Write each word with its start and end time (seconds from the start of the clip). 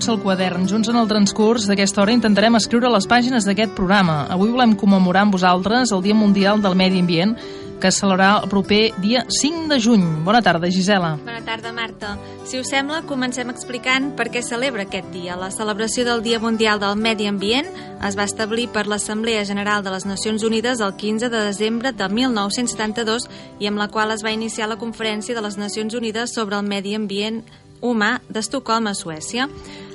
benvinguts 0.00 0.08
al 0.08 0.22
quadern. 0.22 0.66
Junts 0.68 0.88
en 0.88 0.96
el 0.96 1.08
transcurs 1.08 1.66
d'aquesta 1.68 2.00
hora 2.00 2.12
intentarem 2.14 2.56
escriure 2.56 2.88
les 2.88 3.06
pàgines 3.06 3.44
d'aquest 3.44 3.74
programa. 3.76 4.26
Avui 4.30 4.50
volem 4.50 4.74
commemorar 4.74 5.26
amb 5.26 5.34
vosaltres 5.34 5.92
el 5.92 6.02
Dia 6.02 6.14
Mundial 6.14 6.62
del 6.62 6.74
Medi 6.74 7.00
Ambient, 7.00 7.36
que 7.80 7.88
es 7.88 7.98
celebrarà 8.00 8.40
el 8.42 8.48
proper 8.48 8.92
dia 9.00 9.24
5 9.28 9.68
de 9.68 9.80
juny. 9.80 10.04
Bona 10.24 10.40
tarda, 10.42 10.70
Gisela. 10.70 11.18
Bona 11.24 11.44
tarda, 11.44 11.72
Marta. 11.72 12.16
Si 12.44 12.58
us 12.58 12.68
sembla, 12.68 13.02
comencem 13.02 13.50
explicant 13.50 14.14
per 14.16 14.30
què 14.30 14.42
celebra 14.42 14.84
aquest 14.84 15.12
dia. 15.12 15.36
La 15.36 15.50
celebració 15.50 16.04
del 16.04 16.22
Dia 16.22 16.40
Mundial 16.40 16.80
del 16.80 16.96
Medi 16.96 17.26
Ambient 17.26 17.68
es 18.06 18.16
va 18.16 18.24
establir 18.24 18.68
per 18.72 18.86
l'Assemblea 18.86 19.44
General 19.44 19.84
de 19.84 19.92
les 19.92 20.06
Nacions 20.06 20.44
Unides 20.44 20.80
el 20.80 20.96
15 20.96 21.28
de 21.28 21.44
desembre 21.44 21.92
de 21.92 22.08
1972 22.08 23.28
i 23.60 23.68
amb 23.68 23.80
la 23.80 23.88
qual 23.88 24.12
es 24.12 24.24
va 24.24 24.32
iniciar 24.32 24.68
la 24.68 24.80
Conferència 24.80 25.34
de 25.34 25.44
les 25.44 25.58
Nacions 25.60 25.94
Unides 25.94 26.32
sobre 26.32 26.56
el 26.56 26.64
Medi 26.64 26.94
Ambient 26.96 27.44
humà 27.80 28.20
d'Estocolm 28.28 28.90
a 28.90 28.94
Suècia. 28.94 29.48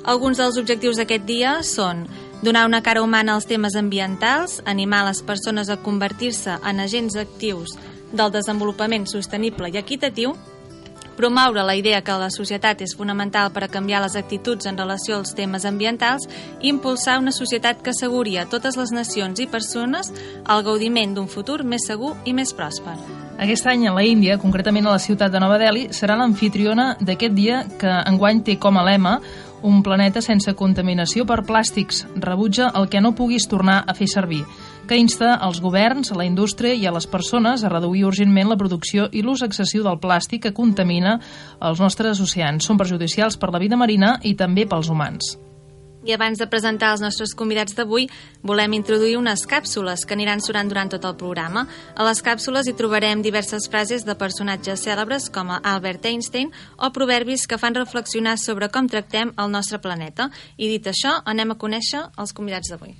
Alguns 0.06 0.38
dels 0.38 0.54
objectius 0.60 1.00
d'aquest 1.00 1.24
dia 1.26 1.56
són 1.66 2.04
donar 2.38 2.66
una 2.68 2.78
cara 2.82 3.02
humana 3.02 3.34
als 3.34 3.48
temes 3.50 3.74
ambientals, 3.74 4.60
animar 4.64 5.02
les 5.08 5.22
persones 5.26 5.68
a 5.68 5.80
convertir-se 5.82 6.60
en 6.62 6.78
agents 6.80 7.16
actius 7.18 7.74
del 8.12 8.30
desenvolupament 8.30 9.08
sostenible 9.10 9.66
i 9.72 9.80
equitatiu, 9.80 10.36
promoure 11.16 11.64
la 11.64 11.74
idea 11.74 12.04
que 12.04 12.14
la 12.20 12.30
societat 12.30 12.84
és 12.84 12.94
fonamental 12.94 13.50
per 13.50 13.64
a 13.64 13.70
canviar 13.72 14.04
les 14.04 14.14
actituds 14.14 14.68
en 14.70 14.78
relació 14.78 15.16
als 15.16 15.34
temes 15.34 15.64
ambientals 15.64 16.28
i 16.60 16.68
impulsar 16.70 17.18
una 17.18 17.32
societat 17.34 17.82
que 17.82 17.90
asseguri 17.90 18.36
a 18.38 18.46
totes 18.46 18.76
les 18.76 18.92
nacions 18.94 19.40
i 19.40 19.48
persones 19.50 20.12
el 20.46 20.62
gaudiment 20.62 21.16
d'un 21.16 21.26
futur 21.26 21.64
més 21.64 21.88
segur 21.88 22.14
i 22.24 22.36
més 22.36 22.54
pròsper. 22.54 22.94
Aquest 23.36 23.66
any 23.68 23.84
a 23.88 23.92
la 23.92 24.04
Índia, 24.06 24.38
concretament 24.40 24.86
a 24.86 24.94
la 24.94 25.02
ciutat 25.02 25.32
de 25.32 25.40
Nova 25.40 25.58
Delhi, 25.60 25.88
serà 25.92 26.14
l'anfitriona 26.16 26.94
d'aquest 27.00 27.34
dia 27.36 27.64
que 27.80 27.98
enguany 28.08 28.40
té 28.46 28.56
com 28.56 28.78
a 28.80 28.84
lema 28.86 29.18
un 29.66 29.82
planeta 29.82 30.22
sense 30.22 30.54
contaminació 30.54 31.26
per 31.26 31.42
plàstics. 31.46 32.04
Rebutja 32.22 32.70
el 32.78 32.86
que 32.88 33.02
no 33.02 33.16
puguis 33.18 33.48
tornar 33.50 33.82
a 33.86 33.94
fer 33.98 34.08
servir 34.08 34.44
que 34.86 34.96
insta 34.96 35.34
als 35.34 35.58
governs, 35.60 36.12
a 36.12 36.16
la 36.16 36.24
indústria 36.24 36.74
i 36.74 36.86
a 36.86 36.92
les 36.94 37.08
persones 37.10 37.64
a 37.64 37.70
reduir 37.72 38.04
urgentment 38.06 38.52
la 38.52 38.58
producció 38.60 39.08
i 39.10 39.24
l'ús 39.26 39.42
excessiu 39.42 39.82
del 39.82 39.98
plàstic 39.98 40.46
que 40.46 40.54
contamina 40.54 41.18
els 41.58 41.82
nostres 41.82 42.22
oceans. 42.22 42.62
Són 42.62 42.78
perjudicials 42.78 43.36
per 43.36 43.50
la 43.50 43.62
vida 43.62 43.76
marina 43.76 44.20
i 44.22 44.36
també 44.38 44.68
pels 44.70 44.92
humans. 44.92 45.34
I 46.06 46.12
abans 46.14 46.38
de 46.38 46.46
presentar 46.46 46.92
els 46.94 47.00
nostres 47.02 47.32
convidats 47.34 47.74
d'avui, 47.74 48.04
volem 48.46 48.76
introduir 48.78 49.16
unes 49.18 49.42
càpsules 49.50 50.04
que 50.06 50.14
aniran 50.14 50.38
sonant 50.44 50.70
durant 50.70 50.92
tot 50.92 51.04
el 51.08 51.16
programa. 51.18 51.64
A 51.98 52.06
les 52.06 52.22
càpsules 52.22 52.70
hi 52.70 52.76
trobarem 52.78 53.24
diverses 53.24 53.66
frases 53.66 54.06
de 54.06 54.14
personatges 54.14 54.86
cèlebres 54.86 55.26
com 55.34 55.50
Albert 55.56 56.06
Einstein 56.06 56.54
o 56.78 56.92
proverbis 56.94 57.48
que 57.50 57.58
fan 57.58 57.74
reflexionar 57.74 58.36
sobre 58.38 58.70
com 58.70 58.86
tractem 58.86 59.34
el 59.34 59.50
nostre 59.50 59.82
planeta. 59.82 60.30
I 60.56 60.70
dit 60.76 60.86
això, 60.86 61.18
anem 61.26 61.50
a 61.50 61.58
conèixer 61.58 62.06
els 62.14 62.32
convidats 62.32 62.70
d'avui. 62.70 62.94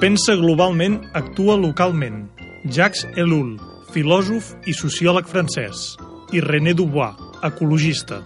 Pensa 0.00 0.32
globalment, 0.32 0.94
actua 1.12 1.58
localment. 1.60 2.22
Jacques 2.64 3.02
Ellul, 3.20 3.58
filòsof 3.92 4.46
i 4.64 4.72
sociòleg 4.72 5.26
francès. 5.28 5.82
I 6.32 6.40
René 6.40 6.72
Dubois, 6.72 7.18
ecologista. 7.44 8.22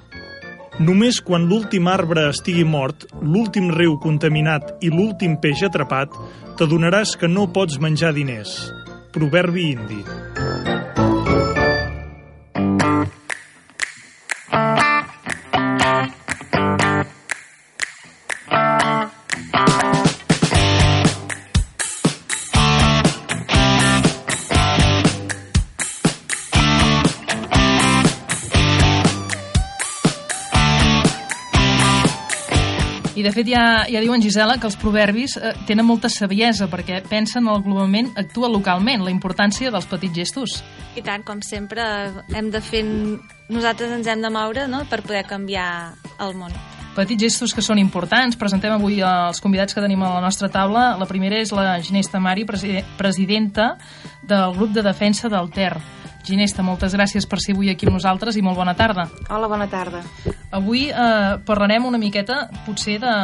Només 0.78 1.18
quan 1.18 1.48
l'últim 1.50 1.90
arbre 1.90 2.28
estigui 2.30 2.62
mort, 2.62 3.08
l'últim 3.18 3.72
riu 3.74 3.98
contaminat 3.98 4.70
i 4.86 4.92
l'últim 4.94 5.34
peix 5.42 5.64
atrapat, 5.66 6.14
t'adonaràs 6.54 7.16
que 7.18 7.26
no 7.26 7.48
pots 7.50 7.82
menjar 7.82 8.14
diners. 8.14 8.54
Proverbi 9.10 9.72
indi. 9.74 9.98
Fet 33.34 33.49
ja, 33.50 33.65
ja 33.91 34.03
diuen, 34.03 34.22
Gisela, 34.22 34.56
que 34.61 34.69
els 34.69 34.77
proverbis 34.81 35.37
eh, 35.39 35.53
tenen 35.69 35.87
molta 35.87 36.11
saviesa 36.12 36.69
perquè 36.71 37.03
pensen 37.09 37.49
el 37.50 37.62
globalment, 37.65 38.12
actua 38.21 38.50
localment, 38.53 39.05
la 39.05 39.12
importància 39.12 39.72
dels 39.75 39.89
petits 39.91 40.17
gestos. 40.22 40.61
I 40.95 41.03
tant, 41.03 41.25
com 41.27 41.43
sempre, 41.43 41.84
hem 42.34 42.53
de 42.55 42.62
fer... 42.65 42.84
Nosaltres 43.45 43.91
ens 43.93 44.06
hem 44.09 44.22
de 44.25 44.31
moure 44.33 44.65
no?, 44.72 44.87
per 44.89 45.03
poder 45.05 45.27
canviar 45.28 45.67
el 46.25 46.33
món. 46.39 46.55
Petits 46.95 47.27
gestos 47.27 47.53
que 47.53 47.62
són 47.65 47.81
importants. 47.83 48.39
Presentem 48.39 48.72
avui 48.72 49.00
els 49.03 49.43
convidats 49.43 49.75
que 49.75 49.83
tenim 49.83 50.01
a 50.06 50.12
la 50.15 50.22
nostra 50.22 50.49
taula. 50.49 50.93
La 50.97 51.09
primera 51.11 51.41
és 51.43 51.51
la 51.53 51.75
Ginés 51.83 52.09
Tamari, 52.09 52.47
presi 52.47 52.78
presidenta 52.97 53.75
del 54.22 54.55
grup 54.55 54.72
de 54.77 54.87
defensa 54.87 55.28
del 55.28 55.51
Ter. 55.53 55.75
Ginesta, 56.24 56.64
moltes 56.64 56.94
gràcies 56.96 57.26
per 57.28 57.38
ser 57.42 57.52
avui 57.54 57.68
aquí 57.72 57.86
amb 57.86 57.98
nosaltres 57.98 58.38
i 58.40 58.42
molt 58.42 58.56
bona 58.56 58.74
tarda. 58.78 59.06
Hola, 59.28 59.48
bona 59.50 59.68
tarda. 59.68 60.00
Avui 60.54 60.88
eh, 60.88 61.36
parlarem 61.44 61.84
una 61.84 62.00
miqueta, 62.00 62.46
potser, 62.64 62.96
de, 63.02 63.14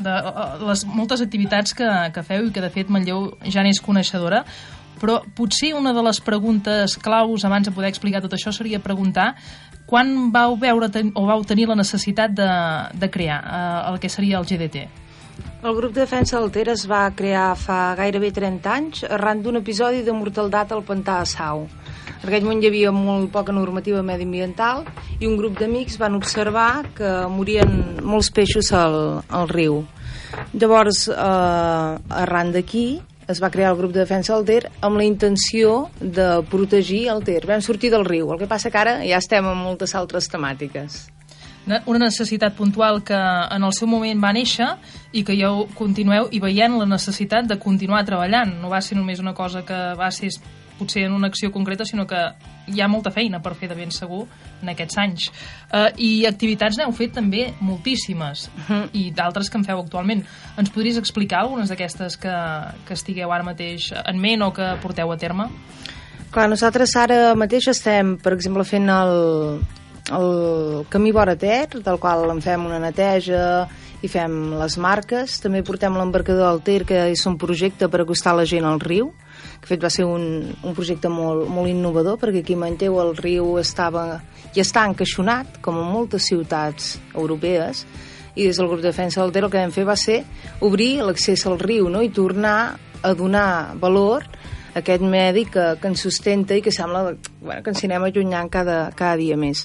de 0.00 0.16
les 0.64 0.86
moltes 0.88 1.20
activitats 1.24 1.76
que, 1.76 1.90
que 2.14 2.24
feu 2.24 2.48
i 2.48 2.54
que, 2.54 2.64
de 2.64 2.72
fet, 2.72 2.88
Manlleu 2.92 3.30
ja 3.52 3.64
n'és 3.66 3.82
coneixedora, 3.84 4.44
però 4.96 5.20
potser 5.36 5.74
una 5.76 5.92
de 5.92 6.02
les 6.06 6.20
preguntes 6.24 6.96
claus 7.04 7.44
abans 7.44 7.68
de 7.68 7.74
poder 7.76 7.92
explicar 7.92 8.22
tot 8.24 8.32
això 8.32 8.52
seria 8.54 8.80
preguntar 8.80 9.34
quan 9.86 10.32
vau 10.32 10.56
veure 10.58 10.88
ten, 10.90 11.12
o 11.14 11.26
vau 11.28 11.44
tenir 11.46 11.68
la 11.70 11.76
necessitat 11.78 12.32
de, 12.34 12.52
de 12.96 13.10
crear 13.12 13.42
eh, 13.44 13.90
el 13.92 14.00
que 14.02 14.10
seria 14.10 14.40
el 14.40 14.48
GDT? 14.48 14.88
El 15.62 15.74
grup 15.76 15.92
de 15.92 16.00
defensa 16.00 16.40
del 16.40 16.50
Ter 16.52 16.68
es 16.72 16.86
va 16.88 17.04
crear 17.16 17.50
fa 17.60 17.94
gairebé 17.98 18.30
30 18.32 18.72
anys 18.72 19.04
arran 19.04 19.42
d'un 19.44 19.60
episodi 19.60 20.02
de 20.06 20.14
mortaldat 20.16 20.72
al 20.72 20.84
pantà 20.86 21.20
de 21.20 21.28
Sau. 21.28 21.66
En 22.22 22.28
aquell 22.28 22.46
moment 22.46 22.62
hi 22.62 22.70
havia 22.70 22.92
molt 22.94 23.30
poca 23.34 23.52
normativa 23.52 24.02
mediambiental 24.02 24.84
i 25.20 25.26
un 25.28 25.36
grup 25.36 25.58
d'amics 25.60 25.98
van 26.00 26.16
observar 26.16 26.86
que 26.96 27.10
morien 27.32 28.00
molts 28.02 28.30
peixos 28.34 28.72
al, 28.72 29.20
al 29.28 29.50
riu. 29.52 29.82
Llavors, 30.52 31.06
eh, 31.08 32.20
arran 32.22 32.52
d'aquí, 32.54 32.86
es 33.28 33.42
va 33.42 33.50
crear 33.50 33.72
el 33.72 33.78
grup 33.78 33.92
de 33.92 34.00
defensa 34.04 34.34
del 34.34 34.46
Ter 34.46 34.70
amb 34.86 34.96
la 34.98 35.04
intenció 35.04 35.90
de 36.00 36.42
protegir 36.50 37.08
el 37.10 37.24
Ter. 37.26 37.42
Vam 37.46 37.62
sortir 37.62 37.90
del 37.90 38.06
riu, 38.06 38.30
el 38.32 38.38
que 38.38 38.48
passa 38.50 38.70
que 38.70 38.78
ara 38.78 38.96
ja 39.02 39.18
estem 39.18 39.46
en 39.50 39.58
moltes 39.58 39.94
altres 39.98 40.30
temàtiques. 40.30 41.06
Una 41.66 41.98
necessitat 41.98 42.54
puntual 42.54 43.00
que 43.02 43.16
en 43.16 43.64
el 43.66 43.72
seu 43.74 43.88
moment 43.90 44.20
va 44.22 44.30
néixer 44.30 44.68
i 45.10 45.24
que 45.26 45.34
ja 45.34 45.50
continueu 45.74 46.28
i 46.30 46.38
veient 46.38 46.76
la 46.78 46.86
necessitat 46.86 47.48
de 47.50 47.58
continuar 47.58 48.04
treballant. 48.06 48.52
No 48.62 48.70
va 48.70 48.78
ser 48.78 48.94
només 48.94 49.18
una 49.18 49.34
cosa 49.34 49.64
que 49.66 49.80
va 49.98 50.12
ser 50.14 50.30
potser 50.78 51.06
en 51.06 51.12
una 51.12 51.28
acció 51.28 51.50
concreta, 51.52 51.84
sinó 51.84 52.06
que 52.06 52.18
hi 52.66 52.80
ha 52.80 52.88
molta 52.88 53.12
feina 53.14 53.40
per 53.42 53.54
fer 53.54 53.68
de 53.70 53.76
ben 53.78 53.92
segur 53.94 54.24
en 54.62 54.72
aquests 54.72 54.98
anys. 54.98 55.28
Uh, 55.70 55.88
I 55.96 56.10
activitats 56.28 56.78
n'heu 56.78 56.92
fet 56.96 57.14
també 57.16 57.52
moltíssimes, 57.60 58.48
uh 58.48 58.68
-huh. 58.68 58.88
i 58.92 59.10
d'altres 59.10 59.50
que 59.50 59.58
en 59.58 59.64
feu 59.64 59.80
actualment. 59.80 60.24
Ens 60.58 60.70
podries 60.70 60.96
explicar 60.96 61.40
algunes 61.40 61.68
d'aquestes 61.68 62.16
que, 62.16 62.36
que 62.86 62.94
estigueu 62.94 63.32
ara 63.32 63.44
mateix 63.44 63.92
en 63.92 64.18
ment 64.18 64.42
o 64.42 64.52
que 64.52 64.76
porteu 64.82 65.12
a 65.12 65.16
terme? 65.16 65.48
Clar, 66.30 66.48
nosaltres 66.48 66.94
ara 66.96 67.34
mateix 67.34 67.68
estem, 67.68 68.16
per 68.18 68.32
exemple, 68.32 68.64
fent 68.64 68.88
el, 68.90 69.60
el 70.12 70.86
camí 70.88 71.12
vora 71.12 71.36
Ter, 71.36 71.68
del 71.82 71.98
qual 71.98 72.30
en 72.30 72.42
fem 72.42 72.66
una 72.66 72.78
neteja 72.78 73.68
i 74.02 74.08
fem 74.08 74.54
les 74.58 74.76
marques. 74.78 75.40
També 75.40 75.62
portem 75.62 75.96
l'embarcador 75.96 76.48
al 76.48 76.62
Ter, 76.62 76.84
que 76.84 77.06
és 77.12 77.26
un 77.26 77.38
projecte 77.38 77.88
per 77.88 78.02
acostar 78.02 78.34
la 78.36 78.44
gent 78.44 78.64
al 78.64 78.80
riu, 78.80 79.12
que 79.66 79.74
fet 79.74 79.82
va 79.82 79.90
ser 79.90 80.04
un, 80.06 80.54
un 80.62 80.74
projecte 80.76 81.10
molt, 81.10 81.48
molt 81.50 81.66
innovador 81.66 82.20
perquè 82.22 82.44
aquí 82.44 82.54
a 82.54 82.60
Manlleu 82.60 83.00
el 83.02 83.16
riu 83.18 83.56
estava 83.58 84.20
i 84.54 84.62
està 84.62 84.84
encaixonat 84.86 85.58
com 85.64 85.80
en 85.80 85.88
moltes 85.90 86.28
ciutats 86.30 86.94
europees 87.14 87.82
i 88.36 88.46
des 88.46 88.60
del 88.60 88.70
grup 88.70 88.84
de 88.84 88.92
defensa 88.92 89.24
del 89.24 89.34
Ter 89.34 89.42
el 89.42 89.50
que 89.50 89.58
vam 89.58 89.74
fer 89.74 89.86
va 89.88 89.96
ser 89.98 90.20
obrir 90.62 91.00
l'accés 91.02 91.42
al 91.50 91.58
riu 91.58 91.90
no? 91.90 92.04
i 92.04 92.14
tornar 92.14 92.78
a 93.02 93.12
donar 93.18 93.74
valor 93.82 94.22
a 94.76 94.84
aquest 94.84 95.02
medi 95.02 95.46
que, 95.50 95.66
que 95.82 95.90
ens 95.90 96.06
sustenta 96.06 96.54
i 96.54 96.62
que 96.62 96.70
sembla 96.70 97.16
bueno, 97.40 97.62
que 97.64 97.74
ens 97.74 97.82
anem 97.88 98.06
allunyant 98.06 98.52
cada, 98.52 98.92
cada 98.94 99.16
dia 99.18 99.34
més. 99.40 99.64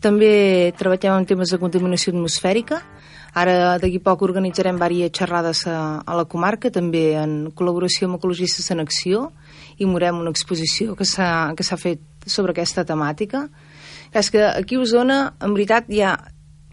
També 0.00 0.72
treballem 0.78 1.18
en 1.18 1.28
temes 1.28 1.52
de 1.52 1.60
contaminació 1.60 2.14
atmosfèrica, 2.14 2.80
Ara 3.32 3.78
d'aquí 3.80 3.96
poc 4.04 4.20
organitzarem 4.26 4.76
diverses 4.76 5.14
xerrades 5.16 5.62
a, 5.64 6.02
a 6.04 6.16
la 6.18 6.26
comarca, 6.28 6.68
també 6.68 7.14
en 7.16 7.48
col·laboració 7.56 8.04
amb 8.08 8.18
Ecologistes 8.18 8.68
en 8.74 8.84
Acció, 8.84 9.30
i 9.82 9.88
morem 9.88 10.22
una 10.22 10.32
exposició 10.32 10.96
que 10.98 11.06
s'ha 11.08 11.78
fet 11.80 12.02
sobre 12.26 12.54
aquesta 12.54 12.86
temàtica. 12.86 13.46
És 14.12 14.30
que 14.30 14.44
aquí 14.44 14.76
a 14.76 14.84
Osona, 14.84 15.18
en 15.42 15.54
veritat, 15.56 15.88
hi 15.90 16.02
ha 16.04 16.14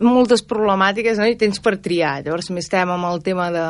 moltes 0.03 0.43
problemàtiques 0.47 1.19
no? 1.19 1.27
i 1.27 1.37
tens 1.39 1.59
per 1.63 1.77
triar. 1.83 2.19
Llavors, 2.23 2.49
més 2.55 2.67
estem 2.67 2.91
amb 2.91 3.07
el 3.09 3.21
tema 3.23 3.49
de, 3.55 3.67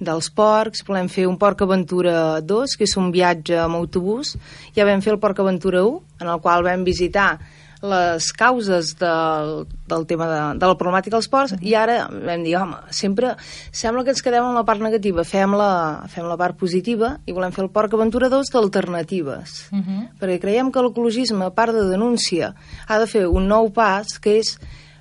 dels 0.00 0.30
porcs, 0.36 0.84
volem 0.88 1.08
fer 1.12 1.26
un 1.28 1.38
Porc 1.40 1.64
Aventura 1.64 2.40
2, 2.40 2.76
que 2.76 2.88
és 2.88 2.96
un 3.00 3.10
viatge 3.14 3.58
amb 3.60 3.78
autobús. 3.80 4.34
Ja 4.76 4.88
vam 4.88 5.04
fer 5.04 5.14
el 5.14 5.20
Porc 5.22 5.40
Aventura 5.40 5.84
1, 5.86 6.00
en 6.24 6.32
el 6.32 6.40
qual 6.44 6.64
vam 6.66 6.84
visitar 6.84 7.34
les 7.82 8.32
causes 8.36 8.92
del, 9.00 9.66
del 9.88 10.06
tema 10.06 10.26
de, 10.28 10.40
de 10.60 10.68
la 10.68 10.76
problemàtica 10.76 11.16
dels 11.16 11.30
ports 11.32 11.54
i 11.64 11.74
ara 11.78 12.02
vam 12.10 12.44
dir, 12.44 12.56
home, 12.60 12.76
sempre 12.92 13.34
sembla 13.72 14.04
que 14.04 14.12
ens 14.14 14.20
quedem 14.24 14.44
en 14.44 14.58
la 14.58 14.66
part 14.68 14.82
negativa, 14.84 15.24
fem 15.24 15.56
la, 15.56 15.70
fem 16.12 16.28
la 16.28 16.36
part 16.40 16.58
positiva 16.60 17.14
i 17.24 17.36
volem 17.36 17.54
fer 17.56 17.64
el 17.64 17.72
Porc 17.72 17.96
Aventura 17.96 18.28
2 18.32 18.52
d'alternatives. 18.52 19.70
Uh 19.72 19.78
-huh. 19.78 20.02
Perquè 20.20 20.38
creiem 20.40 20.70
que 20.70 20.82
l'ecologisme, 20.82 21.44
a 21.44 21.50
part 21.50 21.72
de 21.72 21.88
denúncia, 21.88 22.54
ha 22.86 22.98
de 22.98 23.06
fer 23.06 23.26
un 23.26 23.48
nou 23.48 23.70
pas 23.72 24.06
que 24.20 24.38
és 24.38 24.58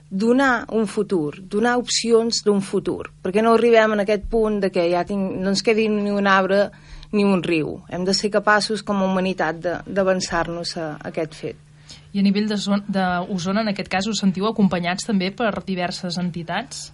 donar 0.10 0.66
un 0.72 0.88
futur, 0.88 1.38
donar 1.40 1.78
opcions 1.78 2.42
d'un 2.44 2.62
futur, 2.62 3.12
perquè 3.22 3.44
no 3.44 3.54
arribem 3.54 3.94
en 3.94 4.00
aquest 4.00 4.24
punt 4.30 4.60
de 4.60 4.72
que 4.72 4.90
ja 4.90 5.06
tinc, 5.06 5.36
no 5.38 5.50
ens 5.50 5.62
quedi 5.62 5.88
ni 5.88 6.10
un 6.10 6.28
arbre 6.28 6.72
ni 7.12 7.24
un 7.24 7.44
riu. 7.44 7.84
Hem 7.90 8.06
de 8.06 8.14
ser 8.14 8.30
capaços 8.30 8.84
com 8.84 8.98
a 8.98 9.06
humanitat 9.06 9.56
d'avançar-nos 9.86 10.78
a, 10.78 10.92
a 10.94 11.10
aquest 11.10 11.36
fet. 11.36 11.69
I 12.13 12.21
a 12.21 12.25
nivell 12.25 12.50
d'Osona, 12.50 13.61
en 13.61 13.71
aquest 13.71 13.89
cas, 13.91 14.07
us 14.09 14.21
sentiu 14.23 14.47
acompanyats 14.50 15.06
també 15.06 15.29
per 15.29 15.51
diverses 15.67 16.17
entitats? 16.17 16.89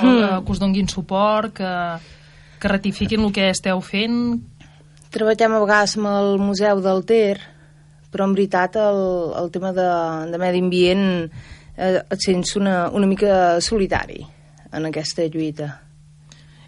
O 0.00 0.06
mm. 0.06 0.44
que 0.44 0.52
us 0.52 0.60
donguin 0.62 0.90
suport, 0.90 1.54
que, 1.54 1.72
que 2.60 2.72
ratifiquin 2.72 3.22
el 3.22 3.32
que 3.32 3.48
esteu 3.52 3.80
fent? 3.80 4.18
Treballem 5.14 5.54
a 5.54 5.62
vegades 5.62 5.96
amb 5.96 6.10
el 6.10 6.40
Museu 6.42 6.82
del 6.82 7.04
Ter, 7.06 7.38
però 8.10 8.26
en 8.26 8.34
veritat 8.34 8.76
el, 8.82 9.02
el 9.38 9.50
tema 9.54 9.72
de, 9.76 9.88
de 10.32 10.42
medi 10.42 10.62
ambient 10.64 11.06
eh, 11.76 12.00
et 12.02 12.20
sents 12.22 12.56
una, 12.58 12.88
una 12.90 13.06
mica 13.06 13.60
solitari 13.62 14.24
en 14.74 14.90
aquesta 14.90 15.28
lluita 15.30 15.85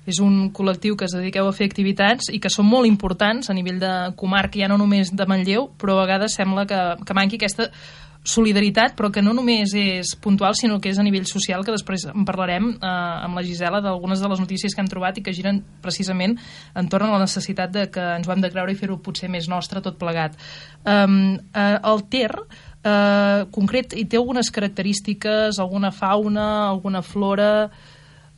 és 0.09 0.19
un 0.25 0.49
col·lectiu 0.57 0.97
que 0.97 1.05
es 1.09 1.15
dediqueu 1.17 1.49
a 1.49 1.55
fer 1.55 1.69
activitats 1.69 2.33
i 2.33 2.41
que 2.41 2.53
són 2.53 2.69
molt 2.69 2.89
importants 2.89 3.51
a 3.51 3.57
nivell 3.57 3.81
de 3.83 3.95
comarca, 4.17 4.61
ja 4.61 4.69
no 4.71 4.81
només 4.81 5.13
de 5.13 5.29
Manlleu, 5.29 5.69
però 5.79 5.99
a 5.99 6.05
vegades 6.07 6.37
sembla 6.39 6.65
que, 6.69 6.83
que 7.05 7.17
manqui 7.17 7.37
aquesta 7.37 7.69
solidaritat, 8.29 8.95
però 8.99 9.11
que 9.13 9.23
no 9.23 9.33
només 9.33 9.73
és 9.79 10.11
puntual, 10.21 10.57
sinó 10.59 10.79
que 10.83 10.91
és 10.91 10.99
a 10.99 11.05
nivell 11.07 11.27
social, 11.29 11.63
que 11.65 11.73
després 11.73 12.05
en 12.11 12.27
parlarem 12.29 12.71
eh, 12.75 12.89
amb 13.25 13.39
la 13.39 13.45
Gisela 13.47 13.81
d'algunes 13.85 14.21
de 14.21 14.31
les 14.33 14.43
notícies 14.43 14.75
que 14.75 14.83
hem 14.83 14.91
trobat 14.91 15.19
i 15.19 15.25
que 15.25 15.35
giren 15.37 15.63
precisament 15.85 16.37
entorn 16.77 17.09
a 17.09 17.15
la 17.15 17.23
necessitat 17.25 17.73
de 17.73 17.87
que 17.95 18.05
ens 18.19 18.29
ho 18.29 18.35
hem 18.35 18.43
de 18.45 18.51
creure 18.53 18.75
i 18.75 18.79
fer-ho 18.79 18.99
potser 19.05 19.31
més 19.33 19.49
nostre 19.49 19.83
tot 19.85 19.97
plegat. 20.01 20.37
Um, 20.85 21.39
eh, 21.55 21.77
el 21.79 22.05
Ter, 22.13 22.33
eh, 22.85 23.47
concret, 23.55 23.97
hi 23.97 24.05
té 24.05 24.21
algunes 24.21 24.53
característiques, 24.53 25.61
alguna 25.63 25.93
fauna, 25.95 26.49
alguna 26.69 27.03
flora 27.03 27.71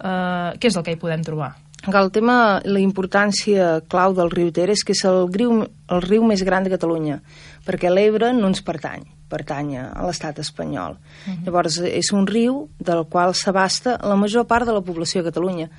eh, 0.00 0.58
què 0.58 0.70
és 0.70 0.76
el 0.76 0.86
que 0.86 0.96
hi 0.96 1.00
podem 1.00 1.22
trobar? 1.26 1.54
El 1.88 2.10
tema, 2.12 2.60
la 2.68 2.80
importància 2.82 3.78
clau 3.88 4.12
del 4.12 4.28
riu 4.30 4.50
Ter 4.52 4.68
és 4.68 4.82
que 4.84 4.92
és 4.92 5.00
el 5.08 5.30
riu, 5.32 5.62
el 5.64 6.02
riu 6.04 6.26
més 6.28 6.42
gran 6.44 6.66
de 6.66 6.72
Catalunya, 6.74 7.22
perquè 7.64 7.88
l'Ebre 7.88 8.34
no 8.36 8.50
ens 8.50 8.60
pertany, 8.60 9.06
pertany 9.32 9.78
a 9.80 10.04
l'estat 10.04 10.38
espanyol. 10.44 10.98
Uh 10.98 11.32
-huh. 11.32 11.44
Llavors, 11.46 11.78
és 11.80 12.12
un 12.12 12.26
riu 12.26 12.68
del 12.78 13.06
qual 13.08 13.34
s'abasta 13.34 13.98
la 14.02 14.16
major 14.16 14.46
part 14.46 14.66
de 14.66 14.72
la 14.72 14.82
població 14.82 15.22
de 15.22 15.30
Catalunya. 15.30 15.70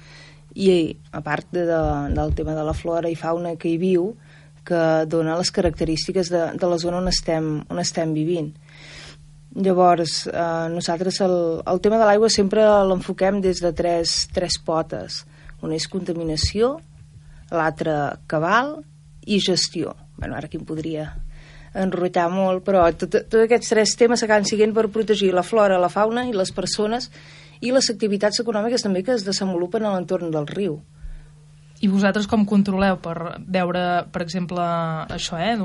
I, 0.56 0.98
a 1.12 1.22
part 1.22 1.48
de, 1.52 1.66
de, 1.66 2.14
del 2.16 2.34
tema 2.34 2.56
de 2.56 2.64
la 2.64 2.74
flora 2.74 3.10
i 3.10 3.16
fauna 3.16 3.56
que 3.56 3.70
hi 3.70 3.78
viu, 3.78 4.16
que 4.64 5.06
dona 5.08 5.38
les 5.38 5.52
característiques 5.52 6.30
de, 6.30 6.52
de 6.58 6.68
la 6.68 6.78
zona 6.78 6.98
on 6.98 7.08
estem, 7.08 7.64
on 7.70 7.80
estem 7.80 8.14
vivint. 8.14 8.54
Llavors, 9.52 10.28
eh, 10.28 10.68
nosaltres 10.72 11.20
el, 11.26 11.36
el 11.68 11.82
tema 11.84 11.98
de 12.00 12.06
l'aigua 12.08 12.30
sempre 12.32 12.64
l'enfoquem 12.88 13.42
des 13.44 13.60
de 13.60 13.74
tres, 13.76 14.30
tres 14.32 14.56
potes. 14.64 15.26
Una 15.62 15.76
és 15.76 15.90
contaminació, 15.92 16.78
l'altra 17.52 18.18
cabal 18.32 18.78
i 19.28 19.42
gestió. 19.44 19.96
bueno, 20.18 20.36
ara 20.36 20.46
aquí 20.46 20.58
em 20.58 20.66
podria 20.66 21.16
enrotllar 21.74 22.30
molt, 22.30 22.64
però 22.64 22.84
tots 22.94 23.24
tot 23.26 23.40
aquests 23.42 23.72
tres 23.74 23.96
temes 23.98 24.24
acaben 24.24 24.46
siguent 24.46 24.74
per 24.76 24.90
protegir 24.92 25.32
la 25.34 25.44
flora, 25.44 25.80
la 25.80 25.90
fauna 25.90 26.28
i 26.28 26.34
les 26.34 26.52
persones 26.52 27.10
i 27.62 27.72
les 27.72 27.90
activitats 27.90 28.40
econòmiques 28.44 28.84
també 28.84 29.04
que 29.04 29.16
es 29.16 29.26
desenvolupen 29.26 29.86
a 29.86 29.94
l'entorn 29.96 30.32
del 30.32 30.48
riu. 30.48 30.80
I 31.82 31.90
vosaltres 31.90 32.28
com 32.30 32.44
controleu 32.46 33.00
per 33.02 33.16
veure, 33.42 33.82
per 34.14 34.22
exemple, 34.22 34.62
això, 35.10 35.40
eh, 35.42 35.56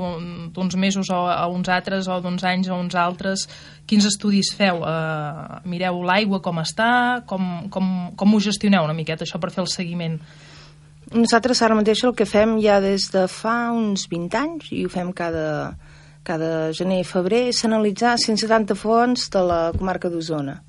d'uns 0.53 0.75
mesos 0.75 1.11
o 1.13 1.19
a 1.29 1.45
uns 1.45 1.69
altres, 1.69 2.07
o 2.09 2.17
d'uns 2.21 2.43
anys 2.43 2.69
a 2.69 2.73
uns 2.73 2.95
altres, 2.97 3.45
quins 3.85 4.05
estudis 4.09 4.49
feu? 4.57 4.81
Uh, 4.81 5.61
mireu 5.69 6.01
l'aigua 6.01 6.41
com 6.41 6.57
està? 6.57 7.21
Com, 7.29 7.69
com, 7.69 7.91
com 8.17 8.33
ho 8.33 8.39
gestioneu 8.41 8.87
una 8.87 8.97
miqueta, 8.97 9.27
això, 9.27 9.37
per 9.37 9.51
fer 9.53 9.61
el 9.61 9.69
seguiment? 9.69 10.17
Nosaltres 11.13 11.61
ara 11.61 11.77
mateix 11.77 12.01
el 12.03 12.15
que 12.17 12.25
fem 12.25 12.57
ja 12.65 12.81
des 12.81 13.11
de 13.13 13.27
fa 13.29 13.69
uns 13.71 14.09
20 14.09 14.41
anys, 14.41 14.71
i 14.73 14.87
ho 14.87 14.89
fem 14.89 15.13
cada, 15.13 15.77
cada 16.25 16.71
gener 16.73 17.03
i 17.03 17.07
febrer, 17.07 17.45
és 17.53 17.61
analitzar 17.63 18.17
170 18.17 18.73
fonts 18.73 19.29
de 19.29 19.45
la 19.45 19.61
comarca 19.77 20.09
d'Osona 20.09 20.63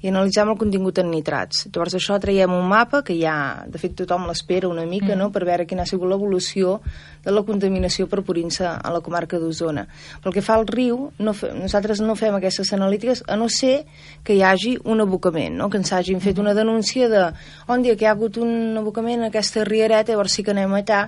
i 0.00 0.08
analitzem 0.08 0.48
el 0.48 0.56
contingut 0.60 0.98
en 1.02 1.10
nitrats. 1.12 1.66
Llavors 1.68 1.96
això 1.98 2.16
traiem 2.20 2.52
un 2.56 2.66
mapa 2.68 3.02
que 3.04 3.16
ja, 3.18 3.34
de 3.68 3.80
fet 3.80 3.94
tothom 3.98 4.26
l'espera 4.28 4.68
una 4.68 4.86
mica, 4.88 5.12
mm. 5.12 5.18
no?, 5.20 5.28
per 5.34 5.44
veure 5.48 5.66
quina 5.68 5.84
ha 5.84 5.90
sigut 5.90 6.08
l'evolució 6.08 6.78
de 7.24 7.34
la 7.34 7.42
contaminació 7.44 8.06
per 8.08 8.22
purins 8.24 8.62
a 8.64 8.78
la 8.92 9.02
comarca 9.04 9.38
d'Osona. 9.40 9.84
Pel 10.24 10.36
que 10.36 10.44
fa 10.44 10.56
al 10.56 10.64
riu, 10.70 11.10
no 11.20 11.34
fe, 11.36 11.52
nosaltres 11.56 12.00
no 12.00 12.16
fem 12.16 12.38
aquestes 12.38 12.72
analítiques 12.76 13.24
a 13.28 13.36
no 13.36 13.50
ser 13.52 13.82
que 14.24 14.38
hi 14.38 14.44
hagi 14.46 14.76
un 14.84 15.04
abocament, 15.04 15.58
no?, 15.60 15.68
que 15.68 15.80
ens 15.82 15.92
hagin 15.92 16.24
fet 16.24 16.38
mm. 16.38 16.46
una 16.46 16.56
denúncia 16.56 17.10
de 17.12 17.26
on 17.68 17.84
dia 17.84 17.96
que 17.96 18.06
hi 18.06 18.08
ha 18.08 18.16
hagut 18.16 18.40
un 18.40 18.80
abocament 18.80 19.20
en 19.20 19.28
aquesta 19.28 19.66
riereta, 19.68 20.14
llavors 20.14 20.38
sí 20.38 20.46
que 20.46 20.56
anem 20.56 20.80
allà 20.80 21.04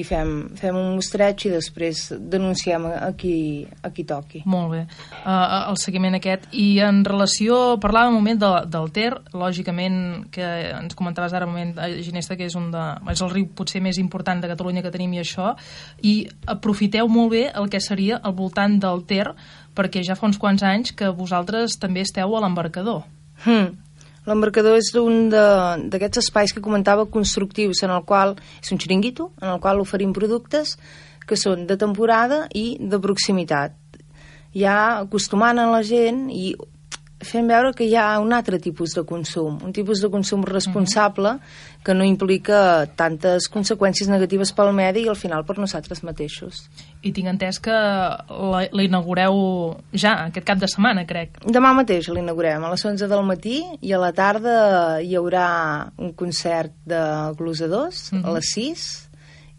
i 0.00 0.04
fem, 0.06 0.30
fem 0.58 0.76
un 0.76 0.94
mostreig 0.96 1.44
i 1.46 1.52
després 1.52 2.06
denunciem 2.32 2.86
a 2.90 3.10
qui, 3.18 3.66
a 3.84 3.90
qui 3.94 4.04
toqui. 4.08 4.42
Molt 4.50 4.72
bé, 4.72 4.80
uh, 5.20 5.70
el 5.70 5.78
seguiment 5.80 6.16
aquest. 6.18 6.48
I 6.56 6.80
en 6.86 7.02
relació, 7.06 7.76
parlàvem 7.82 8.14
un 8.14 8.20
moment 8.20 8.40
de, 8.40 8.50
del 8.72 8.90
Ter, 8.96 9.10
lògicament, 9.36 10.00
que 10.34 10.46
ens 10.72 10.96
comentaves 10.98 11.34
ara 11.36 11.48
un 11.48 11.54
moment, 11.54 11.74
eh, 11.84 12.00
Ginesta, 12.04 12.38
que 12.38 12.48
és, 12.48 12.56
un 12.58 12.70
de, 12.74 12.86
és 13.12 13.24
el 13.24 13.32
riu 13.34 13.50
potser 13.56 13.82
més 13.84 14.00
important 14.02 14.42
de 14.42 14.50
Catalunya 14.50 14.84
que 14.86 14.94
tenim 14.94 15.14
i 15.16 15.22
això, 15.22 15.54
i 16.02 16.14
aprofiteu 16.50 17.10
molt 17.10 17.34
bé 17.36 17.44
el 17.50 17.70
que 17.72 17.82
seria 17.84 18.20
al 18.22 18.36
voltant 18.38 18.78
del 18.82 19.04
Ter, 19.10 19.28
perquè 19.76 20.02
ja 20.06 20.16
fa 20.18 20.28
uns 20.28 20.40
quants 20.40 20.64
anys 20.66 20.94
que 20.96 21.12
vosaltres 21.14 21.78
també 21.80 22.04
esteu 22.06 22.34
a 22.36 22.42
l'embarcador. 22.44 23.04
Hmm. 23.44 23.78
L'embarcador 24.28 24.76
és 24.76 24.90
un 25.00 25.30
d'aquests 25.32 26.20
espais 26.20 26.52
que 26.52 26.62
comentava 26.64 27.08
constructius, 27.08 27.84
en 27.86 27.94
el 27.94 28.04
qual 28.04 28.34
és 28.60 28.72
un 28.72 28.80
xiringuito, 28.80 29.30
en 29.40 29.54
el 29.54 29.60
qual 29.62 29.80
oferim 29.80 30.12
productes 30.12 30.76
que 31.26 31.38
són 31.40 31.64
de 31.68 31.78
temporada 31.80 32.44
i 32.56 32.74
de 32.80 33.00
proximitat. 33.00 33.72
Ja 34.52 35.00
acostumant 35.00 35.60
a 35.62 35.70
la 35.70 35.80
gent 35.86 36.26
i 36.34 36.52
fent 37.20 37.48
veure 37.50 37.72
que 37.76 37.84
hi 37.84 37.96
ha 37.98 38.18
un 38.20 38.32
altre 38.32 38.58
tipus 38.62 38.94
de 38.96 39.04
consum, 39.04 39.58
un 39.64 39.74
tipus 39.76 40.00
de 40.00 40.08
consum 40.12 40.44
responsable 40.46 41.34
que 41.84 41.94
no 41.94 42.04
implica 42.04 42.86
tantes 42.96 43.48
conseqüències 43.52 44.08
negatives 44.12 44.52
pel 44.56 44.72
medi 44.76 45.04
i 45.04 45.10
al 45.12 45.18
final 45.20 45.44
per 45.48 45.58
nosaltres 45.60 46.02
mateixos. 46.06 46.62
I 47.04 47.12
tinc 47.16 47.28
entès 47.32 47.60
que 47.60 47.74
la, 47.74 48.64
la 48.64 48.86
inaugureu 48.86 49.36
ja, 49.92 50.16
aquest 50.30 50.48
cap 50.48 50.60
de 50.60 50.68
setmana, 50.68 51.04
crec. 51.08 51.40
Demà 51.44 51.74
mateix 51.76 52.08
l'inaugurem, 52.12 52.64
a 52.64 52.72
les 52.72 52.84
11 52.84 53.08
del 53.10 53.24
matí 53.28 53.60
i 53.80 53.92
a 53.92 54.00
la 54.00 54.12
tarda 54.16 54.56
hi 55.04 55.14
haurà 55.16 55.46
un 56.00 56.14
concert 56.16 56.72
de 56.88 57.04
glosadors 57.36 58.10
uh 58.12 58.18
-huh. 58.18 58.26
a 58.26 58.36
les 58.38 58.52
6 58.56 58.90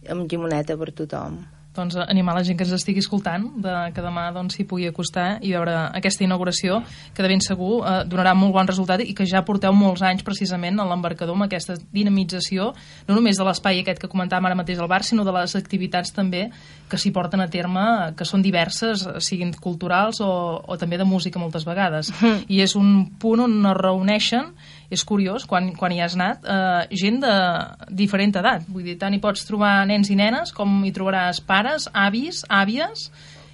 amb 0.09 0.25
llimoneta 0.25 0.77
per 0.77 0.91
tothom 0.91 1.41
doncs, 1.75 1.95
animar 1.95 2.35
la 2.35 2.43
gent 2.43 2.57
que 2.59 2.65
ens 2.65 2.73
estigui 2.75 2.99
escoltant 2.99 3.45
de, 3.63 3.73
que 3.95 4.03
demà 4.03 4.27
doncs, 4.35 4.57
s'hi 4.57 4.65
pugui 4.67 4.89
acostar 4.89 5.37
i 5.39 5.53
veure 5.55 5.73
aquesta 5.95 6.25
inauguració 6.25 6.81
que 7.15 7.23
de 7.23 7.31
ben 7.31 7.43
segur 7.43 7.79
eh, 7.79 7.93
donarà 8.11 8.33
molt 8.35 8.55
bon 8.57 8.67
resultat 8.67 9.03
i 9.05 9.15
que 9.15 9.27
ja 9.29 9.43
porteu 9.47 9.73
molts 9.75 10.03
anys 10.03 10.25
precisament 10.27 10.79
a 10.79 10.87
l'embarcador 10.89 11.37
amb 11.37 11.47
aquesta 11.47 11.77
dinamització 11.93 12.71
no 13.07 13.15
només 13.15 13.39
de 13.39 13.47
l'espai 13.47 13.79
aquest 13.81 14.03
que 14.03 14.11
comentàvem 14.11 14.49
ara 14.49 14.59
mateix 14.59 14.81
al 14.81 14.91
bar 14.91 15.03
sinó 15.07 15.23
de 15.27 15.35
les 15.35 15.55
activitats 15.55 16.11
també 16.15 16.49
que 16.91 16.99
s'hi 16.99 17.13
porten 17.15 17.39
a 17.39 17.47
terme 17.47 17.85
que 18.19 18.27
són 18.27 18.43
diverses, 18.43 19.07
siguin 19.23 19.53
culturals 19.55 20.19
o, 20.19 20.31
o 20.59 20.77
també 20.77 20.99
de 20.99 21.07
música 21.07 21.39
moltes 21.39 21.63
vegades 21.67 22.11
mm. 22.19 22.45
i 22.51 22.59
és 22.65 22.75
un 22.75 23.07
punt 23.21 23.47
on 23.47 23.57
es 23.71 23.79
reuneixen 23.79 24.51
és 24.91 25.03
curiós, 25.07 25.45
quan, 25.47 25.71
quan 25.79 25.93
hi 25.95 26.01
has 26.03 26.17
anat, 26.17 26.43
eh, 26.43 26.95
gent 26.99 27.21
de 27.23 27.35
diferent 27.95 28.35
edat. 28.41 28.65
Vull 28.67 28.83
dir, 28.89 28.97
tant 28.99 29.13
hi 29.15 29.21
pots 29.23 29.45
trobar 29.47 29.85
nens 29.87 30.11
i 30.11 30.17
nenes 30.19 30.51
com 30.55 30.81
hi 30.83 30.91
trobaràs 30.95 31.39
pares, 31.47 31.87
avis, 31.95 32.43
àvies, 32.51 33.07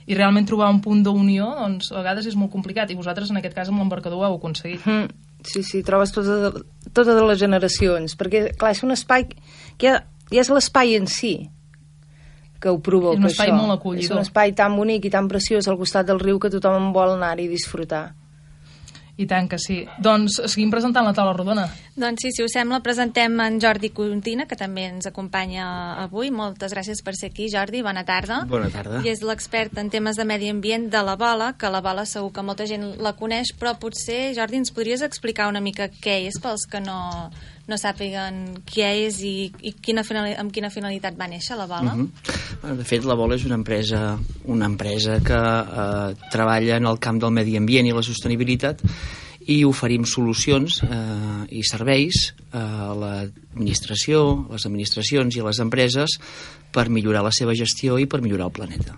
i 0.08 0.15
realment 0.17 0.48
trobar 0.50 0.72
un 0.74 0.82
punt 0.82 1.03
d'unió, 1.06 1.51
doncs, 1.60 1.91
a 1.91 2.00
vegades 2.00 2.25
és 2.25 2.38
molt 2.39 2.51
complicat, 2.51 2.89
i 2.89 2.98
vosaltres, 2.98 3.29
en 3.29 3.38
aquest 3.41 3.56
cas, 3.56 3.70
amb 3.70 3.84
l'embarcador 3.84 4.17
ho 4.17 4.25
heu 4.25 4.39
aconseguit. 4.39 4.82
Mm, 4.88 5.12
sí, 5.46 5.62
sí, 5.67 5.84
trobes 5.86 6.15
totes, 6.15 6.63
totes 6.89 7.22
les 7.22 7.39
generacions, 7.39 8.17
perquè, 8.17 8.48
clar, 8.58 8.74
és 8.74 8.82
un 8.88 8.96
espai 8.96 9.27
que 9.29 9.91
ja, 9.91 10.01
ja 10.32 10.41
és 10.41 10.50
l'espai 10.50 10.96
en 10.98 11.06
si, 11.12 11.36
que 12.60 12.72
ho 12.74 12.79
provoca, 12.82 13.20
És 13.20 13.24
un 13.24 13.29
espai 13.29 13.51
això. 13.51 13.58
molt 13.62 13.77
acollidor. 13.77 14.06
És 14.06 14.15
un 14.15 14.24
espai 14.24 14.53
tan 14.58 14.75
bonic 14.75 15.06
i 15.06 15.13
tan 15.13 15.27
preciós 15.29 15.67
al 15.67 15.77
costat 15.77 16.08
del 16.08 16.20
riu 16.20 16.39
que 16.39 16.50
tothom 16.50 16.89
vol 16.96 17.13
anar-hi 17.13 17.46
i 17.46 17.51
disfrutar. 17.51 18.16
I 19.17 19.25
tant 19.25 19.47
que 19.50 19.57
sí. 19.57 19.79
Doncs 20.03 20.36
seguim 20.45 20.69
presentant 20.69 21.05
la 21.07 21.13
taula 21.17 21.33
rodona. 21.33 21.65
Doncs 21.97 22.21
sí, 22.21 22.31
si 22.36 22.43
us 22.45 22.53
sembla, 22.53 22.83
presentem 22.86 23.33
en 23.41 23.57
Jordi 23.62 23.89
Contina, 23.89 24.45
que 24.45 24.57
també 24.59 24.86
ens 24.91 25.09
acompanya 25.09 25.65
avui. 26.03 26.29
Moltes 26.29 26.75
gràcies 26.75 27.01
per 27.01 27.15
ser 27.17 27.31
aquí, 27.31 27.47
Jordi. 27.50 27.81
Bona 27.81 28.05
tarda. 28.05 28.43
Bona 28.50 28.69
tarda. 28.69 29.01
I 29.01 29.09
és 29.09 29.24
l'expert 29.25 29.81
en 29.81 29.89
temes 29.89 30.21
de 30.21 30.27
medi 30.29 30.51
ambient 30.53 30.86
de 30.93 31.01
la 31.01 31.17
Bola, 31.17 31.55
que 31.57 31.74
la 31.74 31.81
Bola 31.81 32.05
segur 32.05 32.29
que 32.36 32.45
molta 32.45 32.69
gent 32.69 32.86
la 33.01 33.15
coneix, 33.17 33.55
però 33.57 33.74
potser, 33.81 34.36
Jordi, 34.38 34.62
ens 34.62 34.74
podries 34.75 35.01
explicar 35.01 35.50
una 35.50 35.65
mica 35.65 35.89
què 35.89 36.19
és 36.29 36.38
pels 36.43 36.69
que 36.69 36.83
no, 36.83 37.00
no 37.67 37.77
sàpiguen 37.79 38.63
què 38.67 38.88
és 39.05 39.19
i, 39.27 39.50
i 39.62 39.74
quina 39.83 40.03
amb 40.39 40.53
quina 40.55 40.71
finalitat 40.71 41.17
va 41.19 41.27
néixer 41.27 41.57
la 41.59 41.67
Bola? 41.67 41.93
Uh 41.93 42.07
-huh. 42.07 42.75
De 42.77 42.83
fet, 42.83 43.03
la 43.03 43.15
Bola 43.15 43.36
és 43.36 43.45
una 43.45 43.55
empresa, 43.55 44.17
una 44.45 44.65
empresa 44.65 45.19
que 45.19 45.33
eh, 45.33 46.15
treballa 46.31 46.77
en 46.77 46.86
el 46.86 47.00
camp 47.00 47.19
del 47.21 47.31
medi 47.31 47.57
ambient 47.57 47.88
i 47.88 47.91
la 47.91 48.01
sostenibilitat 48.01 48.81
i 49.47 49.63
oferim 49.65 50.05
solucions 50.05 50.81
eh, 50.83 51.47
i 51.50 51.63
serveis 51.63 52.33
a 52.51 52.93
l'administració, 52.93 54.45
a 54.50 54.53
les 54.53 54.65
administracions 54.65 55.36
i 55.36 55.39
a 55.39 55.47
les 55.47 55.59
empreses 55.59 56.19
per 56.71 56.89
millorar 56.89 57.24
la 57.24 57.31
seva 57.31 57.55
gestió 57.55 57.97
i 57.97 58.05
per 58.05 58.21
millorar 58.21 58.45
el 58.45 58.51
planeta. 58.51 58.97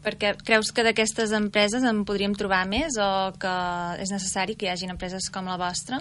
Perquè 0.00 0.36
creus 0.46 0.70
que 0.72 0.84
d'aquestes 0.86 1.32
empreses 1.36 1.82
en 1.84 2.04
podríem 2.08 2.34
trobar 2.38 2.62
més 2.68 2.96
o 2.96 3.32
que 3.40 3.56
és 4.00 4.10
necessari 4.14 4.56
que 4.56 4.66
hi 4.66 4.70
hagin 4.72 4.94
empreses 4.94 5.28
com 5.32 5.44
la 5.44 5.58
vostra? 5.60 6.00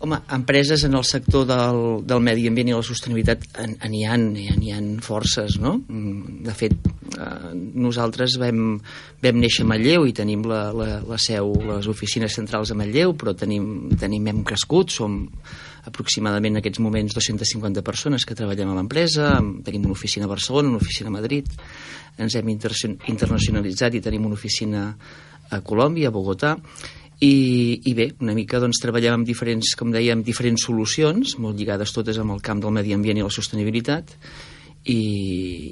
Home, 0.00 0.16
empreses 0.32 0.84
en 0.84 0.94
el 0.94 1.04
sector 1.04 1.44
del, 1.44 2.06
del 2.08 2.22
medi 2.24 2.46
ambient 2.48 2.70
i 2.70 2.72
la 2.72 2.80
sostenibilitat 2.80 3.42
n'hi 3.84 4.06
ha, 4.08 4.14
ha 4.16 4.78
forces, 5.04 5.58
no? 5.60 5.74
Mm, 5.76 6.38
de 6.46 6.54
fet, 6.56 6.76
eh, 7.20 7.50
nosaltres 7.84 8.38
vam, 8.40 8.78
vam 9.20 9.40
néixer 9.42 9.66
a 9.66 9.68
Matlleu 9.68 10.06
i 10.08 10.14
tenim 10.16 10.46
la, 10.48 10.62
la, 10.72 10.86
la 11.04 11.18
seu, 11.20 11.52
les 11.68 11.88
oficines 11.92 12.32
centrals 12.32 12.72
a 12.72 12.78
Matlleu, 12.80 13.12
però 13.12 13.34
tenim, 13.36 13.90
tenim 14.00 14.30
hem 14.32 14.40
crescut, 14.48 14.88
som 14.88 15.18
aproximadament 15.84 16.56
en 16.56 16.62
aquests 16.62 16.80
moments 16.80 17.18
250 17.18 17.84
persones 17.84 18.24
que 18.24 18.36
treballem 18.38 18.72
a 18.72 18.78
l'empresa, 18.78 19.34
tenim 19.66 19.84
una 19.84 19.98
oficina 19.98 20.24
a 20.24 20.32
Barcelona, 20.32 20.72
una 20.72 20.80
oficina 20.80 21.12
a 21.12 21.18
Madrid, 21.18 21.52
ens 22.16 22.38
hem 22.40 22.48
internacionalitzat 22.48 24.00
i 24.00 24.02
tenim 24.08 24.24
una 24.32 24.40
oficina 24.40 24.94
a 25.50 25.60
Colòmbia, 25.60 26.08
a 26.08 26.14
Bogotà, 26.14 26.54
i, 27.20 27.80
i 27.84 27.92
bé, 27.94 28.10
una 28.24 28.34
mica 28.36 28.60
doncs, 28.62 28.80
treballem 28.80 29.18
amb 29.18 29.28
diferents, 29.28 29.74
com 29.76 29.92
dèiem, 29.92 30.22
diferents 30.24 30.64
solucions, 30.64 31.36
molt 31.38 31.58
lligades 31.58 31.92
totes 31.92 32.18
amb 32.20 32.32
el 32.32 32.40
camp 32.44 32.62
del 32.64 32.72
medi 32.72 32.94
ambient 32.96 33.20
i 33.20 33.26
la 33.26 33.32
sostenibilitat, 33.32 34.14
i, 34.88 35.00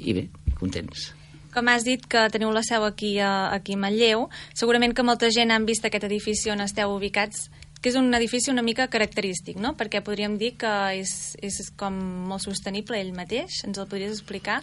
i 0.05 0.13
bé, 0.13 0.27
contents. 0.59 1.09
Com 1.49 1.71
has 1.71 1.81
dit 1.87 2.03
que 2.05 2.27
teniu 2.29 2.51
la 2.53 2.61
seu 2.61 2.85
aquí 2.85 3.15
a, 3.17 3.49
aquí 3.55 3.73
a 3.73 3.81
Manlleu, 3.81 4.27
segurament 4.53 4.93
que 4.93 5.05
molta 5.05 5.31
gent 5.33 5.49
han 5.49 5.65
vist 5.65 5.87
aquest 5.87 6.05
edifici 6.05 6.53
on 6.53 6.61
esteu 6.61 6.93
ubicats, 6.93 7.47
que 7.81 7.89
és 7.89 7.97
un 7.97 8.13
edifici 8.13 8.51
una 8.51 8.61
mica 8.61 8.85
característic, 8.91 9.57
no? 9.57 9.73
Perquè 9.79 10.03
podríem 10.05 10.37
dir 10.37 10.53
que 10.61 10.73
és, 10.99 11.33
és 11.41 11.71
com 11.79 11.95
molt 12.29 12.43
sostenible 12.45 12.99
ell 12.99 13.15
mateix. 13.15 13.63
Ens 13.65 13.79
el 13.79 13.89
podries 13.89 14.13
explicar? 14.19 14.59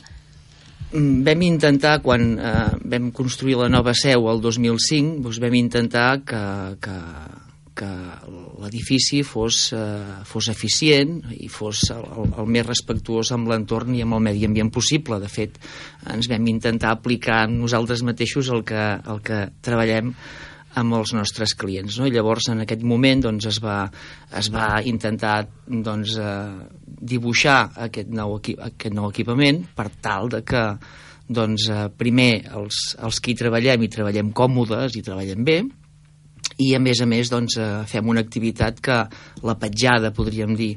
Mm, 0.93 1.25
vam 1.27 1.43
intentar, 1.43 1.99
quan 2.03 2.37
eh, 2.39 2.69
vam 2.87 3.11
construir 3.11 3.57
la 3.59 3.69
nova 3.69 3.95
seu 3.95 4.29
el 4.31 4.41
2005, 4.41 5.19
doncs 5.25 5.41
vam 5.43 5.57
intentar 5.59 6.23
que, 6.23 6.43
que, 6.79 6.95
que 7.77 7.91
l'edifici 8.63 9.25
fos, 9.27 9.73
eh, 9.75 10.23
fos 10.25 10.49
eficient 10.53 11.19
i 11.35 11.51
fos 11.51 11.83
el, 11.91 12.07
el, 12.07 12.33
el 12.39 12.51
més 12.55 12.67
respectuós 12.69 13.33
amb 13.35 13.51
l'entorn 13.51 13.97
i 13.99 14.05
amb 14.07 14.17
el 14.17 14.25
medi 14.29 14.47
ambient 14.47 14.71
possible. 14.71 15.19
De 15.23 15.31
fet, 15.33 15.59
ens 16.15 16.31
vam 16.31 16.47
intentar 16.55 16.95
aplicar 16.95 17.45
nosaltres 17.51 18.07
mateixos 18.07 18.53
el 18.55 18.63
que, 18.69 18.87
el 19.11 19.25
que 19.27 19.43
treballem 19.67 20.15
amb 20.77 20.99
els 20.99 21.15
nostres 21.17 21.55
clients. 21.59 21.99
No? 21.99 22.07
I 22.09 22.15
llavors, 22.15 22.51
en 22.53 22.63
aquest 22.65 22.85
moment, 22.87 23.25
doncs, 23.25 23.49
es, 23.49 23.61
va, 23.65 23.79
es 24.37 24.51
va 24.53 24.83
intentar 24.85 25.39
doncs, 25.67 26.17
eh, 26.21 26.85
dibuixar 26.87 27.59
aquest 27.89 28.13
nou, 28.13 28.37
equip, 28.41 28.61
aquest 28.71 28.97
nou 28.97 29.09
equipament 29.11 29.65
per 29.77 29.89
tal 30.05 30.31
de 30.33 30.43
que 30.47 30.63
doncs, 31.27 31.69
eh, 31.73 31.89
primer 31.97 32.31
els, 32.59 32.95
els 33.03 33.21
que 33.21 33.33
hi 33.33 33.41
treballem 33.41 33.83
i 33.83 33.91
treballem 33.93 34.31
còmodes 34.37 35.01
i 35.01 35.05
treballem 35.07 35.45
bé 35.47 35.59
i 36.63 36.71
a 36.77 36.81
més 36.81 37.03
a 37.03 37.09
més 37.09 37.33
doncs, 37.33 37.59
eh, 37.61 37.83
fem 37.89 38.09
una 38.09 38.23
activitat 38.25 38.81
que 38.81 39.03
la 39.45 39.57
petjada, 39.61 40.13
podríem 40.15 40.55
dir, 40.57 40.75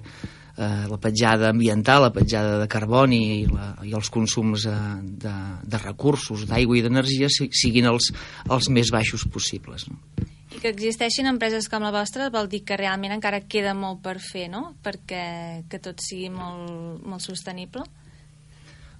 eh, 0.60 0.88
la 0.90 0.98
petjada 1.00 1.50
ambiental, 1.50 2.04
la 2.04 2.14
petjada 2.14 2.58
de 2.60 2.68
carboni 2.68 3.20
i, 3.40 3.46
la, 3.48 3.70
i 3.88 3.94
els 3.96 4.12
consums 4.12 4.66
eh, 4.68 4.76
de, 5.24 5.36
de 5.64 5.80
recursos, 5.82 6.44
d'aigua 6.50 6.78
i 6.78 6.84
d'energia 6.84 7.30
siguin 7.32 7.88
els, 7.90 8.12
els 8.50 8.70
més 8.76 8.92
baixos 8.92 9.26
possibles. 9.32 9.88
No? 9.90 10.28
I 10.50 10.60
que 10.60 10.72
existeixin 10.74 11.30
empreses 11.30 11.70
com 11.72 11.86
la 11.86 11.94
vostra 11.96 12.28
vol 12.34 12.50
dir 12.52 12.64
que 12.68 12.78
realment 12.80 13.14
encara 13.16 13.44
queda 13.48 13.76
molt 13.78 14.02
per 14.04 14.18
fer, 14.20 14.48
no? 14.52 14.74
Perquè 14.84 15.24
que 15.70 15.80
tot 15.80 16.02
sigui 16.04 16.32
molt, 16.34 17.06
molt 17.06 17.24
sostenible? 17.24 17.86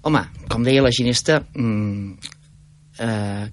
Home, 0.06 0.22
com 0.48 0.64
deia 0.64 0.80
la 0.80 0.94
Ginesta, 0.94 1.42
mm, 1.52 2.30
eh, 3.04 3.50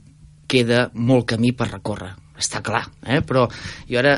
queda 0.48 0.88
molt 0.94 1.28
camí 1.34 1.52
per 1.58 1.74
recórrer 1.74 2.14
està 2.38 2.62
clar, 2.66 2.84
eh? 3.06 3.22
però 3.26 3.48
jo 3.90 4.00
ara 4.00 4.18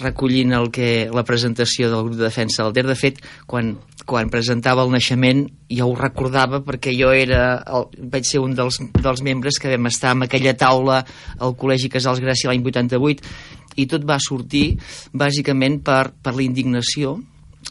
recollint 0.00 0.54
el 0.56 0.70
que, 0.74 1.08
la 1.14 1.24
presentació 1.26 1.90
del 1.92 2.08
grup 2.08 2.18
de 2.18 2.26
defensa 2.26 2.64
del 2.64 2.74
DER, 2.74 2.86
de 2.90 2.96
fet, 2.98 3.20
quan, 3.46 3.74
quan 4.06 4.30
presentava 4.32 4.84
el 4.86 4.92
naixement 4.94 5.44
ja 5.70 5.86
ho 5.86 5.94
recordava 5.98 6.62
perquè 6.66 6.94
jo 6.96 7.12
era 7.14 7.60
el, 7.66 7.86
vaig 8.12 8.26
ser 8.28 8.42
un 8.42 8.56
dels, 8.58 8.80
dels 8.94 9.22
membres 9.26 9.60
que 9.62 9.70
vam 9.72 9.90
estar 9.90 10.14
en 10.16 10.26
aquella 10.26 10.56
taula 10.58 11.02
al 11.38 11.56
Col·legi 11.58 11.90
Casals 11.92 12.22
Gràcia 12.22 12.50
l'any 12.50 12.66
88 12.66 13.76
i 13.76 13.86
tot 13.90 14.06
va 14.08 14.18
sortir 14.22 14.76
bàsicament 15.12 15.82
per, 15.84 16.16
per 16.22 16.34
la 16.36 16.44
indignació 16.44 17.16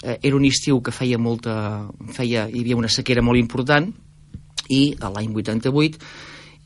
eh, 0.03 0.19
era 0.21 0.35
un 0.35 0.45
estiu 0.47 0.81
que 0.83 0.93
feia 0.95 1.19
molta 1.19 1.87
feia, 2.13 2.47
hi 2.47 2.63
havia 2.63 2.79
una 2.79 2.91
sequera 2.91 3.23
molt 3.25 3.41
important 3.41 3.91
i 4.69 4.83
l'any 4.99 5.33
88 5.35 5.99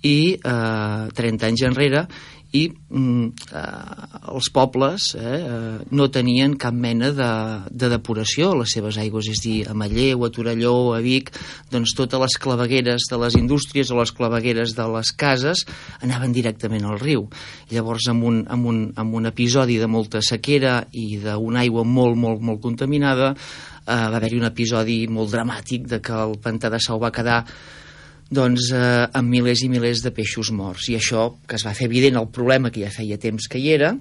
i 0.07 0.17
eh, 0.39 1.05
30 1.15 1.49
anys 1.49 1.65
enrere 1.67 2.05
i 2.51 2.63
mm, 2.73 3.25
eh, 3.53 4.19
els 4.33 4.49
pobles 4.53 5.11
eh, 5.17 5.21
eh, 5.21 5.73
no 5.93 6.07
tenien 6.09 6.55
cap 6.57 6.73
mena 6.73 7.11
de, 7.13 7.29
de 7.69 7.89
depuració 7.91 8.53
a 8.53 8.59
les 8.63 8.73
seves 8.73 8.97
aigües, 9.01 9.29
és 9.29 9.41
dir, 9.43 9.57
a 9.69 9.75
Malleu, 9.77 10.25
a 10.25 10.31
Torelló, 10.33 10.73
a 10.95 10.99
Vic, 11.05 11.29
doncs 11.69 11.93
totes 11.97 12.23
les 12.23 12.37
clavegueres 12.41 13.05
de 13.11 13.21
les 13.21 13.37
indústries 13.37 13.91
o 13.93 13.99
les 13.99 14.13
clavegueres 14.15 14.73
de 14.77 14.87
les 14.95 15.13
cases 15.13 15.65
anaven 16.01 16.33
directament 16.33 16.87
al 16.89 16.99
riu. 17.01 17.27
Llavors, 17.69 18.09
amb 18.09 18.25
un, 18.25 18.43
amb 18.49 18.71
un, 18.71 18.83
amb 18.97 19.19
un 19.21 19.29
episodi 19.29 19.77
de 19.77 19.89
molta 19.89 20.23
sequera 20.25 20.79
i 20.91 21.19
d'una 21.21 21.65
aigua 21.65 21.85
molt, 21.85 22.17
molt, 22.17 22.41
molt 22.41 22.63
contaminada, 22.65 23.35
eh, 23.35 23.93
va 23.93 24.15
haver-hi 24.17 24.41
un 24.41 24.49
episodi 24.49 25.03
molt 25.07 25.33
dramàtic 25.35 25.85
de 25.91 26.01
que 26.01 26.17
el 26.25 26.39
pantà 26.41 26.73
de 26.73 26.81
Sau 26.81 26.97
va 27.01 27.13
quedar 27.13 27.43
doncs, 28.29 28.69
eh, 28.71 29.07
amb 29.13 29.29
milers 29.29 29.63
i 29.65 29.69
milers 29.69 30.03
de 30.05 30.11
peixos 30.13 30.51
morts. 30.53 30.89
I 30.89 30.97
això, 30.99 31.31
que 31.47 31.57
es 31.57 31.65
va 31.65 31.73
fer 31.77 31.89
evident 31.89 32.19
el 32.21 32.29
problema 32.29 32.69
que 32.69 32.83
ja 32.85 32.93
feia 32.93 33.17
temps 33.17 33.49
que 33.49 33.61
hi 33.61 33.73
era, 33.73 33.95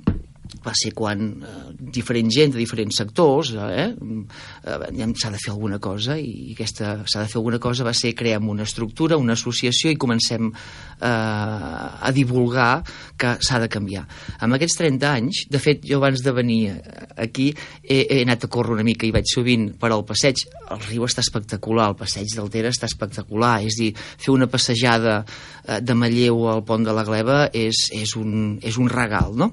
va 0.65 0.73
ser 0.77 0.93
quan 0.97 1.25
eh, 1.43 1.55
diferent 1.97 2.31
gent 2.33 2.55
de 2.55 2.61
diferents 2.61 2.99
sectors 3.01 3.53
eh, 3.55 3.89
eh, 3.93 5.09
s'ha 5.19 5.33
de 5.35 5.41
fer 5.41 5.53
alguna 5.53 5.79
cosa 5.83 6.19
i 6.19 6.53
aquesta 6.55 6.99
s'ha 7.05 7.25
de 7.25 7.31
fer 7.31 7.39
alguna 7.41 7.61
cosa 7.63 7.87
va 7.87 7.95
ser 7.97 8.15
crear 8.17 8.41
una 8.41 8.65
estructura, 8.65 9.19
una 9.21 9.37
associació 9.37 9.93
i 9.93 9.99
comencem 10.01 10.49
eh, 10.49 11.09
a 11.09 12.13
divulgar 12.15 12.83
que 13.19 13.35
s'ha 13.43 13.59
de 13.61 13.69
canviar. 13.69 14.05
Amb 14.45 14.57
aquests 14.57 14.79
30 14.81 15.11
anys, 15.11 15.45
de 15.51 15.61
fet, 15.63 15.83
jo 15.87 15.99
abans 15.99 16.23
de 16.25 16.33
venir 16.33 16.61
aquí 17.19 17.51
he, 17.83 18.05
he 18.07 18.23
anat 18.23 18.47
a 18.47 18.51
córrer 18.53 18.77
una 18.79 18.87
mica 18.87 19.07
i 19.07 19.13
vaig 19.15 19.29
sovint 19.31 19.73
per 19.81 19.93
al 19.93 20.07
passeig. 20.09 20.45
El 20.71 20.83
riu 20.87 21.07
està 21.07 21.25
espectacular, 21.25 21.91
el 21.93 21.99
passeig 21.99 22.35
del 22.37 22.51
Ter 22.53 22.67
està 22.71 22.89
espectacular, 22.89 23.59
és 23.67 23.79
dir, 23.81 23.93
fer 23.95 24.35
una 24.35 24.49
passejada 24.51 25.21
eh, 25.25 25.81
de 25.83 25.99
Malleu 25.99 26.47
al 26.53 26.65
pont 26.69 26.87
de 26.87 26.95
la 26.95 27.07
Gleva 27.09 27.47
és, 27.53 27.89
és, 27.95 28.15
un, 28.19 28.59
és 28.63 28.79
un 28.79 28.91
regal, 28.93 29.35
no? 29.39 29.53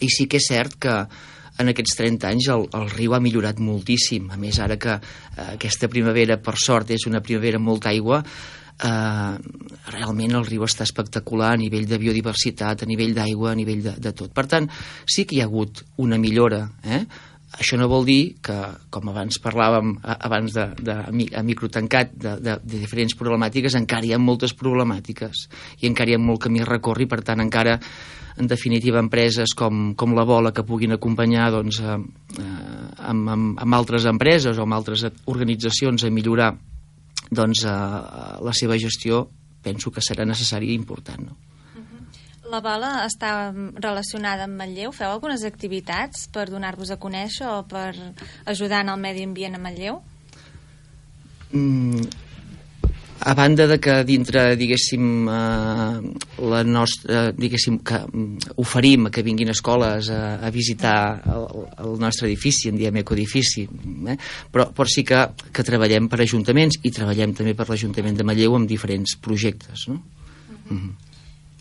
I 0.00 0.10
sí 0.12 0.28
que 0.30 0.38
és 0.40 0.48
cert 0.50 0.78
que 0.80 0.94
en 1.58 1.72
aquests 1.72 1.96
30 1.98 2.28
anys 2.28 2.48
el, 2.54 2.66
el 2.78 2.86
riu 2.92 3.14
ha 3.16 3.22
millorat 3.22 3.58
moltíssim. 3.62 4.30
A 4.30 4.38
més, 4.40 4.60
ara 4.62 4.78
que 4.80 4.94
eh, 4.94 5.48
aquesta 5.56 5.90
primavera, 5.90 6.38
per 6.42 6.54
sort, 6.60 6.92
és 6.94 7.08
una 7.10 7.22
primavera 7.24 7.58
amb 7.58 7.66
molta 7.66 7.90
aigua, 7.90 8.20
eh, 8.22 9.32
realment 9.92 10.36
el 10.38 10.46
riu 10.46 10.66
està 10.66 10.86
espectacular 10.86 11.52
a 11.54 11.60
nivell 11.60 11.88
de 11.90 11.98
biodiversitat, 11.98 12.84
a 12.84 12.90
nivell 12.90 13.16
d'aigua, 13.16 13.52
a 13.52 13.58
nivell 13.58 13.82
de, 13.88 13.96
de 13.98 14.14
tot. 14.14 14.30
Per 14.34 14.46
tant, 14.50 14.68
sí 15.06 15.26
que 15.26 15.38
hi 15.38 15.42
ha 15.42 15.48
hagut 15.50 15.82
una 16.04 16.20
millora, 16.20 16.68
eh? 16.84 17.02
Això 17.58 17.78
no 17.80 17.86
vol 17.88 18.04
dir 18.04 18.36
que, 18.44 18.54
com 18.92 19.08
abans 19.08 19.38
parlàvem, 19.40 19.94
abans 20.04 20.52
de, 20.52 20.66
de, 20.84 20.96
a 21.32 21.42
micro 21.42 21.70
tancat, 21.72 22.12
de, 22.12 22.34
de, 22.44 22.58
de 22.60 22.80
diferents 22.82 23.16
problemàtiques, 23.16 23.74
encara 23.78 24.04
hi 24.04 24.12
ha 24.12 24.20
moltes 24.20 24.52
problemàtiques 24.54 25.46
i 25.80 25.88
encara 25.88 26.12
hi 26.12 26.18
ha 26.18 26.20
molt 26.20 26.44
camí 26.44 26.60
a 26.60 26.68
recórrer, 26.68 27.08
per 27.08 27.22
tant, 27.24 27.40
encara 27.40 27.78
en 28.38 28.46
definitiva 28.46 29.02
empreses 29.02 29.54
com, 29.58 29.92
com 29.98 30.14
la 30.16 30.24
Bola 30.28 30.52
que 30.54 30.64
puguin 30.66 30.94
acompanyar 30.94 31.50
doncs, 31.54 31.80
eh, 31.82 31.98
amb, 32.38 33.28
amb, 33.34 33.58
amb 33.58 33.78
altres 33.78 34.06
empreses 34.10 34.58
o 34.58 34.64
amb 34.64 34.78
altres 34.78 35.04
organitzacions 35.26 36.06
a 36.06 36.12
millorar 36.14 36.52
doncs, 37.30 37.64
eh, 37.66 37.74
la 38.44 38.54
seva 38.54 38.78
gestió 38.78 39.26
penso 39.62 39.90
que 39.90 40.04
serà 40.04 40.24
necessari 40.24 40.70
i 40.72 40.78
important. 40.78 41.26
No? 41.28 41.36
La 42.48 42.62
bola 42.64 43.02
està 43.04 43.50
relacionada 43.52 44.46
amb 44.46 44.56
Manlleu? 44.56 44.92
Feu 44.96 45.10
algunes 45.10 45.42
activitats 45.44 46.28
per 46.32 46.46
donar-vos 46.48 46.88
a 46.94 46.96
conèixer 46.96 47.44
o 47.50 47.58
per 47.68 47.90
ajudar 48.48 48.80
en 48.86 48.94
el 48.94 49.02
medi 49.02 49.26
ambient 49.28 49.58
a 49.58 49.60
Manlleu? 49.60 50.00
Mm, 51.52 52.06
a 53.20 53.34
banda 53.34 53.66
de 53.66 53.78
que 53.80 54.04
dintre, 54.04 54.56
diguéssim, 54.56 55.26
eh, 55.28 56.00
la 56.44 56.62
nostra, 56.64 57.32
diguéssim, 57.32 57.80
que 57.82 57.98
mm, 58.06 58.54
oferim 58.62 59.08
que 59.10 59.22
vinguin 59.22 59.50
escoles 59.50 60.10
a, 60.10 60.38
a 60.38 60.50
visitar 60.50 61.22
el, 61.26 61.48
el 61.84 61.98
nostre 61.98 62.28
edifici, 62.28 62.68
en 62.70 62.78
diem 62.78 63.00
ecodifici, 63.02 63.66
eh? 63.66 64.16
però, 64.52 64.68
però 64.70 64.86
sí 64.86 65.04
que, 65.04 65.24
que 65.52 65.66
treballem 65.66 66.08
per 66.08 66.22
ajuntaments 66.22 66.80
i 66.82 66.94
treballem 66.94 67.34
també 67.34 67.56
per 67.58 67.68
l'Ajuntament 67.68 68.16
de 68.18 68.26
Manlleu 68.26 68.54
amb 68.56 68.70
diferents 68.70 69.18
projectes, 69.20 69.88
no? 69.88 70.02
Uh 70.68 70.76
-huh. 70.76 70.94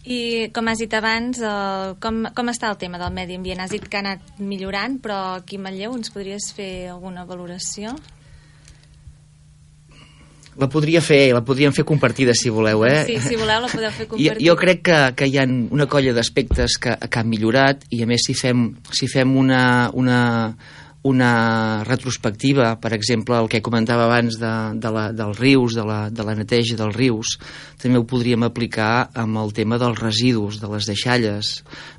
I 0.07 0.47
com 0.55 0.67
has 0.67 0.79
dit 0.79 0.93
abans, 0.93 1.39
eh, 1.43 1.95
com, 1.99 2.27
com 2.33 2.47
està 2.47 2.69
el 2.69 2.77
tema 2.77 2.97
del 2.97 3.11
medi 3.11 3.35
ambient? 3.35 3.59
Has 3.59 3.71
dit 3.71 3.83
que 3.83 3.97
ha 3.97 3.99
anat 3.99 4.39
millorant, 4.39 5.01
però 5.03 5.35
aquí 5.35 5.57
a 5.57 5.59
Manlleu 5.59 5.95
ens 5.97 6.09
podries 6.09 6.53
fer 6.55 6.87
alguna 6.87 7.25
valoració? 7.25 7.95
La 10.57 10.67
podria 10.73 11.01
fer, 11.05 11.33
la 11.35 11.43
podríem 11.45 11.73
fer 11.75 11.83
compartida, 11.85 12.33
si 12.33 12.49
voleu, 12.49 12.81
eh? 12.87 13.03
Sí, 13.05 13.19
si 13.21 13.35
voleu 13.37 13.61
la 13.61 13.69
podeu 13.69 13.91
fer 13.93 14.07
Jo, 14.09 14.15
compartida. 14.15 14.37
jo 14.47 14.55
crec 14.57 14.81
que, 14.87 14.99
que 15.19 15.27
hi 15.29 15.37
ha 15.37 15.45
una 15.45 15.85
colla 15.85 16.15
d'aspectes 16.17 16.79
que, 16.81 16.95
que 16.97 17.19
han 17.21 17.29
millorat 17.29 17.85
i 17.93 18.01
a 18.01 18.09
més 18.09 18.25
si 18.25 18.33
fem, 18.33 18.71
si 18.91 19.05
fem 19.11 19.35
una, 19.37 19.61
una, 19.93 20.19
una 21.07 21.83
retrospectiva, 21.87 22.73
per 22.83 22.91
exemple, 22.97 23.37
el 23.39 23.49
que 23.51 23.63
comentava 23.63 24.05
abans 24.05 24.37
de, 24.41 24.53
de 24.75 24.91
la, 24.93 25.05
dels 25.15 25.39
rius, 25.39 25.77
de 25.77 25.85
la, 25.87 25.99
de 26.11 26.25
la 26.27 26.35
neteja 26.37 26.77
dels 26.79 26.95
rius, 26.95 27.37
també 27.81 28.01
ho 28.01 28.07
podríem 28.09 28.43
aplicar 28.47 29.07
amb 29.15 29.39
el 29.41 29.53
tema 29.55 29.79
dels 29.81 29.99
residus, 30.01 30.59
de 30.61 30.71
les 30.71 30.89
deixalles. 30.89 31.53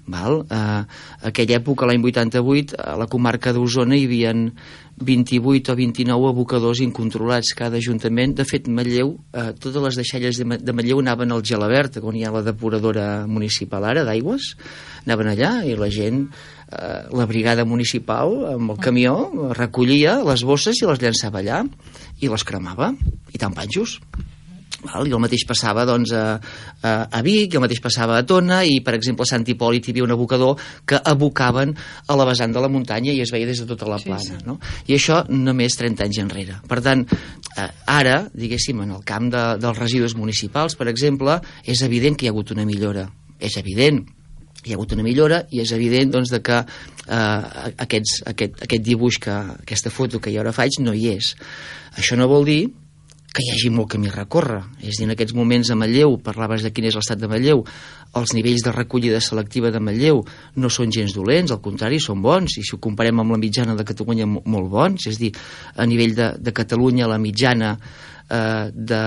Val? 0.09 0.43
Eh, 0.45 0.83
aquella 1.31 1.59
època, 1.61 1.89
l'any 1.89 2.05
88, 2.05 2.77
a 2.79 2.99
la 3.01 3.09
comarca 3.11 3.55
d'Osona 3.57 3.97
hi 3.97 4.07
havia 4.09 4.35
28 4.99 5.73
o 5.73 5.77
29 5.79 6.29
abocadors 6.29 6.81
incontrolats 6.83 7.55
cada 7.55 7.79
ajuntament. 7.79 8.35
De 8.35 8.45
fet, 8.49 8.69
Matlleu, 8.69 9.15
eh, 9.33 9.53
totes 9.61 9.83
les 9.85 10.01
deixalles 10.01 10.43
de, 10.43 10.59
de 10.59 10.75
Matlleu 10.75 11.01
anaven 11.03 11.33
al 11.33 11.45
Gelabert, 11.47 12.01
on 12.03 12.19
hi 12.19 12.25
ha 12.27 12.35
la 12.35 12.43
depuradora 12.47 13.09
municipal 13.31 13.87
ara 13.87 14.05
d'aigües, 14.09 14.55
anaven 15.07 15.33
allà 15.35 15.53
i 15.65 15.77
la 15.79 15.91
gent, 15.93 16.27
eh, 16.73 17.05
la 17.13 17.27
brigada 17.27 17.65
municipal 17.65 18.35
amb 18.55 18.75
el 18.77 18.79
camió 18.83 19.53
recollia 19.57 20.19
les 20.25 20.45
bosses 20.45 20.81
i 20.83 20.87
les 20.89 21.01
llançava 21.03 21.41
allà 21.43 21.63
i 22.21 22.29
les 22.29 22.45
cremava 22.45 22.93
i 23.33 23.39
tan 23.39 23.55
panxos. 23.55 23.99
Val? 24.79 25.09
I 25.09 25.11
el 25.11 25.19
mateix 25.19 25.43
passava 25.43 25.83
doncs, 25.89 26.13
a, 26.15 26.37
a, 26.87 26.91
a 27.11 27.21
Vic, 27.27 27.51
i 27.51 27.59
el 27.59 27.63
mateix 27.65 27.81
passava 27.83 28.15
a 28.15 28.23
Tona, 28.23 28.61
i 28.63 28.77
per 28.87 28.93
exemple 28.95 29.25
a 29.27 29.31
Sant 29.31 29.43
Hipòlit 29.43 29.89
hi 29.89 29.91
havia 29.91 30.05
un 30.07 30.13
abocador 30.15 30.55
que 30.87 31.01
abocaven 31.03 31.73
a 32.07 32.15
la 32.15 32.27
vessant 32.29 32.55
de 32.55 32.63
la 32.63 32.71
muntanya 32.71 33.11
i 33.11 33.19
es 33.25 33.33
veia 33.35 33.49
des 33.49 33.59
de 33.59 33.67
tota 33.67 33.89
la 33.91 33.99
Sí, 33.99 34.07
plana. 34.07 34.23
sí. 34.23 34.37
No? 34.47 34.61
I 34.87 34.95
això 34.95 35.25
només 35.35 35.75
30 35.75 36.07
anys 36.07 36.21
enrere. 36.23 36.61
Per 36.71 36.79
tant, 36.87 37.03
eh, 37.57 37.67
ara, 37.91 38.21
diguéssim, 38.33 38.85
en 38.87 38.95
el 38.95 39.03
camp 39.03 39.33
de, 39.35 39.43
dels 39.59 39.81
residus 39.83 40.15
municipals, 40.15 40.79
per 40.79 40.87
exemple, 40.93 41.41
és 41.67 41.83
evident 41.83 42.15
que 42.15 42.27
hi 42.27 42.31
ha 42.31 42.37
hagut 42.37 42.55
una 42.55 42.65
millora. 42.69 43.09
És 43.41 43.59
evident 43.59 44.05
hi 44.65 44.73
ha 44.73 44.77
hagut 44.77 44.93
una 44.97 45.05
millora 45.07 45.45
i 45.55 45.61
és 45.63 45.73
evident 45.73 46.11
doncs, 46.13 46.31
de 46.35 46.41
que 46.43 46.59
eh, 46.59 47.73
aquests, 47.87 48.23
aquest, 48.27 48.59
aquest 48.67 48.83
dibuix, 48.85 49.19
que, 49.23 49.37
aquesta 49.63 49.91
foto 49.95 50.21
que 50.21 50.33
jo 50.35 50.41
ara 50.43 50.53
faig 50.53 50.81
no 50.83 50.93
hi 50.95 51.09
és. 51.15 51.35
Això 51.97 52.19
no 52.19 52.29
vol 52.29 52.45
dir 52.49 52.63
que 53.29 53.43
hi 53.45 53.51
hagi 53.53 53.69
molt 53.71 53.91
camí 53.93 54.09
a 54.09 54.15
recórrer. 54.17 54.63
És 54.81 54.97
a 54.97 54.99
dir, 54.99 55.05
en 55.07 55.13
aquests 55.15 55.35
moments 55.37 55.69
a 55.71 55.77
Manlleu, 55.79 56.17
parlaves 56.25 56.65
de 56.65 56.73
quin 56.75 56.87
és 56.89 56.97
l'estat 56.97 57.21
de 57.21 57.29
Manlleu, 57.31 57.61
els 58.19 58.33
nivells 58.35 58.65
de 58.65 58.73
recollida 58.73 59.21
selectiva 59.21 59.71
de 59.71 59.79
Manlleu 59.85 60.23
no 60.57 60.71
són 60.73 60.91
gens 60.91 61.13
dolents, 61.15 61.53
al 61.53 61.61
contrari, 61.63 62.01
són 62.01 62.23
bons, 62.25 62.57
i 62.59 62.65
si 62.65 62.75
ho 62.75 62.81
comparem 62.83 63.21
amb 63.21 63.37
la 63.37 63.39
mitjana 63.39 63.77
de 63.79 63.85
Catalunya, 63.87 64.27
mo- 64.27 64.43
molt 64.49 64.71
bons, 64.73 65.07
és 65.13 65.21
a 65.21 65.23
dir, 65.23 65.33
a 65.77 65.87
nivell 65.87 66.17
de, 66.17 66.31
de 66.41 66.57
Catalunya, 66.57 67.07
la 67.07 67.21
mitjana 67.21 67.77
eh, 68.31 68.71
de, 68.73 69.01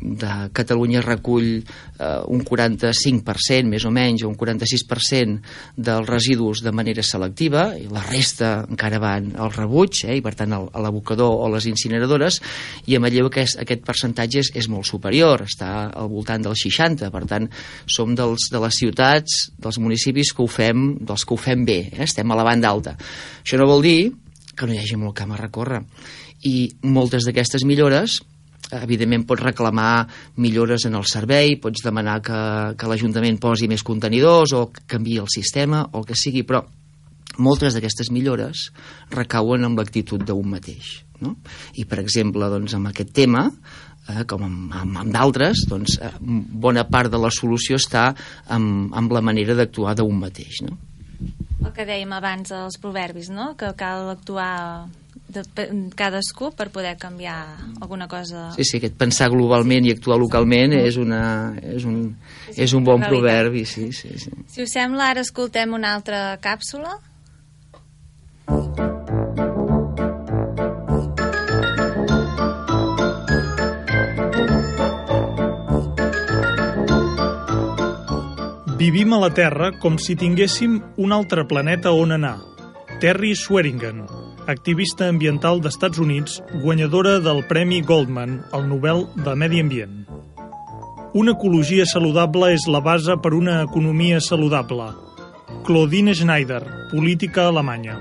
de 0.00 0.30
Catalunya 0.54 1.00
recull 1.02 1.48
eh, 1.58 2.20
un 2.30 2.44
45%, 2.46 3.66
més 3.68 3.84
o 3.84 3.90
menys, 3.94 4.22
o 4.24 4.28
un 4.30 4.36
46% 4.38 5.40
dels 5.76 6.08
residus 6.08 6.62
de 6.64 6.72
manera 6.72 7.02
selectiva, 7.02 7.72
i 7.78 7.88
la 7.90 8.02
resta 8.06 8.64
encara 8.68 9.00
van 9.02 9.32
al 9.36 9.52
rebuig, 9.54 10.04
eh, 10.06 10.16
i 10.18 10.22
per 10.24 10.34
tant 10.38 10.54
al- 10.56 10.68
a 10.72 10.82
l'abocador 10.84 11.34
o 11.44 11.48
les 11.52 11.66
incineradores, 11.70 12.40
i 12.86 12.96
a 12.96 13.00
Manlleu 13.02 13.26
aquest, 13.30 13.58
aquest 13.64 13.84
percentatge 13.86 14.42
és, 14.44 14.52
és 14.54 14.68
molt 14.70 14.86
superior, 14.86 15.42
està 15.48 15.88
al 15.90 16.08
voltant 16.12 16.42
del 16.46 16.56
60, 16.58 17.10
per 17.14 17.24
tant 17.26 17.48
som 17.86 18.14
dels, 18.14 18.48
de 18.52 18.62
les 18.62 18.78
ciutats, 18.78 19.40
dels 19.58 19.78
municipis 19.82 20.32
que 20.32 20.42
ho 20.44 20.48
fem, 20.50 20.94
dels 21.00 21.24
que 21.26 21.34
ho 21.34 21.40
fem 21.40 21.64
bé, 21.68 21.80
eh, 21.92 22.04
estem 22.06 22.30
a 22.30 22.38
la 22.38 22.46
banda 22.46 22.70
alta. 22.70 22.96
Això 23.42 23.58
no 23.60 23.66
vol 23.68 23.82
dir 23.82 24.12
que 24.58 24.66
no 24.66 24.74
hi 24.74 24.80
hagi 24.80 24.96
molt 24.98 25.14
camp 25.18 25.32
a 25.34 25.38
recórrer. 25.38 25.82
I 26.46 26.68
moltes 26.82 27.24
d'aquestes 27.26 27.64
millores 27.66 28.20
evidentment 28.76 29.24
pots 29.28 29.42
reclamar 29.42 30.06
millores 30.36 30.84
en 30.88 30.96
el 30.98 31.06
servei, 31.08 31.56
pots 31.60 31.84
demanar 31.84 32.18
que, 32.24 32.40
que 32.78 32.90
l'Ajuntament 32.90 33.38
posi 33.40 33.68
més 33.70 33.84
contenidors 33.86 34.54
o 34.56 34.68
canvi 34.86 35.18
el 35.22 35.30
sistema 35.32 35.84
o 35.92 36.02
el 36.02 36.08
que 36.08 36.18
sigui, 36.18 36.44
però 36.48 36.64
moltes 37.38 37.76
d'aquestes 37.76 38.10
millores 38.14 38.68
recauen 39.14 39.64
en 39.64 39.76
l'actitud 39.78 40.24
d'un 40.26 40.48
mateix. 40.50 40.98
No? 41.22 41.36
I, 41.74 41.84
per 41.88 42.00
exemple, 42.02 42.46
doncs, 42.50 42.74
amb 42.78 42.90
aquest 42.90 43.12
tema, 43.14 43.46
eh, 44.08 44.24
com 44.28 44.44
amb, 44.46 44.74
amb, 44.82 45.00
amb 45.04 45.14
d'altres, 45.14 45.64
doncs, 45.70 45.98
eh, 46.02 46.12
bona 46.20 46.86
part 46.90 47.10
de 47.12 47.20
la 47.20 47.32
solució 47.34 47.78
està 47.78 48.10
amb, 48.54 48.94
amb 48.94 49.14
la 49.14 49.24
manera 49.24 49.56
d'actuar 49.58 49.96
d'un 49.98 50.18
mateix. 50.20 50.62
No? 50.66 50.78
El 51.58 51.74
que 51.74 51.86
dèiem 51.86 52.12
abans, 52.14 52.52
els 52.54 52.78
proverbis, 52.78 53.32
no? 53.34 53.52
Que 53.58 53.72
cal 53.78 54.12
actuar 54.12 54.86
de, 55.28 55.44
cadascú 55.96 56.50
per 56.56 56.70
poder 56.72 56.96
canviar 56.96 57.56
alguna 57.80 58.08
cosa. 58.08 58.48
Sí, 58.56 58.64
sí, 58.64 58.78
aquest 58.80 58.96
pensar 58.98 59.28
globalment 59.32 59.86
i 59.86 59.92
actuar 59.92 60.18
localment 60.20 60.74
és, 60.78 60.96
una, 61.00 61.54
és, 61.60 61.84
un, 61.84 62.16
és 62.56 62.72
un 62.72 62.84
bon 62.84 63.02
realitat. 63.02 63.12
proverbi, 63.12 63.64
sí, 63.68 63.90
sí, 63.92 64.16
sí. 64.18 64.32
Si 64.48 64.64
us 64.64 64.72
sembla, 64.72 65.12
ara 65.12 65.24
escoltem 65.26 65.76
una 65.76 65.94
altra 65.94 66.38
càpsula. 66.42 66.98
Vivim 78.78 79.12
a 79.12 79.18
la 79.20 79.28
Terra 79.34 79.72
com 79.82 79.98
si 80.00 80.14
tinguéssim 80.16 80.78
un 81.02 81.12
altre 81.12 81.44
planeta 81.50 81.90
on 81.92 82.14
anar. 82.14 82.38
Terry 83.02 83.34
Swearingen, 83.36 84.06
activista 84.48 85.08
ambiental 85.12 85.60
d'Estats 85.60 86.00
Units, 86.00 86.38
guanyadora 86.62 87.18
del 87.20 87.42
Premi 87.50 87.82
Goldman 87.84 88.38
al 88.56 88.64
Nobel 88.68 89.04
de 89.20 89.34
Medi 89.36 89.60
Ambient. 89.60 90.06
Una 91.12 91.34
ecologia 91.36 91.84
saludable 91.84 92.54
és 92.56 92.64
la 92.68 92.80
base 92.80 93.18
per 93.20 93.34
una 93.36 93.60
economia 93.66 94.22
saludable. 94.24 94.88
Claudine 95.68 96.14
Schneider, 96.16 96.62
política 96.90 97.48
alemanya. 97.52 97.98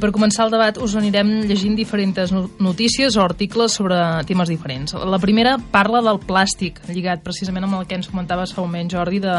Per 0.00 0.10
començar 0.12 0.44
el 0.46 0.52
debat 0.52 0.76
us 0.82 0.96
anirem 0.98 1.28
llegint 1.48 1.76
diferents 1.78 2.32
no- 2.34 2.50
notícies 2.60 3.16
o 3.16 3.22
articles 3.22 3.72
sobre 3.78 3.96
temes 4.26 4.48
diferents. 4.48 4.94
La 4.94 5.18
primera 5.22 5.56
parla 5.58 6.02
del 6.02 6.18
plàstic, 6.20 6.80
lligat 6.92 7.22
precisament 7.24 7.64
amb 7.64 7.80
el 7.80 7.86
que 7.86 7.96
ens 7.96 8.08
comentaves 8.10 8.52
fa 8.52 8.62
un 8.62 8.68
moment, 8.70 8.90
Jordi, 8.90 9.20
de, 9.22 9.36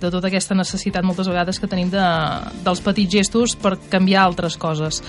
de 0.00 0.10
tota 0.12 0.28
aquesta 0.28 0.54
necessitat 0.54 1.04
moltes 1.04 1.28
vegades 1.28 1.58
que 1.58 1.66
tenim 1.70 1.88
de, 1.90 2.04
dels 2.64 2.82
petits 2.84 3.12
gestos 3.18 3.56
per 3.56 3.76
canviar 3.90 4.24
altres 4.26 4.56
coses. 4.60 5.00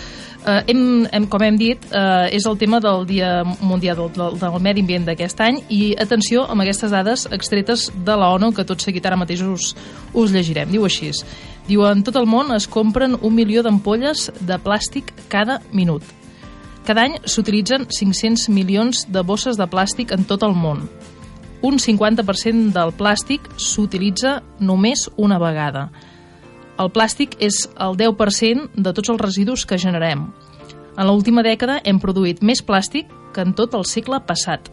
Eh, 0.48 0.62
hem, 0.72 1.06
hem, 1.12 1.28
com 1.28 1.44
hem 1.44 1.58
dit, 1.60 1.84
eh, 1.92 2.30
és 2.38 2.46
el 2.48 2.58
tema 2.58 2.80
del 2.80 3.06
Dia 3.10 3.44
Mundial 3.60 3.98
del, 4.00 4.14
del, 4.16 4.40
del 4.40 4.60
Medi 4.64 4.86
Ambient 4.86 5.06
d'aquest 5.10 5.42
any 5.44 5.62
i 5.70 5.82
atenció 6.00 6.46
amb 6.48 6.64
aquestes 6.64 6.92
dades 6.94 7.28
extretes 7.32 7.92
de 8.06 8.16
la 8.16 8.32
ONU 8.36 8.54
que 8.56 8.66
tot 8.66 8.82
seguit 8.82 9.06
ara 9.06 9.20
mateix 9.20 9.44
us, 9.44 9.74
us 10.14 10.32
llegirem. 10.32 10.72
Diu 10.72 10.86
així, 10.88 11.12
diu 11.68 11.84
en 11.88 12.04
tot 12.08 12.16
el 12.16 12.28
món 12.30 12.54
es 12.56 12.68
compren 12.72 13.18
un 13.22 13.36
milió 13.36 13.62
d'ampolles 13.64 14.30
de 14.40 14.58
plàstic 14.64 15.12
cada 15.32 15.60
minut. 15.76 16.04
Cada 16.88 17.04
any 17.04 17.18
s'utilitzen 17.28 17.86
500 17.92 18.48
milions 18.56 19.04
de 19.12 19.24
bosses 19.28 19.58
de 19.60 19.68
plàstic 19.68 20.14
en 20.16 20.24
tot 20.24 20.46
el 20.48 20.56
món. 20.56 20.86
Un 21.68 21.82
50% 21.84 22.72
del 22.72 22.94
plàstic 22.96 23.50
s'utilitza 23.60 24.38
només 24.60 25.10
una 25.18 25.40
vegada. 25.42 25.90
El 26.80 26.94
plàstic 26.94 27.36
és 27.44 27.66
el 27.82 27.98
10% 28.00 28.70
de 28.78 28.94
tots 28.94 29.10
els 29.10 29.22
residus 29.22 29.66
que 29.66 29.80
generem. 29.82 30.30
En 30.98 31.10
l'última 31.10 31.44
dècada 31.44 31.82
hem 31.84 32.00
produït 32.00 32.40
més 32.46 32.64
plàstic 32.64 33.10
que 33.34 33.44
en 33.44 33.52
tot 33.58 33.76
el 33.76 33.84
segle 33.86 34.22
passat. 34.26 34.70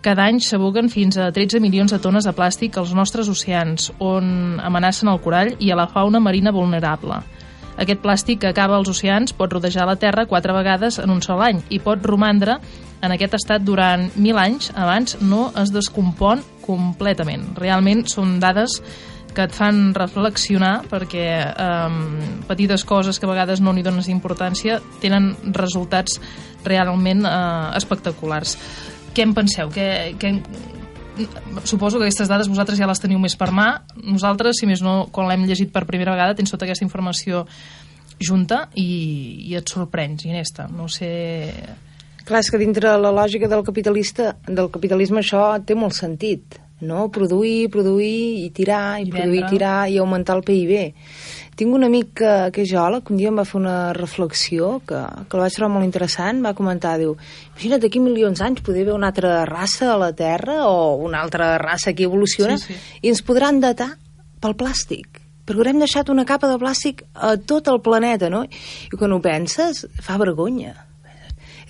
Cada 0.00 0.24
any 0.24 0.40
s'aboguen 0.40 0.88
fins 0.88 1.18
a 1.20 1.30
13 1.32 1.60
milions 1.60 1.92
de 1.92 1.98
tones 2.00 2.24
de 2.24 2.32
plàstic 2.36 2.78
als 2.80 2.94
nostres 2.96 3.28
oceans, 3.28 3.90
on 3.98 4.60
amenacen 4.64 5.10
el 5.12 5.20
corall 5.20 5.54
i 5.58 5.70
a 5.70 5.76
la 5.76 5.88
fauna 5.88 6.20
marina 6.20 6.52
vulnerable. 6.52 7.20
Aquest 7.80 8.02
plàstic 8.02 8.40
que 8.42 8.50
acaba 8.50 8.76
als 8.76 8.90
oceans 8.92 9.32
pot 9.36 9.52
rodejar 9.52 9.86
la 9.88 9.96
Terra 9.96 10.26
quatre 10.28 10.52
vegades 10.52 10.98
en 11.00 11.12
un 11.12 11.22
sol 11.24 11.40
any 11.44 11.62
i 11.70 11.78
pot 11.80 12.02
romandre 12.04 12.58
en 13.00 13.14
aquest 13.14 13.38
estat 13.38 13.64
durant 13.64 14.10
mil 14.16 14.36
anys 14.40 14.72
abans 14.76 15.16
no 15.20 15.48
es 15.56 15.72
descompon 15.72 16.42
completament. 16.66 17.46
Realment 17.56 18.04
són 18.08 18.36
dades 18.40 18.80
que 19.30 19.46
et 19.46 19.54
fan 19.54 19.94
reflexionar 19.94 20.80
perquè 20.90 21.26
eh, 21.48 21.98
petites 22.48 22.84
coses 22.84 23.18
que 23.18 23.28
a 23.28 23.30
vegades 23.30 23.62
no 23.62 23.72
n'hi 23.72 23.84
dones 23.86 24.10
importància 24.10 24.80
tenen 25.00 25.32
resultats 25.56 26.18
realment 26.66 27.24
eh, 27.24 27.76
espectaculars. 27.78 28.56
Què 29.14 29.26
en 29.26 29.34
penseu? 29.34 29.70
Què, 29.74 29.86
què, 30.20 30.34
suposo 31.64 31.98
que 31.98 32.06
aquestes 32.06 32.30
dades 32.30 32.48
vosaltres 32.48 32.78
ja 32.78 32.88
les 32.88 33.02
teniu 33.02 33.20
més 33.22 33.36
per 33.38 33.50
mà. 33.54 33.68
Nosaltres, 34.04 34.60
si 34.60 34.68
més 34.70 34.82
no, 34.84 35.08
quan 35.12 35.28
l'hem 35.30 35.46
llegit 35.48 35.72
per 35.74 35.86
primera 35.88 36.14
vegada, 36.14 36.36
tens 36.38 36.52
tota 36.52 36.68
aquesta 36.68 36.86
informació 36.86 37.44
junta 38.20 38.66
i, 38.78 39.48
i 39.50 39.56
et 39.58 39.68
sorprens, 39.72 40.26
Inesta. 40.28 40.68
No 40.72 40.88
sé... 40.92 41.10
Clar, 42.28 42.42
és 42.44 42.50
que 42.52 42.60
dintre 42.60 42.92
la 43.00 43.10
lògica 43.14 43.48
del 43.50 43.64
capitalista, 43.66 44.34
del 44.46 44.68
capitalisme 44.70 45.22
això 45.22 45.42
té 45.66 45.74
molt 45.74 45.96
sentit, 45.96 46.60
no? 46.84 47.08
Produir, 47.12 47.70
produir 47.72 48.44
i 48.44 48.50
tirar, 48.54 49.00
i, 49.00 49.08
I 49.08 49.14
produir, 49.14 49.40
i 49.40 49.50
tirar 49.50 49.78
i 49.90 49.98
augmentar 49.98 50.36
el 50.38 50.44
PIB. 50.46 50.74
Tinc 51.60 51.74
un 51.76 51.84
amic 51.84 52.14
que, 52.22 52.34
que 52.56 52.62
és 52.64 52.70
geòleg, 52.70 53.10
un 53.12 53.18
dia 53.20 53.28
em 53.28 53.36
va 53.36 53.44
fer 53.44 53.58
una 53.58 53.92
reflexió 53.92 54.78
que, 54.88 55.00
que 55.28 55.36
la 55.36 55.44
vaig 55.44 55.56
trobar 55.58 55.74
molt 55.74 55.84
interessant, 55.84 56.40
va 56.40 56.54
comentar, 56.56 56.94
diu, 57.02 57.18
imagina't, 57.52 57.82
d'aquí 57.82 58.00
milions 58.00 58.40
d'anys 58.40 58.64
poder 58.64 58.86
haver 58.86 58.94
una 58.96 59.10
altra 59.12 59.42
raça 59.44 59.90
a 59.92 59.98
la 60.00 60.14
Terra 60.16 60.62
o 60.70 60.96
una 61.04 61.20
altra 61.20 61.58
raça 61.60 61.92
que 61.92 62.08
evoluciona 62.08 62.56
sí, 62.56 62.72
sí. 62.72 63.00
i 63.04 63.12
ens 63.12 63.20
podran 63.20 63.60
datar 63.60 63.90
pel 64.40 64.56
plàstic 64.56 65.20
perquè 65.50 65.60
haurem 65.60 65.80
deixat 65.82 66.08
una 66.12 66.24
capa 66.24 66.48
de 66.48 66.56
plàstic 66.62 67.02
a 67.12 67.34
tot 67.36 67.68
el 67.68 67.80
planeta, 67.82 68.30
no? 68.30 68.44
I 68.46 68.96
quan 68.96 69.12
ho 69.12 69.18
penses, 69.20 69.82
fa 70.00 70.16
vergonya. 70.20 70.76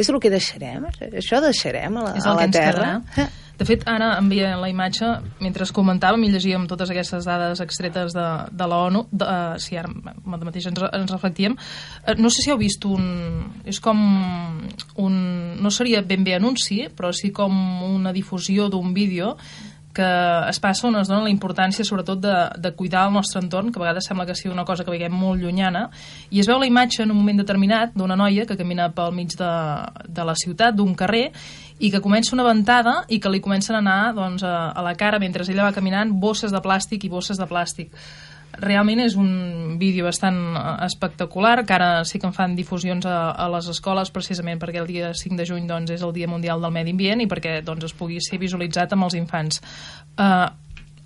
És 0.00 0.09
el 0.09 0.20
que 0.20 0.31
deixarem? 0.33 0.87
Això 1.11 1.40
deixarem 1.44 1.96
a 1.96 2.05
la, 2.05 2.12
a 2.16 2.35
la 2.37 2.48
Terra? 2.53 2.90
Quedarà. 3.14 3.31
De 3.61 3.66
fet, 3.68 3.83
ara 3.85 4.14
envia 4.16 4.55
la 4.57 4.70
imatge, 4.73 5.07
mentre 5.44 5.66
comentàvem 5.77 6.23
i 6.25 6.31
llegíem 6.33 6.62
totes 6.68 6.88
aquestes 6.94 7.27
dades 7.29 7.61
extretes 7.61 8.14
de, 8.16 8.27
de 8.57 8.68
la 8.73 8.79
ONU, 8.87 9.03
de, 9.12 9.27
uh, 9.27 9.59
si 9.61 9.77
ara 9.77 9.90
mateix 10.25 10.70
ens, 10.70 10.81
ens 10.81 11.12
reflectíem, 11.12 11.59
uh, 11.59 12.14
no 12.16 12.31
sé 12.33 12.40
si 12.40 12.55
heu 12.55 12.57
vist 12.57 12.87
un... 12.88 13.05
És 13.68 13.83
com 13.85 14.01
un... 14.96 15.18
No 15.61 15.75
seria 15.77 16.01
ben 16.01 16.25
bé 16.25 16.38
anunci, 16.38 16.87
però 16.96 17.12
sí 17.12 17.35
com 17.37 17.53
una 17.85 18.14
difusió 18.16 18.70
d'un 18.73 18.94
vídeo 18.96 19.35
que 19.92 20.07
es 20.49 20.61
passa 20.62 20.87
on 20.87 20.96
es 21.01 21.09
dona 21.11 21.25
la 21.25 21.33
importància 21.33 21.85
sobretot 21.85 22.20
de, 22.23 22.35
de 22.62 22.70
cuidar 22.79 23.09
el 23.09 23.14
nostre 23.14 23.42
entorn, 23.42 23.73
que 23.73 23.81
a 23.81 23.83
vegades 23.83 24.07
sembla 24.07 24.27
que 24.27 24.37
sigui 24.38 24.53
una 24.55 24.64
cosa 24.64 24.85
que 24.87 24.92
veiem 24.94 25.12
molt 25.12 25.42
llunyana, 25.42 25.88
i 26.31 26.40
es 26.40 26.49
veu 26.49 26.61
la 26.62 26.68
imatge 26.70 27.03
en 27.03 27.11
un 27.11 27.18
moment 27.18 27.42
determinat 27.42 27.96
d'una 27.99 28.16
noia 28.16 28.46
que 28.46 28.57
camina 28.57 28.90
pel 28.94 29.12
mig 29.16 29.35
de, 29.38 29.51
de 30.07 30.27
la 30.27 30.37
ciutat, 30.38 30.79
d'un 30.79 30.94
carrer, 30.94 31.27
i 31.81 31.90
que 31.90 32.03
comença 32.05 32.35
una 32.37 32.45
ventada 32.45 33.01
i 33.09 33.19
que 33.21 33.33
li 33.33 33.40
comencen 33.40 33.79
a 33.79 33.81
anar 33.81 34.14
doncs, 34.16 34.45
a, 34.45 34.71
a 34.71 34.85
la 34.85 34.95
cara 35.01 35.19
mentre 35.19 35.47
ella 35.49 35.69
va 35.69 35.77
caminant 35.77 36.12
bosses 36.12 36.53
de 36.53 36.61
plàstic 36.61 37.07
i 37.07 37.12
bosses 37.12 37.40
de 37.40 37.49
plàstic 37.49 37.97
realment 38.59 39.01
és 39.03 39.16
un 39.19 39.79
vídeo 39.79 40.05
bastant 40.07 40.38
eh, 40.57 40.62
espectacular, 40.87 41.64
que 41.66 41.75
ara 41.75 41.90
sí 42.05 42.19
que 42.19 42.29
en 42.29 42.35
fan 42.37 42.57
difusions 42.57 43.07
a, 43.07 43.33
a 43.33 43.49
les 43.55 43.69
escoles 43.71 44.11
precisament 44.14 44.61
perquè 44.61 44.83
el 44.83 44.88
dia 44.90 45.12
5 45.14 45.38
de 45.38 45.47
juny 45.49 45.69
doncs, 45.69 45.93
és 45.95 46.03
el 46.03 46.14
Dia 46.16 46.29
Mundial 46.29 46.62
del 46.62 46.75
Medi 46.75 46.95
Ambient 46.95 47.23
i 47.25 47.29
perquè 47.31 47.61
doncs, 47.66 47.90
es 47.90 47.97
pugui 47.97 48.21
ser 48.25 48.40
visualitzat 48.43 48.93
amb 48.97 49.07
els 49.07 49.16
infants. 49.19 49.62
Uh, 50.19 50.49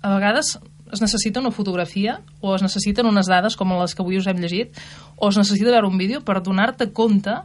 a 0.01 0.15
vegades 0.17 0.55
es 0.93 1.01
necessita 1.01 1.41
una 1.41 1.51
fotografia 1.51 2.19
o 2.41 2.53
es 2.55 2.63
necessiten 2.63 3.07
unes 3.09 3.29
dades 3.29 3.55
com 3.57 3.73
les 3.79 3.95
que 3.95 4.03
avui 4.03 4.19
us 4.19 4.27
hem 4.29 4.41
llegit 4.41 4.75
o 5.17 5.29
es 5.29 5.37
necessita 5.39 5.71
veure 5.71 5.89
un 5.89 5.97
vídeo 5.97 6.21
per 6.21 6.41
donar-te 6.43 6.91
compte 6.93 7.39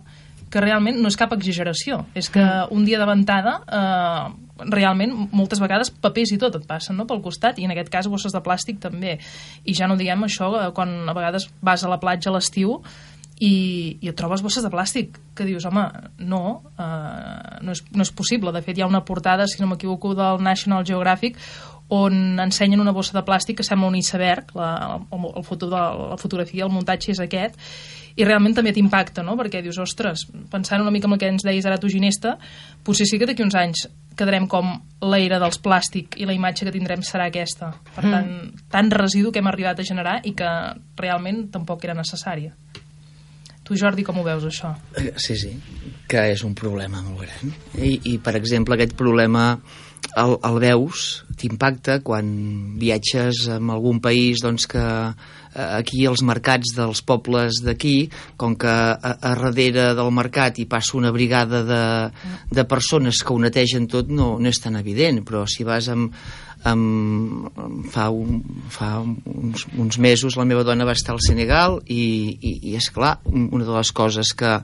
que 0.51 0.63
realment 0.63 0.99
no 1.01 1.11
és 1.11 1.19
cap 1.19 1.33
exageració. 1.37 2.05
És 2.19 2.29
que 2.33 2.43
mm. 2.43 2.75
un 2.75 2.87
dia 2.89 2.99
de 3.01 3.07
ventada, 3.09 3.61
eh, 3.67 4.65
realment, 4.71 5.15
moltes 5.33 5.63
vegades 5.63 5.93
papers 6.03 6.35
i 6.35 6.41
tot 6.43 6.59
et 6.59 6.67
passen 6.69 6.99
no? 6.99 7.07
pel 7.09 7.23
costat, 7.25 7.59
i 7.59 7.69
en 7.69 7.75
aquest 7.75 7.93
cas 7.93 8.11
bosses 8.11 8.35
de 8.35 8.43
plàstic 8.45 8.83
també. 8.83 9.17
I 9.65 9.77
ja 9.79 9.89
no 9.89 9.99
diguem 10.01 10.27
això, 10.27 10.51
eh, 10.59 10.69
quan 10.77 10.99
a 11.09 11.17
vegades 11.17 11.49
vas 11.63 11.87
a 11.87 11.93
la 11.93 12.01
platja 12.03 12.33
a 12.33 12.37
l'estiu 12.37 12.81
i, 13.41 13.55
i 14.03 14.11
et 14.11 14.19
trobes 14.19 14.43
bosses 14.45 14.67
de 14.67 14.73
plàstic, 14.73 15.17
que 15.39 15.47
dius, 15.49 15.65
home, 15.71 15.87
no, 16.19 16.43
eh, 16.75 17.59
no, 17.63 17.77
és, 17.77 17.85
no 17.95 18.05
és 18.05 18.13
possible. 18.13 18.53
De 18.53 18.65
fet, 18.67 18.77
hi 18.77 18.85
ha 18.85 18.91
una 18.91 19.05
portada, 19.07 19.49
si 19.49 19.63
no 19.63 19.71
m'equivoco, 19.71 20.17
del 20.19 20.43
National 20.45 20.85
Geographic 20.85 21.39
on 21.91 22.39
ensenyen 22.39 22.81
una 22.81 22.95
bossa 22.95 23.17
de 23.17 23.25
plàstic 23.27 23.59
que 23.61 23.67
sembla 23.67 23.89
un 23.91 23.97
iceberg, 23.99 24.53
la, 24.55 25.01
el, 25.01 25.25
el 25.37 25.45
foto 25.47 25.69
de, 25.71 25.81
la 26.13 26.19
fotografia, 26.21 26.67
el 26.67 26.75
muntatge 26.75 27.11
és 27.15 27.23
aquest, 27.23 27.59
i 28.17 28.27
realment 28.27 28.55
també 28.55 28.73
t'impacta, 28.75 29.25
no? 29.27 29.37
perquè 29.39 29.63
dius, 29.65 29.79
ostres, 29.83 30.27
pensant 30.53 30.83
una 30.83 30.93
mica 30.95 31.09
en 31.09 31.17
el 31.17 31.21
que 31.23 31.31
ens 31.31 31.47
deies 31.47 31.67
ara 31.67 31.81
tu, 31.83 31.91
Ginesta, 31.91 32.37
potser 32.87 33.09
sí 33.09 33.19
que 33.19 33.29
d'aquí 33.29 33.43
uns 33.43 33.59
anys 33.59 33.89
quedarem 34.19 34.47
com 34.51 34.73
l'era 35.11 35.39
dels 35.41 35.61
plàstic 35.63 36.19
i 36.21 36.27
la 36.29 36.35
imatge 36.37 36.67
que 36.67 36.75
tindrem 36.75 37.03
serà 37.07 37.31
aquesta. 37.31 37.73
Per 37.95 38.05
mm. 38.05 38.13
tant, 38.13 38.65
tant 38.73 38.91
residu 38.95 39.33
que 39.33 39.41
hem 39.41 39.51
arribat 39.51 39.81
a 39.81 39.87
generar 39.87 40.19
i 40.29 40.35
que 40.37 40.51
realment 41.01 41.47
tampoc 41.55 41.87
era 41.87 41.97
necessària. 41.97 42.53
Tu, 43.65 43.77
Jordi, 43.79 44.03
com 44.03 44.19
ho 44.19 44.25
veus, 44.27 44.45
això? 44.49 44.73
Sí, 45.15 45.37
sí, 45.39 45.53
que 46.11 46.25
és 46.33 46.43
un 46.43 46.57
problema 46.59 47.05
molt 47.07 47.23
gran. 47.23 47.53
I, 47.79 47.93
i 48.11 48.17
per 48.19 48.35
exemple, 48.35 48.75
aquest 48.75 48.97
problema 48.99 49.53
el, 50.21 50.37
el 50.47 50.63
veus, 50.63 51.09
t'impacta 51.41 52.01
quan 52.05 52.31
viatges 52.81 53.47
en 53.53 53.71
algun 53.73 54.01
país 54.05 54.43
doncs, 54.45 54.67
que 54.71 54.85
Eh, 55.51 55.63
aquí 55.81 56.05
els 56.07 56.23
mercats 56.23 56.77
dels 56.77 57.01
pobles 57.03 57.59
d'aquí, 57.67 58.05
com 58.39 58.55
que 58.55 58.71
a, 58.71 58.95
a 59.11 59.33
darrere 59.35 59.89
del 59.99 60.13
mercat 60.15 60.61
hi 60.63 60.67
passa 60.71 60.95
una 60.99 61.11
brigada 61.11 61.65
de, 61.67 61.83
de 62.55 62.65
persones 62.71 63.25
que 63.25 63.35
ho 63.35 63.39
netegen 63.43 63.89
tot, 63.91 64.13
no, 64.15 64.37
no 64.39 64.51
és 64.51 64.63
tan 64.63 64.79
evident, 64.79 65.25
però 65.27 65.43
si 65.51 65.67
vas 65.67 65.89
amb, 65.91 66.15
amb, 66.71 67.51
fa, 67.91 68.07
un, 68.15 68.39
fa 68.71 68.93
uns, 69.03 69.67
uns 69.75 69.99
mesos 69.99 70.39
la 70.39 70.47
meva 70.47 70.63
dona 70.63 70.87
va 70.87 70.95
estar 70.95 71.17
al 71.17 71.25
Senegal 71.27 71.81
i, 71.89 72.05
i, 72.39 72.55
i 72.71 72.79
és 72.79 72.87
clar, 72.95 73.17
una 73.27 73.65
de 73.65 73.75
les 73.75 73.91
coses 73.91 74.31
que, 74.39 74.55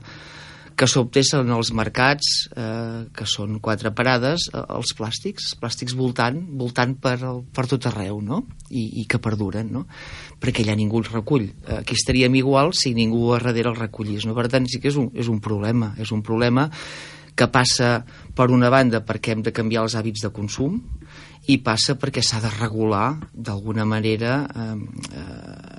que 0.77 0.85
s'obtessen 0.85 1.49
els 1.49 1.71
mercats, 1.73 2.27
eh, 2.53 3.07
que 3.09 3.25
són 3.25 3.57
quatre 3.63 3.89
parades, 3.97 4.45
eh, 4.53 4.61
els 4.77 4.93
plàstics, 4.97 5.49
els 5.49 5.59
plàstics 5.59 5.97
voltant, 5.97 6.37
voltant 6.59 6.93
per, 7.01 7.17
per 7.53 7.65
tot 7.65 7.89
arreu, 7.89 8.21
no? 8.21 8.43
I, 8.69 9.01
i 9.01 9.07
que 9.09 9.17
perduren, 9.17 9.71
no? 9.73 9.87
Perquè 10.37 10.61
allà 10.61 10.77
ningú 10.77 11.01
els 11.01 11.11
recull. 11.11 11.49
Aquí 11.79 11.97
estaríem 11.97 12.37
igual 12.37 12.75
si 12.77 12.93
ningú 12.93 13.31
a 13.33 13.41
darrere 13.41 13.73
els 13.73 13.81
recollís, 13.81 14.29
no? 14.29 14.37
Per 14.37 14.47
tant, 14.53 14.69
sí 14.69 14.81
que 14.83 14.91
és 14.93 15.01
un, 15.01 15.09
és 15.17 15.31
un 15.33 15.41
problema, 15.41 15.95
és 15.97 16.13
un 16.13 16.21
problema 16.21 16.69
que 17.37 17.47
passa, 17.53 18.01
per 18.33 18.49
una 18.49 18.69
banda, 18.73 19.03
perquè 19.05 19.33
hem 19.33 19.43
de 19.45 19.53
canviar 19.53 19.83
els 19.85 19.95
hàbits 19.97 20.25
de 20.25 20.31
consum, 20.33 20.79
i 21.47 21.59
passa 21.63 21.95
perquè 21.95 22.23
s'ha 22.25 22.41
de 22.43 22.49
regular, 22.57 23.15
d'alguna 23.31 23.85
manera, 23.85 24.39
eh, 24.49 24.73
eh, 25.13 25.76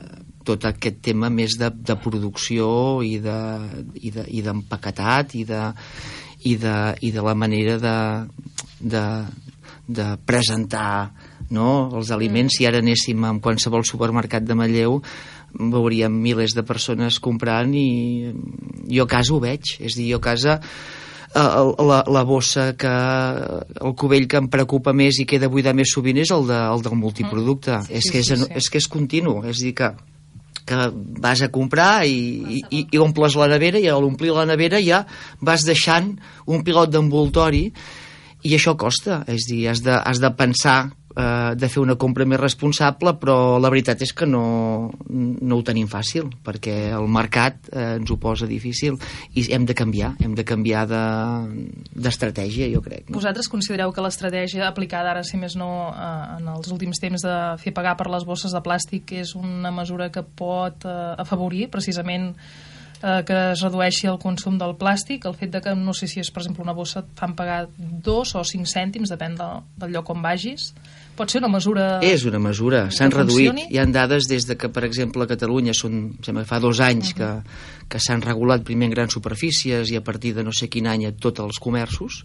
tot 0.48 0.64
aquest 0.68 0.98
tema 1.04 1.28
més 1.32 1.56
de, 1.60 1.68
de 1.70 1.96
producció 2.00 2.66
i 3.04 3.18
d'empaquetat 3.22 5.34
de, 5.34 5.40
i, 5.40 5.44
de, 5.44 5.44
i, 5.44 5.44
de, 5.48 5.62
i, 6.52 6.54
de, 6.62 6.76
i 7.08 7.10
de 7.14 7.22
la 7.24 7.34
manera 7.36 7.74
de, 7.82 7.98
de, 8.80 9.04
de 9.88 10.06
presentar 10.28 11.10
no, 11.50 11.88
els 11.96 12.12
aliments. 12.12 12.52
Mm. 12.52 12.56
Si 12.56 12.68
ara 12.68 12.82
anéssim 12.84 13.24
a 13.24 13.34
qualsevol 13.42 13.86
supermercat 13.88 14.46
de 14.46 14.56
Manlleu 14.58 15.00
veuríem 15.48 16.12
milers 16.12 16.54
de 16.56 16.64
persones 16.68 17.18
comprant 17.24 17.72
i 17.72 18.28
jo 18.92 19.06
a 19.06 19.10
casa 19.10 19.34
ho 19.34 19.40
veig. 19.42 19.78
És 19.80 19.96
dir, 19.96 20.10
jo 20.12 20.20
a 20.20 20.26
casa 20.28 20.58
eh, 20.60 21.62
la, 21.88 22.02
la 22.08 22.24
bossa 22.28 22.74
que 22.76 22.88
el 22.88 23.96
cubell 23.96 24.28
que 24.28 24.42
em 24.42 24.50
preocupa 24.52 24.92
més 24.92 25.22
i 25.22 25.28
queda 25.28 25.50
buidar 25.52 25.74
més 25.76 25.94
sovint 25.94 26.20
és 26.20 26.32
el, 26.34 26.46
de, 26.50 26.58
el 26.58 26.84
del 26.84 27.00
multiproducte 27.00 27.78
mm. 27.78 27.88
sí, 27.88 27.98
és, 28.00 28.12
que 28.12 28.22
és, 28.22 28.30
sí, 28.30 28.40
sí. 28.44 28.52
és 28.60 28.70
que 28.72 28.82
és 28.82 28.90
continu 28.92 29.40
és 29.48 29.64
dir 29.64 29.74
que 29.78 29.92
que 30.68 30.90
vas 31.24 31.42
a 31.42 31.50
comprar 31.54 32.04
i, 32.06 32.62
i, 32.68 32.84
i 32.92 33.00
omples 33.00 33.36
la 33.40 33.48
nevera 33.50 33.80
i 33.80 33.88
a 33.88 33.96
l'omplir 34.00 34.34
la 34.36 34.46
nevera 34.48 34.82
ja 34.84 35.04
vas 35.40 35.64
deixant 35.66 36.12
un 36.46 36.64
pilot 36.66 36.92
d'envoltori 36.92 37.64
i 38.46 38.54
això 38.54 38.76
costa, 38.78 39.24
és 39.26 39.48
dir, 39.48 39.64
has 39.70 39.82
de, 39.82 39.96
has 39.96 40.20
de 40.22 40.30
pensar 40.38 40.78
eh, 41.18 41.54
de 41.58 41.68
fer 41.68 41.82
una 41.82 41.96
compra 42.00 42.26
més 42.28 42.40
responsable, 42.40 43.14
però 43.20 43.58
la 43.60 43.70
veritat 43.72 44.02
és 44.06 44.12
que 44.16 44.26
no, 44.28 44.90
no 45.08 45.58
ho 45.58 45.64
tenim 45.66 45.88
fàcil, 45.90 46.30
perquè 46.44 46.76
el 46.96 47.08
mercat 47.12 47.70
eh, 47.72 47.96
ens 47.98 48.12
ho 48.12 48.18
posa 48.22 48.48
difícil 48.50 48.98
i 49.34 49.46
hem 49.54 49.66
de 49.68 49.76
canviar, 49.78 50.14
hem 50.22 50.36
de 50.38 50.46
canviar 50.46 50.86
d'estratègia, 50.88 52.68
de, 52.68 52.72
jo 52.76 52.84
crec. 52.84 53.08
No? 53.08 53.18
Vosaltres 53.18 53.50
considereu 53.50 53.92
que 53.94 54.04
l'estratègia 54.04 54.68
aplicada 54.68 55.12
ara, 55.16 55.26
si 55.26 55.40
més 55.40 55.58
no, 55.58 55.90
eh, 55.90 56.38
en 56.38 56.48
els 56.54 56.72
últims 56.74 57.02
temps 57.02 57.26
de 57.26 57.36
fer 57.62 57.74
pagar 57.76 57.96
per 57.98 58.08
les 58.12 58.26
bosses 58.28 58.54
de 58.54 58.62
plàstic 58.64 59.18
és 59.18 59.34
una 59.38 59.74
mesura 59.74 60.12
que 60.14 60.22
pot 60.22 60.86
eh, 60.86 60.98
afavorir 61.18 61.68
precisament 61.72 62.34
eh, 63.02 63.22
que 63.26 63.38
es 63.52 63.62
redueixi 63.64 64.08
el 64.10 64.18
consum 64.22 64.58
del 64.60 64.76
plàstic, 64.78 65.26
el 65.26 65.36
fet 65.38 65.52
de 65.54 65.62
que, 65.64 65.74
no 65.74 65.94
sé 65.96 66.08
si 66.10 66.22
és, 66.22 66.30
per 66.30 66.42
exemple, 66.42 66.64
una 66.66 66.76
bossa, 66.76 67.02
et 67.04 67.18
fan 67.18 67.34
pagar 67.38 67.66
dos 67.76 68.34
o 68.38 68.44
cinc 68.46 68.68
cèntims, 68.70 69.10
depèn 69.12 69.36
de, 69.38 69.48
del 69.78 69.94
lloc 69.96 70.10
on 70.14 70.22
vagis. 70.24 70.72
Pot 71.18 71.32
ser 71.34 71.40
una 71.42 71.48
mesura... 71.50 71.86
És 72.06 72.22
una 72.28 72.38
mesura, 72.38 72.84
s'han 72.94 73.10
reduït. 73.10 73.50
Hi 73.74 73.80
han 73.82 73.90
dades 73.92 74.28
des 74.30 74.46
de 74.46 74.54
que, 74.56 74.68
per 74.70 74.84
exemple, 74.86 75.24
a 75.26 75.30
Catalunya 75.30 75.74
són, 75.74 75.96
em 76.14 76.22
sembla 76.22 76.44
que 76.44 76.50
fa 76.52 76.60
dos 76.62 76.78
anys 76.84 77.10
que, 77.18 77.30
que 77.90 77.98
s'han 77.98 78.22
regulat 78.22 78.62
primer 78.62 78.86
en 78.86 78.94
grans 78.94 79.16
superfícies 79.16 79.90
i 79.90 79.96
a 79.98 80.02
partir 80.06 80.30
de 80.36 80.44
no 80.46 80.52
sé 80.54 80.68
quin 80.70 80.86
any 80.86 81.06
a 81.08 81.12
tots 81.16 81.42
els 81.42 81.58
comerços, 81.58 82.20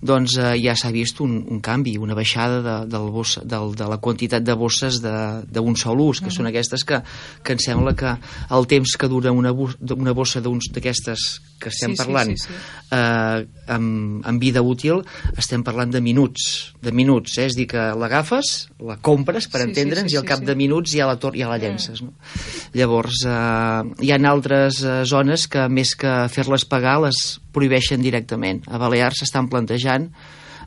doncs 0.00 0.36
eh, 0.38 0.52
ja 0.62 0.76
s'ha 0.78 0.92
vist 0.94 1.18
un, 1.24 1.40
un 1.56 1.58
canvi, 1.64 1.96
una 1.98 2.14
baixada 2.14 2.60
de, 2.62 2.76
del 2.92 3.10
bossa, 3.10 3.42
del, 3.42 3.74
de 3.74 3.88
la 3.90 3.98
quantitat 3.98 4.44
de 4.46 4.54
bosses 4.54 5.00
de- 5.02 5.42
d'un 5.50 5.74
sol 5.76 6.00
ús, 6.06 6.20
que 6.22 6.30
són 6.30 6.46
aquestes 6.46 6.84
que, 6.86 7.02
que 7.42 7.56
em 7.56 7.62
sembla 7.66 7.96
que 7.98 8.14
el 8.54 8.68
temps 8.70 8.94
que 9.00 9.08
dura 9.10 9.32
una, 9.34 9.50
una 9.52 10.14
bossa 10.14 10.40
d'aquestes 10.44 11.26
que 11.58 11.70
estem 11.72 11.94
Sí, 11.94 11.96
sí, 11.96 12.02
parlant 12.04 12.34
sí, 12.36 12.44
sí. 12.44 12.54
eh, 12.92 13.46
amb, 13.72 14.20
amb 14.28 14.40
vida 14.42 14.60
útil 14.60 15.00
estem 15.40 15.62
parlant 15.64 15.90
de 15.94 16.02
minuts, 16.04 16.74
de 16.84 16.92
minuts, 16.92 17.38
eh? 17.40 17.46
és 17.48 17.56
dir, 17.56 17.64
que 17.72 17.80
l'agafes, 18.36 18.68
la 18.80 18.96
compres, 19.02 19.48
per 19.48 19.60
Sí, 19.60 19.64
sí, 19.64 19.70
entendre'ns, 19.70 20.10
sí, 20.10 20.14
i 20.14 20.18
al 20.18 20.24
sí, 20.24 20.28
cap 20.28 20.40
sí. 20.40 20.46
de 20.46 20.56
minuts 20.56 20.92
ja 20.92 21.06
la, 21.06 21.16
tor 21.18 21.36
ja 21.36 21.48
la 21.48 21.58
llences. 21.58 22.02
No? 22.02 22.12
Llavors, 22.74 23.22
eh, 23.26 24.06
hi 24.06 24.12
ha 24.12 24.18
altres 24.30 24.82
eh, 24.84 25.04
zones 25.04 25.46
que, 25.48 25.68
més 25.68 25.94
que 25.96 26.28
fer-les 26.32 26.64
pagar, 26.64 27.00
les 27.06 27.40
prohibeixen 27.52 28.02
directament. 28.02 28.62
A 28.68 28.78
Balears 28.78 29.22
s'estan 29.22 29.48
plantejant 29.48 30.10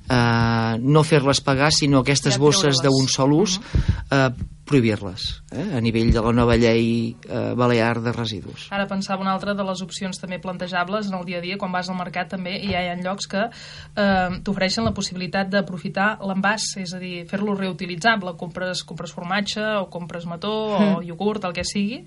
eh, 0.09 0.77
no 0.79 1.03
fer-les 1.03 1.41
pagar, 1.45 1.71
sinó 1.75 2.03
aquestes 2.03 2.37
Ja 2.37 2.41
bosses 2.41 2.81
d'un 2.83 3.07
sol 3.07 3.35
ús, 3.37 3.59
eh, 4.11 4.29
prohibir-les, 4.69 5.23
eh, 5.51 5.75
a 5.77 5.81
nivell 5.81 6.11
de 6.13 6.21
la 6.21 6.31
nova 6.35 6.55
llei 6.59 7.15
eh, 7.25 7.53
balear 7.57 8.03
de 8.05 8.13
residus. 8.13 8.67
Ara 8.69 8.85
pensava 8.89 9.23
una 9.23 9.33
altra 9.33 9.55
de 9.57 9.65
les 9.65 9.81
opcions 9.81 10.21
també 10.21 10.37
plantejables 10.39 11.09
en 11.09 11.17
el 11.17 11.25
dia 11.25 11.39
a 11.39 11.41
dia, 11.41 11.57
quan 11.57 11.73
vas 11.73 11.89
al 11.89 11.97
mercat 11.97 12.29
també 12.35 12.53
ja 12.61 12.83
hi 12.83 12.91
ha 12.91 12.97
llocs 13.01 13.25
que 13.31 13.47
eh, 13.49 14.37
t'ofereixen 14.45 14.85
la 14.85 14.93
possibilitat 14.93 15.49
d'aprofitar 15.49 16.19
l'envàs, 16.21 16.75
és 16.83 16.93
a 16.93 17.01
dir, 17.01 17.23
fer-lo 17.29 17.55
reutilitzable. 17.57 18.35
Compres, 18.37 18.83
compres 18.85 19.13
formatge 19.15 19.63
o 19.79 19.87
compres 19.89 20.27
mató 20.29 20.53
o 20.77 21.01
iogurt, 21.01 21.49
el 21.49 21.55
que 21.57 21.65
sigui, 21.65 22.03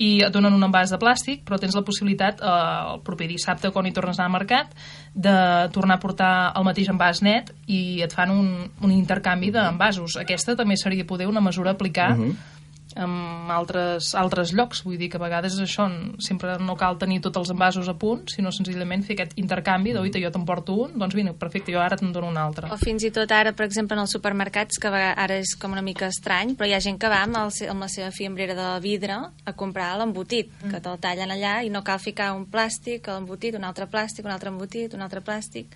i 0.00 0.10
et 0.26 0.34
donen 0.34 0.56
un 0.56 0.66
envàs 0.66 0.90
de 0.90 0.98
plàstic, 0.98 1.44
però 1.46 1.60
tens 1.62 1.78
la 1.78 1.84
possibilitat 1.86 2.42
eh, 2.42 2.56
el 2.96 3.04
proper 3.06 3.30
dissabte, 3.30 3.70
quan 3.70 3.86
hi 3.86 3.94
tornes 3.94 4.18
a 4.18 4.24
anar 4.24 4.32
al 4.32 4.36
mercat, 4.40 4.74
de 5.14 5.36
tornar 5.74 5.98
a 5.98 6.02
portar 6.02 6.32
el 6.56 6.66
mateix 6.66 6.90
envàs 6.90 7.22
net 7.22 7.54
i 7.70 8.00
et 8.02 8.12
fan 8.14 8.34
un, 8.34 8.50
un 8.82 8.92
intercanvi 8.94 9.50
d'envasos. 9.54 10.18
Aquesta 10.20 10.56
també 10.58 10.78
seria 10.80 11.06
poder 11.06 11.30
una 11.30 11.42
mesura 11.44 11.74
a 11.74 11.78
aplicar 12.08 12.48
en 12.96 13.48
altres, 13.54 14.14
altres 14.18 14.50
llocs. 14.52 14.80
Vull 14.82 14.96
dir 14.98 15.08
que 15.12 15.16
a 15.16 15.20
vegades 15.22 15.54
això 15.62 15.84
n- 15.86 16.16
sempre 16.18 16.56
no 16.58 16.74
cal 16.76 16.96
tenir 16.98 17.20
tots 17.22 17.38
els 17.38 17.50
envasos 17.54 17.86
a 17.88 17.94
punt, 17.94 18.24
sinó 18.28 18.50
senzillament 18.50 19.04
fer 19.06 19.14
aquest 19.14 19.36
intercanvi 19.38 19.92
de, 19.94 20.00
oita, 20.00 20.18
jo 20.18 20.30
t'emporto 20.34 20.74
un, 20.74 20.96
doncs 20.98 21.14
vine, 21.14 21.32
perfecte, 21.38 21.70
jo 21.70 21.78
ara 21.78 21.96
te'n 21.96 22.10
dono 22.12 22.26
un 22.28 22.36
altre. 22.36 22.66
O 22.74 22.76
fins 22.76 23.04
i 23.06 23.12
tot 23.14 23.30
ara, 23.30 23.52
per 23.52 23.64
exemple, 23.68 23.94
en 23.94 24.02
els 24.02 24.10
supermercats, 24.10 24.76
que 24.82 24.88
ara 24.90 25.36
és 25.38 25.54
com 25.56 25.70
una 25.70 25.82
mica 25.86 26.08
estrany, 26.10 26.56
però 26.56 26.66
hi 26.66 26.74
ha 26.74 26.80
gent 26.80 26.98
que 26.98 27.08
va 27.08 27.22
amb, 27.22 27.36
el, 27.36 27.52
se- 27.52 27.68
amb 27.70 27.80
la 27.80 27.88
seva 27.88 28.10
fiambrera 28.10 28.56
de 28.58 28.80
vidre 28.82 29.20
a 29.44 29.52
comprar 29.52 29.96
l'embotit, 29.96 30.50
Mm. 30.60 30.70
que 30.74 30.80
te'l 30.80 30.98
tallen 30.98 31.30
allà 31.30 31.62
i 31.64 31.70
no 31.70 31.84
cal 31.84 32.00
ficar 32.00 32.32
un 32.34 32.44
plàstic, 32.50 33.06
l'embotit, 33.06 33.54
un 33.54 33.64
altre 33.64 33.86
plàstic, 33.86 34.24
un 34.24 34.32
altre 34.32 34.50
embotit, 34.50 34.94
un 34.94 35.02
altre 35.02 35.20
plàstic, 35.22 35.66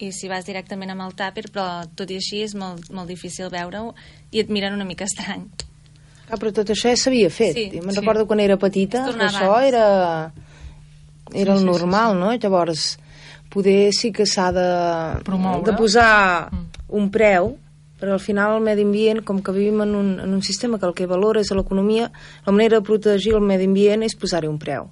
i 0.00 0.10
si 0.10 0.26
vas 0.28 0.44
directament 0.44 0.90
amb 0.90 1.02
el 1.02 1.14
tàper, 1.14 1.46
però 1.52 1.86
tot 1.94 2.10
i 2.10 2.16
així 2.16 2.42
és 2.42 2.56
molt, 2.56 2.90
molt 2.90 3.06
difícil 3.08 3.48
veure-ho 3.48 3.94
i 4.32 4.40
et 4.40 4.50
miren 4.50 4.74
una 4.74 4.84
mica 4.84 5.04
estrany. 5.04 5.46
Ah, 6.30 6.36
però 6.40 6.52
tot 6.52 6.70
això 6.72 6.88
ja 6.88 6.96
s'havia 6.96 7.28
fet. 7.30 7.54
Sí, 7.54 7.80
me'n 7.80 7.92
sí. 7.92 8.00
recordo 8.00 8.26
quan 8.26 8.40
era 8.40 8.56
petita, 8.56 9.06
això 9.12 9.50
abans. 9.50 9.66
era, 9.68 10.32
era 11.32 11.52
Sí, 11.56 11.58
el 11.58 11.58
sí, 11.58 11.64
normal, 11.64 12.18
no? 12.18 12.32
Llavors, 12.32 12.98
poder 13.50 13.92
sí 13.92 14.10
que 14.12 14.24
s'ha 14.26 14.50
de, 14.52 15.22
Promoure. 15.24 15.64
de 15.70 15.76
posar 15.76 16.48
Mm. 16.50 16.64
un 16.88 17.10
preu, 17.10 17.56
però 18.00 18.12
al 18.14 18.20
final 18.20 18.56
el 18.56 18.62
medi 18.62 18.82
ambient, 18.82 19.22
com 19.24 19.40
que 19.42 19.52
vivim 19.52 19.80
en 19.82 19.94
un, 19.94 20.20
en 20.20 20.32
un 20.34 20.42
sistema 20.42 20.78
que 20.78 20.86
el 20.86 20.94
que 20.94 21.06
valora 21.06 21.40
és 21.40 21.50
l'economia, 21.52 22.10
la 22.46 22.52
manera 22.52 22.80
de 22.80 22.82
protegir 22.84 23.34
el 23.34 23.40
medi 23.40 23.64
ambient 23.64 24.02
és 24.02 24.14
posar-hi 24.16 24.48
un 24.48 24.58
preu. 24.58 24.88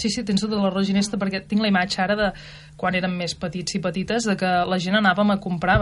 Sí, 0.00 0.08
sí, 0.08 0.22
tens 0.24 0.40
tota 0.40 0.56
la 0.56 0.70
raó, 0.70 0.80
Ginesta, 0.86 1.18
perquè 1.20 1.42
tinc 1.46 1.60
la 1.60 1.68
imatge 1.68 1.98
ara 2.00 2.14
de 2.16 2.28
quan 2.80 2.96
érem 2.96 3.12
més 3.20 3.36
petits 3.36 3.76
i 3.76 3.82
petites, 3.84 4.26
de 4.30 4.36
que 4.40 4.50
la 4.66 4.80
gent 4.80 4.96
anàvem 4.96 5.34
a 5.34 5.38
comprar, 5.42 5.78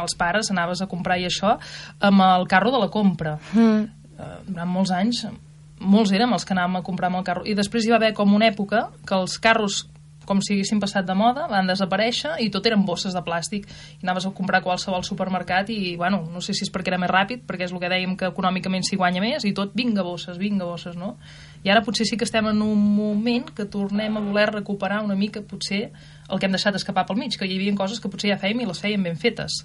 els 0.00 0.16
pares 0.18 0.48
anaves 0.54 0.80
a 0.80 0.88
comprar 0.88 1.20
i 1.20 1.28
això, 1.28 1.58
amb 2.00 2.24
el 2.28 2.48
carro 2.48 2.72
de 2.72 2.80
la 2.80 2.90
compra. 2.92 3.36
Mm. 3.52 3.82
Eh, 4.16 4.34
durant 4.48 4.72
molts 4.72 4.94
anys, 4.96 5.26
molts 5.82 6.12
érem 6.16 6.32
els 6.32 6.46
que 6.48 6.56
anàvem 6.56 6.80
a 6.80 6.86
comprar 6.86 7.10
amb 7.10 7.20
el 7.20 7.26
carro. 7.26 7.44
I 7.44 7.56
després 7.58 7.84
hi 7.84 7.92
va 7.92 8.00
haver 8.00 8.14
com 8.16 8.32
una 8.32 8.48
època 8.48 8.86
que 9.04 9.18
els 9.18 9.36
carros 9.42 9.84
com 10.22 10.40
si 10.40 10.54
haguessin 10.54 10.80
passat 10.80 11.06
de 11.06 11.14
moda, 11.18 11.48
van 11.50 11.66
desaparèixer 11.66 12.36
i 12.44 12.48
tot 12.54 12.66
eren 12.68 12.84
bosses 12.86 13.14
de 13.14 13.22
plàstic. 13.26 13.66
I 13.98 14.06
anaves 14.06 14.28
a 14.28 14.32
comprar 14.36 14.60
a 14.60 14.64
qualsevol 14.64 15.02
supermercat 15.06 15.72
i, 15.74 15.96
bueno, 15.98 16.22
no 16.32 16.40
sé 16.40 16.54
si 16.54 16.62
és 16.66 16.72
perquè 16.72 16.92
era 16.92 17.00
més 17.02 17.10
ràpid, 17.10 17.42
perquè 17.48 17.66
és 17.66 17.74
el 17.74 17.82
que 17.82 17.90
dèiem 17.90 18.14
que 18.18 18.30
econòmicament 18.30 18.86
s'hi 18.86 19.00
guanya 19.00 19.22
més, 19.24 19.46
i 19.48 19.54
tot, 19.56 19.74
vinga 19.78 20.04
bosses, 20.06 20.38
vinga 20.40 20.68
bosses, 20.68 20.96
no? 20.96 21.16
I 21.62 21.70
ara 21.70 21.84
potser 21.86 22.06
sí 22.08 22.18
que 22.18 22.26
estem 22.26 22.48
en 22.50 22.62
un 22.64 22.80
moment 22.96 23.50
que 23.54 23.68
tornem 23.70 24.16
a 24.18 24.24
voler 24.24 24.48
recuperar 24.50 25.02
una 25.04 25.14
mica, 25.18 25.44
potser, 25.46 25.92
el 26.28 26.40
que 26.40 26.48
hem 26.48 26.56
deixat 26.56 26.78
escapar 26.78 27.06
pel 27.06 27.20
mig, 27.20 27.38
que 27.38 27.46
hi 27.46 27.58
havia 27.58 27.76
coses 27.78 28.02
que 28.02 28.10
potser 28.10 28.32
ja 28.32 28.40
fèiem 28.40 28.64
i 28.64 28.68
les 28.68 28.82
fèiem 28.82 29.06
ben 29.06 29.18
fetes. 29.20 29.62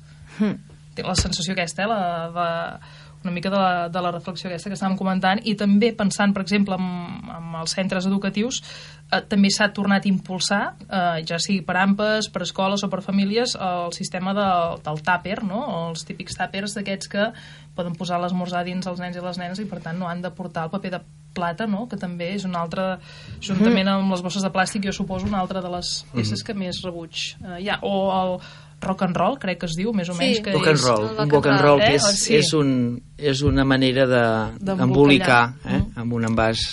Té 0.98 1.06
la 1.06 1.18
sensació 1.18 1.54
aquesta, 1.54 1.86
eh, 1.86 1.90
la, 1.90 2.02
de, 2.34 3.08
una 3.24 3.34
mica 3.34 3.50
de 3.50 3.58
la, 3.58 3.90
de 3.90 4.02
la 4.02 4.12
reflexió 4.12 4.50
aquesta 4.50 4.70
que 4.70 4.78
estàvem 4.78 4.98
comentant 4.98 5.42
i 5.44 5.56
també 5.60 5.92
pensant, 5.98 6.34
per 6.34 6.44
exemple, 6.46 6.78
en, 6.78 7.30
en 7.34 7.58
els 7.60 7.74
centres 7.76 8.08
educatius 8.10 8.62
eh, 8.62 9.22
també 9.30 9.52
s'ha 9.54 9.70
tornat 9.76 10.06
a 10.06 10.12
impulsar 10.12 10.62
eh, 10.86 11.24
ja 11.28 11.40
sigui 11.42 11.64
per 11.68 11.78
AMPAs, 11.82 12.32
per 12.34 12.44
escoles 12.46 12.86
o 12.86 12.92
per 12.94 13.04
famílies 13.06 13.58
el 13.58 13.94
sistema 13.98 14.36
de, 14.38 14.50
del 14.86 15.02
tàper 15.06 15.42
no? 15.48 15.64
els 15.88 16.06
típics 16.08 16.38
tàpers 16.40 16.78
d'aquests 16.78 17.12
que 17.14 17.32
poden 17.78 17.96
posar 17.96 18.18
l'esmorzar 18.22 18.66
dins 18.68 18.88
els 18.90 19.00
nens 19.00 19.16
i 19.16 19.24
les 19.24 19.38
nenes 19.40 19.62
i 19.64 19.70
per 19.70 19.80
tant 19.86 19.98
no 20.02 20.10
han 20.10 20.22
de 20.26 20.32
portar 20.34 20.66
el 20.68 20.74
paper 20.74 20.92
de 20.98 21.02
plata 21.38 21.68
no? 21.70 21.86
que 21.88 21.98
també 22.02 22.32
és 22.34 22.46
una 22.50 22.64
altra 22.66 22.96
juntament 23.40 23.88
amb 23.94 24.10
les 24.12 24.24
bosses 24.26 24.42
de 24.44 24.50
plàstic 24.52 24.88
jo 24.90 24.94
suposo 24.98 25.28
una 25.30 25.40
altra 25.44 25.62
de 25.62 25.70
les 25.70 26.00
peces 26.14 26.42
que 26.44 26.56
més 26.58 26.82
rebuig 26.84 27.36
eh, 27.46 27.60
hi 27.62 27.70
ha, 27.70 27.78
o 27.86 27.94
el 28.18 28.40
rock 28.82 29.04
and 29.08 29.18
roll 29.18 29.38
crec 29.42 29.60
que 29.62 29.70
es 29.70 29.76
diu 29.78 29.94
més 29.94 30.10
o 30.10 30.14
Sí. 30.14 30.20
menys 30.20 30.42
que 30.46 30.52
Rock 30.54 30.68
and 30.68 30.78
és, 30.78 30.84
roll, 30.86 31.06
el 31.14 31.24
un 31.24 31.30
rock 31.32 31.48
and 31.48 31.62
roll, 31.62 31.70
roll 31.78 31.80
que 31.82 31.94
eh? 31.94 31.96
és, 32.02 32.04
Sí. 32.26 32.36
és, 32.36 32.52
un, 32.54 33.02
és 33.18 33.42
una 33.42 33.64
manera 33.66 34.06
de- 34.06 34.20
D'embolicar. 34.60 34.78
d'embolicar 34.78 35.54
eh? 35.66 35.80
Mm. 35.80 36.00
amb 36.02 36.14
un 36.14 36.24
envàs 36.30 36.66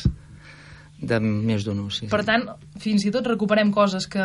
de 1.05 1.19
més 1.21 1.65
d'un 1.67 1.81
ús. 1.85 1.99
Sí, 2.01 2.07
Per 2.09 2.21
sí. 2.23 2.27
tant, 2.27 2.47
fins 2.81 3.05
i 3.05 3.11
tot 3.13 3.27
recuperem 3.29 3.71
coses 3.75 4.07
que 4.09 4.25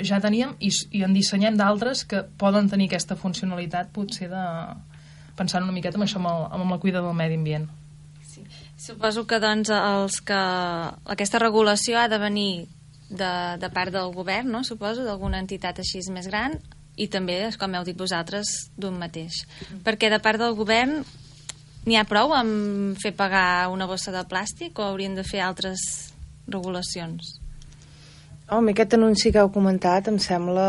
ja 0.00 0.20
teníem 0.24 0.54
i, 0.60 0.70
i 0.96 1.02
en 1.04 1.12
dissenyem 1.12 1.56
d'altres 1.58 2.04
que 2.08 2.22
poden 2.40 2.70
tenir 2.72 2.86
aquesta 2.88 3.16
funcionalitat 3.16 3.90
potser 3.92 4.30
de 4.32 4.44
pensant 5.38 5.64
una 5.64 5.74
miqueta 5.74 5.98
en 5.98 6.06
això 6.06 6.20
amb, 6.20 6.30
el, 6.30 6.46
amb 6.58 6.74
la 6.74 6.78
cuida 6.82 7.02
del 7.04 7.16
medi 7.16 7.38
ambient. 7.40 7.66
Suposo 8.84 9.24
que 9.26 9.38
doncs 9.40 9.70
els 9.72 10.20
que 10.26 10.38
aquesta 11.14 11.40
regulació 11.40 11.98
ha 12.00 12.08
de 12.10 12.18
venir 12.18 12.66
de, 13.08 13.32
de 13.60 13.70
part 13.72 13.94
del 13.94 14.12
govern, 14.12 14.50
no? 14.50 14.64
suposo, 14.64 15.04
d'alguna 15.06 15.40
entitat 15.40 15.78
així 15.80 16.02
més 16.12 16.28
gran 16.28 16.58
i 16.96 17.08
també, 17.10 17.38
com 17.58 17.74
heu 17.74 17.86
dit 17.86 17.98
vosaltres, 17.98 18.50
d'un 18.76 18.98
mateix. 18.98 19.44
Perquè 19.86 20.10
de 20.12 20.20
part 20.22 20.42
del 20.42 20.54
govern 20.58 21.00
n'hi 21.84 21.98
ha 21.98 22.06
prou 22.08 22.34
amb 22.34 22.98
fer 23.02 23.14
pagar 23.16 23.70
una 23.72 23.88
bossa 23.90 24.12
de 24.14 24.24
plàstic 24.28 24.78
o 24.78 24.86
haurien 24.88 25.16
de 25.16 25.24
fer 25.26 25.42
altres 25.44 25.80
regulacions? 26.48 27.38
Home, 28.54 28.70
aquest 28.70 28.94
anunci 28.94 29.32
que 29.34 29.40
heu 29.42 29.48
comentat 29.50 30.06
em 30.10 30.18
sembla 30.22 30.66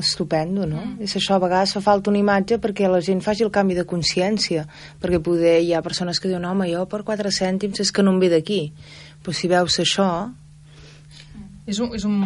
estupendo, 0.00 0.66
no? 0.66 0.80
Mm. 0.82 1.06
És 1.06 1.14
això, 1.20 1.36
a 1.36 1.42
vegades 1.44 1.76
fa 1.76 1.82
falta 1.84 2.10
una 2.10 2.18
imatge 2.18 2.58
perquè 2.62 2.90
la 2.90 3.02
gent 3.06 3.22
faci 3.22 3.46
el 3.46 3.52
canvi 3.54 3.76
de 3.78 3.86
consciència, 3.86 4.66
perquè 5.02 5.20
poder 5.22 5.60
hi 5.62 5.70
ha 5.74 5.84
persones 5.86 6.18
que 6.18 6.30
diuen, 6.30 6.48
home, 6.48 6.66
jo 6.72 6.82
per 6.90 7.04
4 7.06 7.30
cèntims 7.30 7.84
és 7.84 7.94
que 7.94 8.02
no 8.02 8.16
em 8.16 8.20
ve 8.22 8.32
d'aquí. 8.32 8.60
Però 9.22 9.36
si 9.36 9.50
veus 9.52 9.78
això, 9.82 10.10
És 11.70 11.78
un, 11.78 11.92
és 11.94 12.02
un 12.08 12.16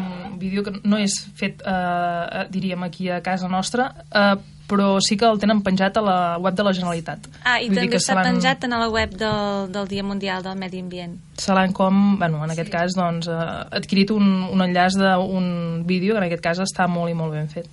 vídeo 0.41 0.63
que 0.65 0.73
no 0.89 0.97
és 0.97 1.13
fet, 1.37 1.61
eh, 1.69 2.45
diríem, 2.55 2.81
aquí 2.87 3.11
a 3.13 3.19
casa 3.21 3.49
nostra, 3.51 3.91
eh, 4.09 4.37
però 4.69 4.99
sí 5.05 5.17
que 5.21 5.27
el 5.29 5.39
tenen 5.43 5.61
penjat 5.63 5.97
a 6.01 6.03
la 6.05 6.19
web 6.41 6.57
de 6.57 6.65
la 6.65 6.73
Generalitat. 6.73 7.29
Ah, 7.45 7.61
i 7.61 7.69
Vull 7.69 7.77
també 7.77 7.91
que 7.93 8.01
està 8.01 8.17
penjat 8.23 8.65
a 8.65 8.71
la 8.73 8.89
web 8.89 9.15
del, 9.21 9.73
del 9.75 9.89
Dia 9.89 10.05
Mundial 10.07 10.43
del 10.43 10.59
Medi 10.59 10.81
Ambient. 10.81 11.19
se 11.37 11.53
l'han 11.53 11.73
com, 11.73 12.19
bueno, 12.19 12.45
en 12.45 12.51
aquest 12.51 12.71
cas, 12.71 12.95
doncs, 12.97 13.29
eh, 13.29 13.49
adquirit 13.77 14.11
un, 14.15 14.45
un 14.53 14.63
enllaç 14.63 14.97
d'un 14.97 15.83
vídeo 15.87 16.15
que 16.15 16.23
en 16.23 16.29
aquest 16.29 16.43
cas 16.43 16.61
està 16.63 16.89
molt 16.89 17.11
i 17.11 17.15
molt 17.19 17.35
ben 17.35 17.49
fet. 17.49 17.69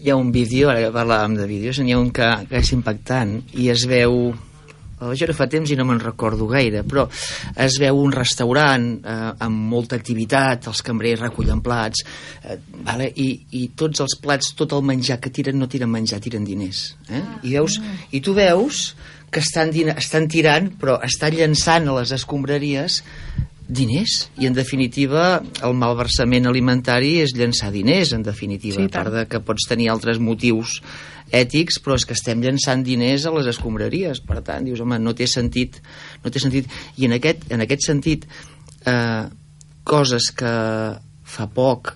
Hi 0.00 0.10
ha 0.10 0.16
un 0.16 0.32
vídeo, 0.32 0.70
ara 0.70 0.80
que 0.80 0.92
parlàvem 0.94 1.36
de 1.36 1.46
vídeos, 1.46 1.78
n'hi 1.80 1.94
ha 1.94 2.00
un 2.00 2.10
que, 2.14 2.26
que 2.48 2.60
és 2.60 2.72
impactant 2.72 3.40
i 3.54 3.70
es 3.72 3.86
veu 3.90 4.34
vaig 5.10 5.24
veure 5.24 5.36
fa 5.36 5.48
temps 5.50 5.70
i 5.70 5.78
no 5.78 5.86
me'n 5.88 6.02
recordo 6.02 6.48
gaire, 6.50 6.84
però 6.88 7.06
es 7.66 7.78
veu 7.82 8.00
un 8.02 8.14
restaurant 8.14 8.86
eh, 9.00 9.16
amb 9.46 9.66
molta 9.74 9.98
activitat, 10.00 10.68
els 10.70 10.84
cambrers 10.86 11.22
recullen 11.24 11.62
plats, 11.64 12.04
eh, 12.42 12.58
vale? 12.84 13.10
I, 13.14 13.28
i 13.60 13.66
tots 13.76 14.04
els 14.04 14.18
plats, 14.22 14.54
tot 14.58 14.76
el 14.76 14.84
menjar 14.86 15.20
que 15.22 15.32
tiren, 15.34 15.58
no 15.60 15.70
tiren 15.70 15.92
menjar, 15.92 16.20
tiren 16.24 16.46
diners. 16.46 16.86
Eh? 17.08 17.22
I, 17.42 17.56
veus, 17.56 17.80
I 18.12 18.22
tu 18.24 18.36
veus 18.36 18.86
que 19.34 19.42
estan, 19.42 19.72
estan 19.96 20.28
tirant, 20.30 20.70
però 20.78 21.00
estan 21.02 21.34
llançant 21.34 21.90
a 21.90 21.98
les 21.98 22.14
escombraries 22.14 23.02
diners. 23.68 24.28
I 24.40 24.48
en 24.48 24.54
definitiva 24.56 25.42
el 25.64 25.74
malversament 25.78 26.46
alimentari 26.46 27.18
és 27.22 27.34
llançar 27.36 27.70
diners 27.72 28.12
en 28.12 28.22
definitiva, 28.26 28.82
Sí, 28.82 28.90
a 28.90 28.92
part 28.92 29.12
de 29.14 29.26
que 29.30 29.40
pots 29.40 29.68
tenir 29.68 29.90
altres 29.92 30.20
motius 30.20 30.80
ètics 31.34 31.80
però 31.82 31.96
és 31.96 32.04
que 32.04 32.14
estem 32.14 32.42
llançant 32.44 32.84
diners 32.84 33.24
a 33.26 33.32
les 33.34 33.48
escombraries. 33.50 34.20
Per 34.20 34.42
tant 34.44 34.66
dius 34.66 34.82
home 34.84 34.98
no 35.00 35.14
té 35.16 35.26
sentit 35.30 35.80
no 36.24 36.30
té 36.30 36.42
sentit. 36.42 36.68
I 37.00 37.08
en 37.08 37.16
aquest, 37.16 37.48
en 37.50 37.64
aquest 37.64 37.88
sentit 37.88 38.28
eh, 38.86 39.24
coses 39.84 40.30
que 40.36 40.54
fa 41.24 41.46
poc 41.52 41.94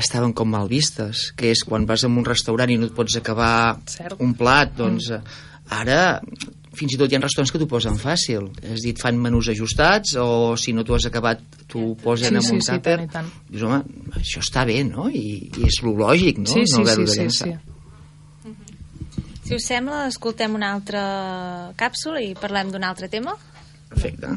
estaven 0.00 0.32
com 0.32 0.48
mal 0.48 0.70
vistes 0.70 1.30
que 1.36 1.50
és 1.52 1.62
quan 1.66 1.84
vas 1.86 2.06
a 2.06 2.08
un 2.08 2.24
restaurant 2.24 2.70
i 2.70 2.78
no 2.80 2.88
et 2.88 2.96
pots 2.96 3.18
acabar 3.18 3.80
Cert. 3.90 4.16
un 4.22 4.32
plat 4.38 4.72
doncs 4.78 5.10
eh, 5.12 5.20
ara 5.70 6.20
fins 6.76 6.94
i 6.94 6.98
tot 7.00 7.10
hi 7.10 7.16
ha 7.18 7.20
restaurants 7.22 7.50
que 7.52 7.58
t'ho 7.58 7.66
posen 7.70 7.96
fàcil 7.98 8.46
és 8.62 8.84
dit, 8.84 8.98
fan 9.00 9.18
menús 9.18 9.48
ajustats 9.52 10.14
o 10.22 10.56
si 10.60 10.72
no 10.76 10.84
t'ho 10.86 10.94
has 10.96 11.06
acabat 11.10 11.42
t'ho 11.70 11.94
posen 12.02 12.30
Sí, 12.30 12.36
en 12.36 12.42
sí, 12.46 12.54
un 12.54 12.62
sí, 12.62 12.70
tàper 12.72 12.96
tant 13.00 13.10
tant. 13.16 13.32
dius 13.50 13.64
home, 13.66 13.80
això 14.20 14.42
està 14.44 14.64
bé 14.68 14.78
no? 14.86 15.08
I, 15.10 15.50
i 15.50 15.66
és 15.66 15.80
lo 15.82 15.96
lògic 15.98 16.38
no? 16.44 16.46
sí, 16.52 16.66
sí, 16.66 16.78
no 16.78 16.86
haver-ho 16.86 17.06
sí, 17.06 17.18
de 17.18 17.30
sí, 17.30 17.44
sí. 17.44 17.56
Si 19.50 19.56
us 19.58 19.64
sembla, 19.66 20.04
escoltem 20.06 20.54
una 20.54 20.68
altra 20.76 21.00
càpsula 21.80 22.20
i 22.22 22.36
parlem 22.38 22.70
d'un 22.70 22.84
altre 22.86 23.08
tema. 23.10 23.34
perfecte 23.90 24.36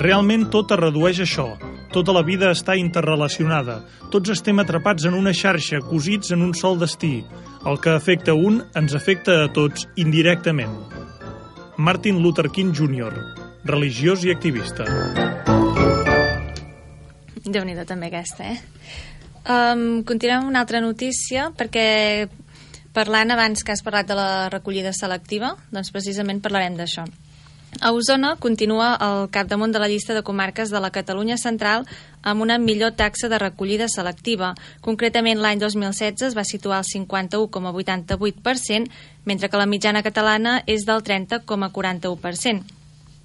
Realment 0.00 0.46
tot 0.54 0.72
es 0.74 0.80
redueix 0.80 1.20
a 1.20 1.26
això. 1.26 1.46
Tota 1.90 2.14
la 2.14 2.22
vida 2.22 2.52
està 2.54 2.76
interrelacionada. 2.78 3.80
Tots 4.14 4.30
estem 4.30 4.62
atrapats 4.62 5.08
en 5.08 5.16
una 5.18 5.32
xarxa, 5.34 5.80
cosits 5.82 6.30
en 6.30 6.44
un 6.46 6.54
sol 6.54 6.78
destí. 6.78 7.24
El 7.66 7.80
que 7.82 7.90
afecta 7.96 8.34
un 8.34 8.62
ens 8.78 8.94
afecta 8.94 9.44
a 9.44 9.48
tots 9.52 9.88
indirectament. 9.98 10.76
Martin 11.76 12.22
Luther 12.22 12.48
King 12.54 12.70
Jr., 12.76 13.12
religiós 13.64 14.24
i 14.24 14.30
activista. 14.30 14.86
déu 17.50 17.64
nhi 17.64 17.74
també 17.86 18.06
aquesta, 18.06 18.46
eh? 18.46 18.58
Um, 19.50 20.02
continuem 20.06 20.44
amb 20.44 20.50
una 20.52 20.60
altra 20.62 20.82
notícia, 20.84 21.48
perquè 21.56 22.28
parlant 22.94 23.32
abans 23.32 23.64
que 23.64 23.72
has 23.72 23.82
parlat 23.82 24.06
de 24.06 24.14
la 24.18 24.48
recollida 24.52 24.92
selectiva, 24.92 25.54
doncs 25.72 25.90
precisament 25.90 26.42
parlarem 26.44 26.76
d'això. 26.78 27.06
A 27.80 27.92
Osona 27.92 28.36
continua 28.36 28.94
al 28.94 29.30
capdamunt 29.32 29.72
de 29.72 29.78
la 29.80 29.88
llista 29.88 30.12
de 30.12 30.22
comarques 30.22 30.68
de 30.68 30.80
la 30.84 30.92
Catalunya 30.92 31.40
central 31.40 31.88
amb 32.20 32.44
una 32.44 32.60
millor 32.60 32.92
taxa 32.92 33.32
de 33.32 33.40
recollida 33.40 33.88
selectiva. 33.88 34.52
Concretament, 34.84 35.40
l'any 35.40 35.56
2016 35.62 36.26
es 36.28 36.36
va 36.36 36.44
situar 36.44 36.82
al 36.82 36.84
51,88%, 36.84 38.84
mentre 39.24 39.48
que 39.48 39.56
la 39.56 39.64
mitjana 39.64 40.04
catalana 40.04 40.60
és 40.66 40.84
del 40.84 41.00
30,41%. 41.00 42.76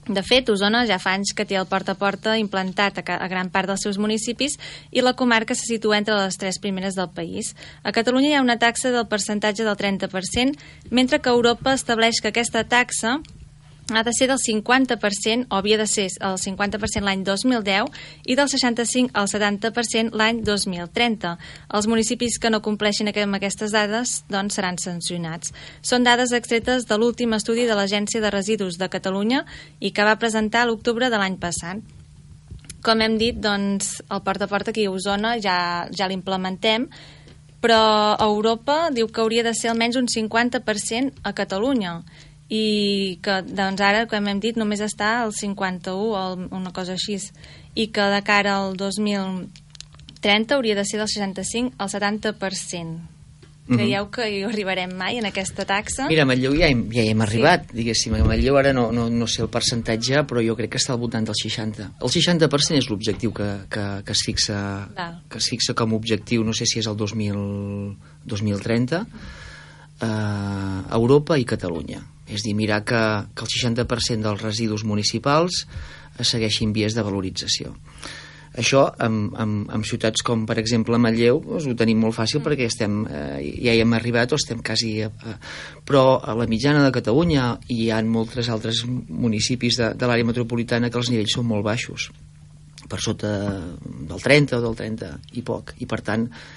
De 0.07 0.21
fet, 0.21 0.49
Osona 0.53 0.85
ja 0.87 0.99
fa 1.01 1.15
anys 1.17 1.33
que 1.35 1.45
té 1.49 1.55
el 1.59 1.65
porta 1.67 1.91
a 1.91 1.99
porta 1.99 2.37
implantat 2.39 2.99
a, 3.01 3.03
a 3.17 3.27
gran 3.27 3.49
part 3.49 3.67
dels 3.67 3.81
seus 3.83 3.97
municipis 3.97 4.59
i 4.91 5.01
la 5.01 5.15
comarca 5.19 5.55
se 5.57 5.65
situa 5.67 5.97
entre 5.97 6.15
les 6.15 6.37
tres 6.37 6.59
primeres 6.63 6.95
del 6.95 7.09
país. 7.09 7.55
A 7.83 7.91
Catalunya 7.91 8.29
hi 8.29 8.33
ha 8.39 8.45
una 8.45 8.59
taxa 8.61 8.91
del 8.93 9.07
percentatge 9.11 9.63
del 9.65 9.75
30%, 9.75 10.55
mentre 10.91 11.19
que 11.19 11.33
Europa 11.33 11.73
estableix 11.73 12.21
que 12.21 12.29
aquesta 12.29 12.63
taxa 12.63 13.19
ha 13.93 14.03
de 14.03 14.11
ser 14.17 14.27
del 14.27 14.39
50% 14.39 15.47
o 15.49 15.55
havia 15.55 15.77
de 15.77 15.85
ser 15.85 16.07
el 16.19 16.37
50% 16.41 17.05
l'any 17.05 17.23
2010 17.23 17.91
i 18.25 18.35
del 18.35 18.49
65 18.49 19.13
al 19.13 19.27
70% 19.29 20.15
l'any 20.17 20.41
2030. 20.41 21.35
Els 21.69 21.87
municipis 21.87 22.39
que 22.39 22.49
no 22.49 22.63
compleixin 22.65 23.11
amb 23.13 23.37
aquestes 23.37 23.71
dades 23.71 24.23
doncs, 24.29 24.55
seran 24.55 24.77
sancionats. 24.77 25.53
Són 25.81 26.03
dades 26.03 26.33
extretes 26.33 26.85
de 26.89 26.97
l'últim 26.97 27.33
estudi 27.33 27.65
de 27.65 27.75
l'Agència 27.75 28.21
de 28.21 28.31
Residus 28.31 28.77
de 28.77 28.89
Catalunya 28.89 29.45
i 29.79 29.91
que 29.91 30.03
va 30.03 30.17
presentar 30.17 30.63
a 30.63 30.65
l'octubre 30.65 31.09
de 31.09 31.17
l'any 31.17 31.37
passat. 31.37 31.77
Com 32.81 33.01
hem 33.01 33.17
dit, 33.17 33.37
doncs, 33.37 34.01
el 34.09 34.21
porta 34.21 34.45
a 34.45 34.47
porta 34.47 34.71
aquí 34.71 34.85
a 34.85 34.91
Osona 34.91 35.37
ja, 35.41 35.87
ja 35.89 36.07
l'implementem, 36.07 36.89
però 37.61 38.15
Europa 38.21 38.89
diu 38.93 39.07
que 39.09 39.21
hauria 39.21 39.43
de 39.43 39.53
ser 39.57 39.71
almenys 39.71 39.97
un 39.97 40.05
50% 40.05 41.21
a 41.23 41.33
Catalunya 41.33 42.01
i 42.49 43.17
que 43.25 43.39
doncs 43.47 43.81
ara, 43.81 44.05
com 44.09 44.27
hem 44.29 44.39
dit, 44.39 44.57
només 44.57 44.81
està 44.85 45.21
al 45.23 45.33
51 45.33 45.95
o 45.95 46.25
una 46.53 46.73
cosa 46.73 46.93
així 46.93 47.17
i 47.75 47.87
que 47.91 48.05
de 48.13 48.21
cara 48.23 48.59
al 48.59 48.77
2030 48.77 50.55
hauria 50.55 50.75
de 50.77 50.85
ser 50.85 51.01
del 51.01 51.09
65 51.09 51.75
al 51.77 51.89
70%. 51.89 53.15
Creieu 53.65 54.11
que 54.13 54.27
hi 54.29 54.43
arribarem 54.45 54.91
mai 54.93 55.17
en 55.17 55.25
aquesta 55.25 55.63
taxa? 55.65 56.05
Mira, 56.05 56.21
a 56.21 56.29
Manlleu 56.29 56.53
ja, 56.53 56.67
hem, 56.69 56.83
ja 56.93 57.01
hi 57.01 57.09
hem 57.15 57.23
arribat, 57.25 57.71
diguéssim. 57.73 58.13
A 58.13 58.21
Manlleu 58.27 58.59
ara 58.59 58.75
no, 58.77 58.91
no, 58.93 59.07
no 59.09 59.25
sé 59.25 59.41
el 59.41 59.49
percentatge, 59.49 60.21
però 60.29 60.43
jo 60.45 60.53
crec 60.59 60.75
que 60.75 60.81
està 60.81 60.93
al 60.93 61.01
voltant 61.01 61.25
del 61.25 61.37
60. 61.39 61.87
El 61.97 62.13
60% 62.13 62.77
és 62.77 62.89
l'objectiu 62.91 63.33
que, 63.33 63.49
que, 63.73 63.85
que, 64.05 64.13
es 64.13 64.21
fixa, 64.21 64.59
Val. 64.93 65.17
que 65.33 65.41
es 65.41 65.49
fixa 65.49 65.73
com 65.73 65.95
a 65.95 65.97
objectiu, 65.97 66.45
no 66.45 66.53
sé 66.53 66.69
si 66.69 66.77
és 66.83 66.89
el 66.91 66.99
2000, 66.99 67.41
2030, 68.29 69.01
eh, 69.97 70.81
Europa 70.99 71.39
i 71.41 71.49
Catalunya. 71.49 72.03
És 72.25 72.45
dir, 72.45 72.55
mirar 72.57 72.81
que, 72.87 73.01
que 73.37 73.45
el 73.45 73.51
60% 73.53 74.25
dels 74.25 74.41
residus 74.41 74.85
municipals 74.87 75.65
segueixin 76.23 76.71
vies 76.73 76.95
de 76.95 77.03
valorització. 77.05 77.75
Això, 78.55 78.85
amb, 79.03 79.33
amb, 79.35 79.65
amb 79.75 79.87
ciutats 79.87 80.23
com, 80.23 80.45
per 80.47 80.55
exemple, 80.61 80.97
Manlleu, 81.01 81.41
doncs, 81.43 81.65
ho 81.67 81.75
tenim 81.75 81.99
molt 81.99 82.15
fàcil 82.15 82.39
perquè 82.43 82.69
estem, 82.69 83.01
eh, 83.03 83.41
ja 83.65 83.73
hi 83.75 83.81
hem 83.83 83.95
arribat 83.97 84.31
o 84.31 84.39
estem 84.39 84.61
quasi... 84.63 84.93
A, 85.03 85.09
a, 85.11 85.35
però 85.85 86.21
a 86.23 86.37
la 86.39 86.47
mitjana 86.47 86.85
de 86.85 86.93
Catalunya 86.95 87.49
hi 87.75 87.89
ha 87.91 87.99
molts 88.07 88.47
altres 88.49 88.85
municipis 88.87 89.81
de, 89.81 89.91
de 89.99 90.07
l'àrea 90.07 90.27
metropolitana 90.27 90.89
que 90.89 91.01
els 91.01 91.11
nivells 91.11 91.35
són 91.35 91.51
molt 91.51 91.67
baixos 91.67 92.09
per 92.87 93.01
sota 93.01 93.31
del 93.81 94.21
30 94.21 94.59
o 94.59 94.61
del 94.63 94.75
30 94.77 95.11
i 95.39 95.43
poc, 95.45 95.73
i 95.81 95.87
per 95.89 95.99
tant 96.05 96.27
eh, 96.29 96.54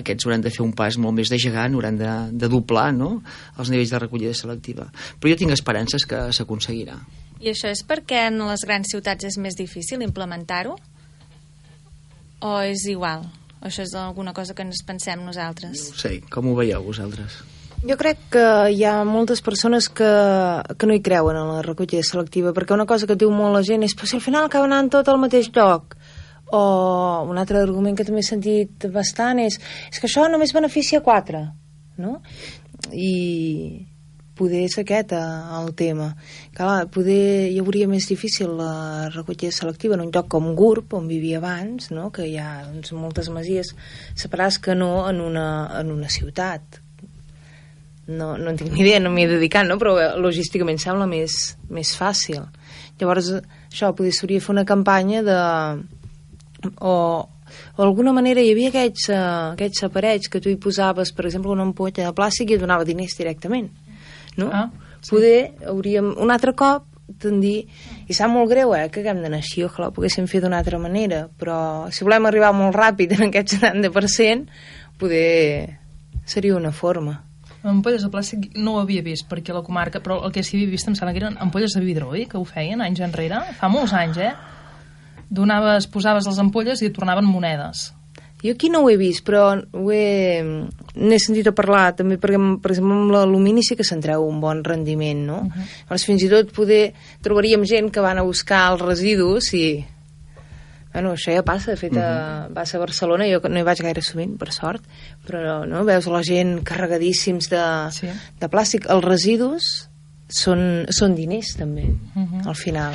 aquests 0.00 0.26
hauran 0.26 0.44
de 0.44 0.52
fer 0.52 0.64
un 0.64 0.74
pas 0.76 0.98
molt 0.98 1.16
més 1.16 1.32
de 1.32 1.38
gegant 1.40 1.74
hauran 1.74 1.98
de, 2.00 2.12
de 2.32 2.50
doblar 2.50 2.90
no? 2.96 3.16
els 3.56 3.72
nivells 3.72 3.92
de 3.94 4.02
recollida 4.02 4.36
selectiva 4.36 4.90
però 5.20 5.32
jo 5.32 5.40
tinc 5.40 5.56
esperances 5.56 6.06
que 6.08 6.28
s'aconseguirà 6.36 6.98
I 7.40 7.54
això 7.54 7.70
és 7.72 7.80
perquè 7.88 8.26
en 8.28 8.42
les 8.44 8.64
grans 8.68 8.90
ciutats 8.92 9.24
és 9.24 9.38
més 9.40 9.56
difícil 9.56 10.02
implementar-ho? 10.04 10.74
O 12.44 12.50
és 12.64 12.84
igual? 12.88 13.24
O 13.60 13.68
això 13.68 13.84
és 13.84 13.94
alguna 13.96 14.34
cosa 14.36 14.52
que 14.56 14.64
ens 14.64 14.82
pensem 14.84 15.24
nosaltres? 15.24 15.88
no 15.92 16.02
sé, 16.02 16.18
com 16.32 16.50
ho 16.50 16.54
veieu 16.58 16.84
vosaltres? 16.84 17.40
Jo 17.80 17.96
crec 17.96 18.18
que 18.34 18.44
hi 18.76 18.82
ha 18.84 18.98
moltes 19.08 19.40
persones 19.40 19.88
que, 19.88 20.08
que 20.76 20.88
no 20.88 20.92
hi 20.92 21.00
creuen 21.00 21.38
en 21.40 21.48
la 21.48 21.62
recollida 21.64 22.04
selectiva, 22.04 22.52
perquè 22.52 22.76
una 22.76 22.84
cosa 22.88 23.08
que 23.08 23.16
diu 23.16 23.32
molt 23.32 23.56
la 23.56 23.62
gent 23.64 23.86
és 23.86 23.96
però 23.96 24.08
si 24.08 24.18
al 24.18 24.24
final 24.24 24.44
acaba 24.44 24.68
anant 24.68 24.90
tot 24.92 25.08
al 25.08 25.20
mateix 25.22 25.48
lloc. 25.56 25.96
O 26.56 26.62
un 27.30 27.38
altre 27.38 27.60
argument 27.62 27.96
que 27.98 28.06
també 28.06 28.24
he 28.24 28.26
sentit 28.26 28.88
bastant 28.94 29.38
és 29.42 29.60
és 29.60 30.00
que 30.00 30.08
això 30.08 30.26
només 30.30 30.54
beneficia 30.56 31.02
quatre, 31.04 31.44
no? 32.00 32.18
I 32.90 33.86
poder 34.40 34.64
és 34.64 34.76
aquest 34.80 35.12
eh, 35.12 35.22
el 35.60 35.74
tema. 35.76 36.10
Clar, 36.56 36.88
poder 36.92 37.50
hi 37.52 37.58
hauria 37.60 37.88
més 37.90 38.08
difícil 38.08 38.54
la 38.58 39.10
recollida 39.12 39.52
selectiva 39.52 39.98
en 39.98 40.06
un 40.06 40.12
lloc 40.14 40.30
com 40.32 40.52
Gurb, 40.56 40.94
on 40.96 41.08
vivia 41.10 41.38
abans, 41.42 41.90
no? 41.92 42.08
que 42.14 42.26
hi 42.28 42.38
ha 42.40 42.64
doncs, 42.70 42.94
moltes 42.96 43.28
masies 43.34 43.74
separades 44.16 44.58
que 44.64 44.74
no 44.74 45.08
en 45.10 45.20
una, 45.20 45.48
en 45.80 45.92
una 45.92 46.08
ciutat 46.08 46.80
no, 48.10 48.36
no 48.38 48.50
en 48.50 48.58
tinc 48.58 48.72
ni 48.72 48.82
idea, 48.82 48.98
no 48.98 49.12
m'hi 49.14 49.24
he 49.26 49.30
dedicat, 49.30 49.68
no? 49.68 49.76
però 49.78 49.94
eh, 50.00 50.10
logísticament 50.18 50.80
sembla 50.82 51.06
més, 51.06 51.36
més 51.70 51.92
fàcil. 51.94 52.42
Llavors, 52.98 53.30
això, 53.70 53.92
potser 53.94 54.16
s'hauria 54.16 54.42
fer 54.42 54.54
una 54.56 54.66
campanya 54.68 55.22
de... 55.26 55.40
O, 56.80 56.94
o 57.76 57.78
d'alguna 57.80 58.12
manera 58.12 58.42
hi 58.42 58.52
havia 58.52 58.70
aquests, 58.72 59.08
uh, 59.14 59.22
aquests 59.54 59.86
aparells 59.88 60.28
que 60.30 60.42
tu 60.42 60.52
hi 60.52 60.58
posaves, 60.60 61.14
per 61.16 61.26
exemple, 61.26 61.52
una 61.52 61.66
ampolla 61.66 62.04
de 62.04 62.12
plàstic 62.16 62.52
i 62.52 62.60
donava 62.60 62.86
diners 62.88 63.16
directament. 63.18 63.70
No? 64.36 64.50
Ah, 64.52 64.68
sí. 65.00 65.14
Poder 65.14 65.36
hauríem 65.72 66.12
un 66.20 66.30
altre 66.30 66.54
cop 66.54 66.86
tendir, 67.18 67.64
i 68.06 68.14
sap 68.14 68.30
molt 68.30 68.50
greu 68.52 68.74
eh, 68.76 68.84
que 68.92 69.02
haguem 69.02 69.22
d'anar 69.24 69.40
així, 69.40 69.64
ojalà 69.66 69.88
ho 69.88 69.94
poguéssim 69.96 70.28
fer 70.30 70.42
d'una 70.44 70.60
altra 70.60 70.78
manera, 70.78 71.24
però 71.40 71.88
si 71.90 72.06
volem 72.06 72.28
arribar 72.28 72.52
molt 72.54 72.76
ràpid 72.76 73.16
en 73.16 73.26
aquest 73.28 73.56
70%, 73.58 74.46
poder 75.00 75.80
seria 76.24 76.56
una 76.56 76.70
forma. 76.70 77.16
Ampolles 77.66 78.04
de 78.06 78.08
plàstic 78.12 78.54
no 78.56 78.76
ho 78.76 78.84
havia 78.84 79.02
vist 79.04 79.26
perquè 79.28 79.52
la 79.52 79.64
comarca, 79.64 80.00
però 80.00 80.20
el 80.24 80.32
que 80.32 80.44
sí 80.46 80.56
havia 80.56 80.70
vist 80.70 80.88
em 80.88 80.94
sembla 80.96 81.12
que 81.12 81.20
eren 81.24 81.36
ampolles 81.42 81.74
de 81.76 81.82
vidre, 81.84 82.06
oi? 82.08 82.24
Que 82.30 82.38
ho 82.38 82.46
feien 82.48 82.80
anys 82.80 83.02
enrere, 83.04 83.42
fa 83.58 83.68
molts 83.72 83.92
anys, 83.96 84.20
eh? 84.22 84.32
Donaves, 85.30 85.86
posaves 85.86 86.26
les 86.26 86.38
ampolles 86.42 86.82
i 86.82 86.90
et 86.90 86.94
tornaven 86.96 87.24
monedes. 87.24 87.92
Jo 88.42 88.54
aquí 88.56 88.70
no 88.72 88.80
ho 88.80 88.88
he 88.88 88.96
vist, 88.96 89.20
però 89.26 89.52
ho 89.52 89.90
he, 89.92 90.40
n'he 90.96 91.18
sentit 91.20 91.50
a 91.50 91.52
parlar 91.52 91.90
també 91.96 92.16
perquè, 92.20 92.40
per 92.62 92.72
exemple, 92.72 92.96
amb 92.96 93.12
l'alumini 93.12 93.62
sí 93.66 93.76
que 93.76 93.84
se'n 93.84 94.00
treu 94.00 94.24
un 94.24 94.40
bon 94.40 94.64
rendiment, 94.64 95.26
no? 95.26 95.38
Uh 95.44 95.52
-huh. 95.52 95.66
Llavors, 95.84 96.04
fins 96.04 96.22
i 96.22 96.28
tot 96.28 96.52
poder 96.52 96.94
trobaríem 97.22 97.64
gent 97.64 97.90
que 97.92 98.00
van 98.00 98.18
a 98.18 98.22
buscar 98.22 98.72
els 98.72 98.82
residus 98.82 99.52
i 99.52 99.84
Bueno, 100.92 101.12
això 101.12 101.30
ja 101.30 101.44
passa, 101.46 101.70
de 101.70 101.76
fet, 101.76 101.92
uh 101.92 101.98
-huh. 101.98 102.52
passa 102.52 102.76
a 102.76 102.80
Barcelona, 102.80 103.24
jo 103.30 103.40
no 103.48 103.58
hi 103.58 103.62
vaig 103.62 103.80
gaire 103.80 104.02
sovint, 104.02 104.36
per 104.36 104.52
sort, 104.52 104.82
però 105.24 105.64
no, 105.64 105.84
veus 105.84 106.06
la 106.06 106.22
gent 106.22 106.64
carregadíssims 106.64 107.48
de, 107.48 107.90
Sí. 107.92 108.08
de 108.40 108.48
plàstic. 108.48 108.90
Els 108.90 109.04
residus 109.04 109.88
són, 110.28 110.86
són 110.88 111.14
diners, 111.14 111.56
també, 111.56 111.84
uh 111.84 112.22
-huh. 112.22 112.48
al 112.48 112.56
final. 112.56 112.94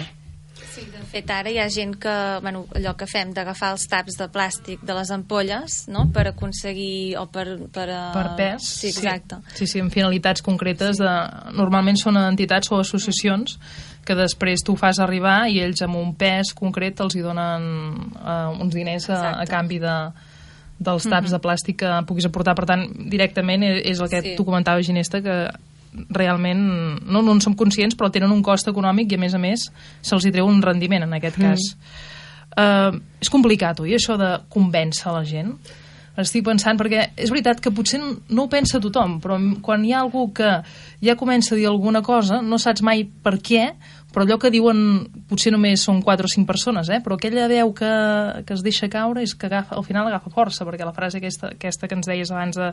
Sí, 1.16 1.22
fet, 1.22 1.30
ara 1.32 1.47
hi 1.51 1.59
ha 1.63 1.70
gent 1.72 1.93
que, 1.95 2.13
bueno, 2.43 2.66
allò 2.76 2.91
que 2.99 3.05
fem 3.07 3.30
d'agafar 3.32 3.70
els 3.72 3.86
taps 3.88 4.18
de 4.20 4.26
plàstic 4.28 4.82
de 4.84 4.93
les 4.97 5.11
ampolles, 5.16 5.86
no?, 5.88 6.09
per 6.11 6.26
aconseguir, 6.28 7.16
o 7.16 7.24
per... 7.32 7.45
Per, 7.72 7.86
a... 7.88 8.01
per 8.11 8.26
pes. 8.36 8.66
Sí, 8.82 8.89
exacte. 8.91 9.38
Sí, 9.55 9.63
sí, 9.66 9.80
amb 9.80 9.93
finalitats 9.93 10.43
concretes. 10.43 10.99
De, 10.99 11.13
normalment 11.55 11.95
són 11.95 12.20
entitats 12.20 12.68
o 12.74 12.82
associacions 12.84 13.55
que 14.05 14.13
després 14.20 14.59
tu 14.68 14.76
fas 14.76 14.99
arribar 14.99 15.45
i 15.47 15.61
ells 15.63 15.82
amb 15.88 15.95
un 16.01 16.11
pes 16.20 16.51
concret 16.53 16.99
els 16.99 17.16
hi 17.16 17.24
donen 17.24 17.63
uh, 18.20 18.51
uns 18.59 18.76
diners 18.76 19.07
a, 19.09 19.38
a 19.39 19.45
canvi 19.47 19.80
de 19.80 19.95
dels 20.76 21.05
taps 21.07 21.32
de 21.32 21.39
plàstic 21.39 21.78
que 21.80 21.89
puguis 22.05 22.28
aportar. 22.28 22.51
Per 22.59 22.66
tant, 22.68 22.84
directament 23.07 23.63
e- 23.63 23.80
és 23.88 24.01
el 24.03 24.09
que 24.11 24.20
Sí. 24.22 24.36
tu 24.36 24.43
comentaves, 24.43 24.86
Ginesta, 24.86 25.22
que 25.24 25.38
realment 26.09 26.61
no, 27.05 27.21
no 27.21 27.31
en 27.33 27.41
som 27.43 27.55
conscients, 27.57 27.95
però 27.97 28.11
tenen 28.13 28.33
un 28.33 28.43
cost 28.45 28.67
econòmic 28.71 29.13
i, 29.13 29.19
a 29.19 29.21
més 29.21 29.37
a 29.37 29.41
més, 29.41 29.69
se'ls 30.05 30.27
hi 30.27 30.33
treu 30.35 30.49
un 30.49 30.61
rendiment, 30.63 31.07
en 31.07 31.17
aquest 31.17 31.39
cas. 31.41 31.71
Uh, 32.55 33.01
és 33.19 33.31
complicat, 33.31 33.81
oi, 33.83 33.95
això 33.97 34.15
de 34.19 34.29
convèncer 34.53 35.11
la 35.11 35.25
gent? 35.27 35.51
Estic 36.21 36.45
pensant, 36.47 36.77
perquè 36.79 37.09
és 37.19 37.31
veritat 37.31 37.59
que 37.59 37.73
potser 37.75 37.99
no 37.99 38.45
ho 38.45 38.51
pensa 38.51 38.79
tothom, 38.79 39.17
però 39.19 39.35
quan 39.65 39.83
hi 39.83 39.91
ha 39.91 39.99
algú 40.05 40.29
que 40.35 40.51
ja 41.03 41.17
comença 41.19 41.55
a 41.55 41.59
dir 41.59 41.67
alguna 41.67 41.99
cosa, 42.05 42.39
no 42.39 42.59
saps 42.61 42.85
mai 42.87 43.03
per 43.03 43.35
què, 43.43 43.65
però 44.16 44.24
allò 44.24 44.38
que 44.39 44.47
diuen 44.53 44.80
potser 45.28 45.51
només 45.51 45.84
són 45.84 45.99
4 45.99 46.24
o 46.24 46.32
5 46.32 46.47
persones, 46.47 46.88
eh? 46.88 47.01
però 47.03 47.18
aquella 47.20 47.49
veu 47.51 47.74
que, 47.76 47.91
que 48.47 48.55
es 48.55 48.63
deixa 48.63 48.88
caure 48.88 49.26
és 49.26 49.34
que 49.36 49.49
agafa, 49.49 49.76
al 49.76 49.84
final 49.84 50.07
agafa 50.07 50.32
força, 50.32 50.63
perquè 50.63 50.88
la 50.88 50.95
frase 50.95 51.20
aquesta, 51.20 51.51
aquesta 51.57 51.89
que 51.91 51.97
ens 51.99 52.07
deies 52.07 52.32
abans 52.32 52.55
de, 52.55 52.72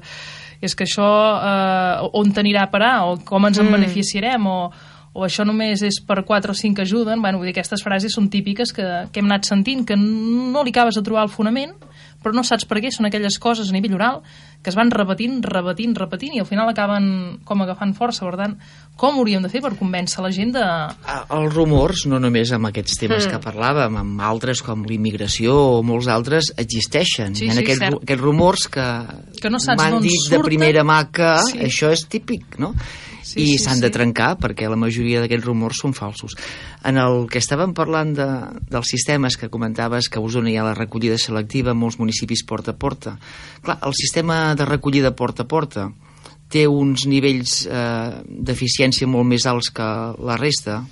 és 0.62 0.78
que 0.78 0.86
això 0.86 1.10
eh, 1.42 2.08
on 2.14 2.30
t'anirà 2.30 2.68
a 2.68 2.70
parar, 2.70 2.94
o 3.10 3.18
com 3.26 3.50
ens 3.50 3.58
en 3.58 3.66
Mm. 3.66 3.74
beneficiarem, 3.80 4.46
o, 4.46 4.70
o 5.18 5.26
això 5.26 5.42
només 5.44 5.82
és 5.82 5.98
per 6.06 6.22
4 6.24 6.54
o 6.54 6.54
5 6.54 6.78
que 6.78 6.86
ajuden, 6.86 7.20
bueno, 7.20 7.38
vull 7.38 7.50
dir, 7.50 7.56
aquestes 7.56 7.82
frases 7.82 8.14
són 8.14 8.30
típiques 8.30 8.70
que, 8.72 8.86
que 9.10 9.20
hem 9.20 9.26
anat 9.26 9.50
sentint, 9.50 9.82
que 9.88 9.98
no 9.98 10.62
li 10.62 10.70
acabes 10.70 10.94
de 10.94 11.02
trobar 11.02 11.26
el 11.26 11.34
fonament, 11.34 11.74
però 12.22 12.34
no 12.34 12.44
saps 12.46 12.64
per 12.68 12.80
què, 12.80 12.90
són 12.94 13.06
aquelles 13.08 13.38
coses 13.42 13.68
a 13.70 13.74
nivell 13.76 13.94
oral 13.98 14.22
que 14.62 14.70
es 14.70 14.76
van 14.78 14.92
repetint, 14.94 15.40
repetint, 15.42 15.94
repetint 15.98 16.36
i 16.36 16.40
al 16.40 16.46
final 16.46 16.68
acaben 16.70 17.40
com 17.44 17.62
agafant 17.64 17.94
força. 17.98 18.22
Per 18.28 18.36
tant, 18.38 18.54
com 18.96 19.16
hauríem 19.18 19.42
de 19.42 19.50
fer 19.50 19.60
per 19.64 19.72
convèncer 19.74 20.22
la 20.22 20.30
gent 20.30 20.52
de... 20.54 20.62
Ah, 20.62 21.24
Els 21.34 21.52
rumors, 21.54 22.04
no 22.06 22.20
només 22.22 22.52
amb 22.54 22.68
aquests 22.70 23.00
temes 23.00 23.26
mm. 23.26 23.32
que 23.32 23.40
parlàvem, 23.42 23.96
amb 23.98 24.22
altres 24.22 24.62
com 24.62 24.84
l'immigració 24.86 25.56
o 25.78 25.82
molts 25.82 26.06
altres, 26.06 26.52
existeixen. 26.62 27.34
Sí, 27.34 27.48
ha 27.50 27.56
sí, 27.56 27.64
aquests, 27.64 27.82
cert. 27.82 27.96
ru- 27.96 28.02
aquests 28.04 28.22
rumors 28.22 28.68
que, 28.70 28.86
Que 29.42 29.50
no 29.50 29.58
m'han 29.66 29.98
dit 30.00 30.14
de 30.14 30.36
surten. 30.36 30.46
primera 30.46 30.84
mà 30.86 31.00
que 31.10 31.32
Sí. 31.50 31.58
això 31.66 31.90
és 31.90 32.06
típic, 32.06 32.58
no? 32.62 32.72
Sí, 33.32 33.40
I 33.40 33.56
sí, 33.56 33.64
s'han 33.64 33.80
sí. 33.80 33.84
de 33.86 33.90
trencar 33.94 34.34
perquè 34.40 34.68
la 34.68 34.78
majoria 34.80 35.22
d'aquests 35.22 35.46
rumors 35.48 35.80
són 35.80 35.94
falsos. 35.96 36.36
En 36.84 37.00
el 37.00 37.26
que 37.32 37.40
estàvem 37.40 37.72
parlant 37.76 38.12
de, 38.18 38.28
dels 38.68 38.92
sistemes 38.92 39.38
que 39.40 39.50
comentaves 39.52 40.10
que 40.12 40.20
a 40.20 40.24
Osona 40.24 40.52
hi 40.52 40.58
ha 40.60 40.66
la 40.66 40.76
recollida 40.76 41.16
selectiva 41.20 41.72
en 41.72 41.80
molts 41.80 41.98
municipis 42.02 42.44
porta 42.48 42.74
a 42.74 42.78
porta. 42.78 43.16
Clar, 43.64 43.78
el 43.88 43.96
sistema 43.96 44.54
de 44.58 44.68
recollida 44.68 45.14
porta 45.16 45.46
a 45.46 45.48
porta 45.48 45.88
té 46.52 46.66
uns 46.68 47.06
nivells 47.08 47.62
eh, 47.64 48.20
d'eficiència 48.28 49.08
molt 49.08 49.30
més 49.30 49.48
alts 49.48 49.72
que 49.72 49.88
la 50.20 50.36
resta, 50.36 50.82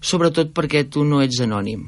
sobretot 0.00 0.54
perquè 0.56 0.86
tu 0.88 1.04
no 1.04 1.20
ets 1.24 1.42
anònim. 1.44 1.84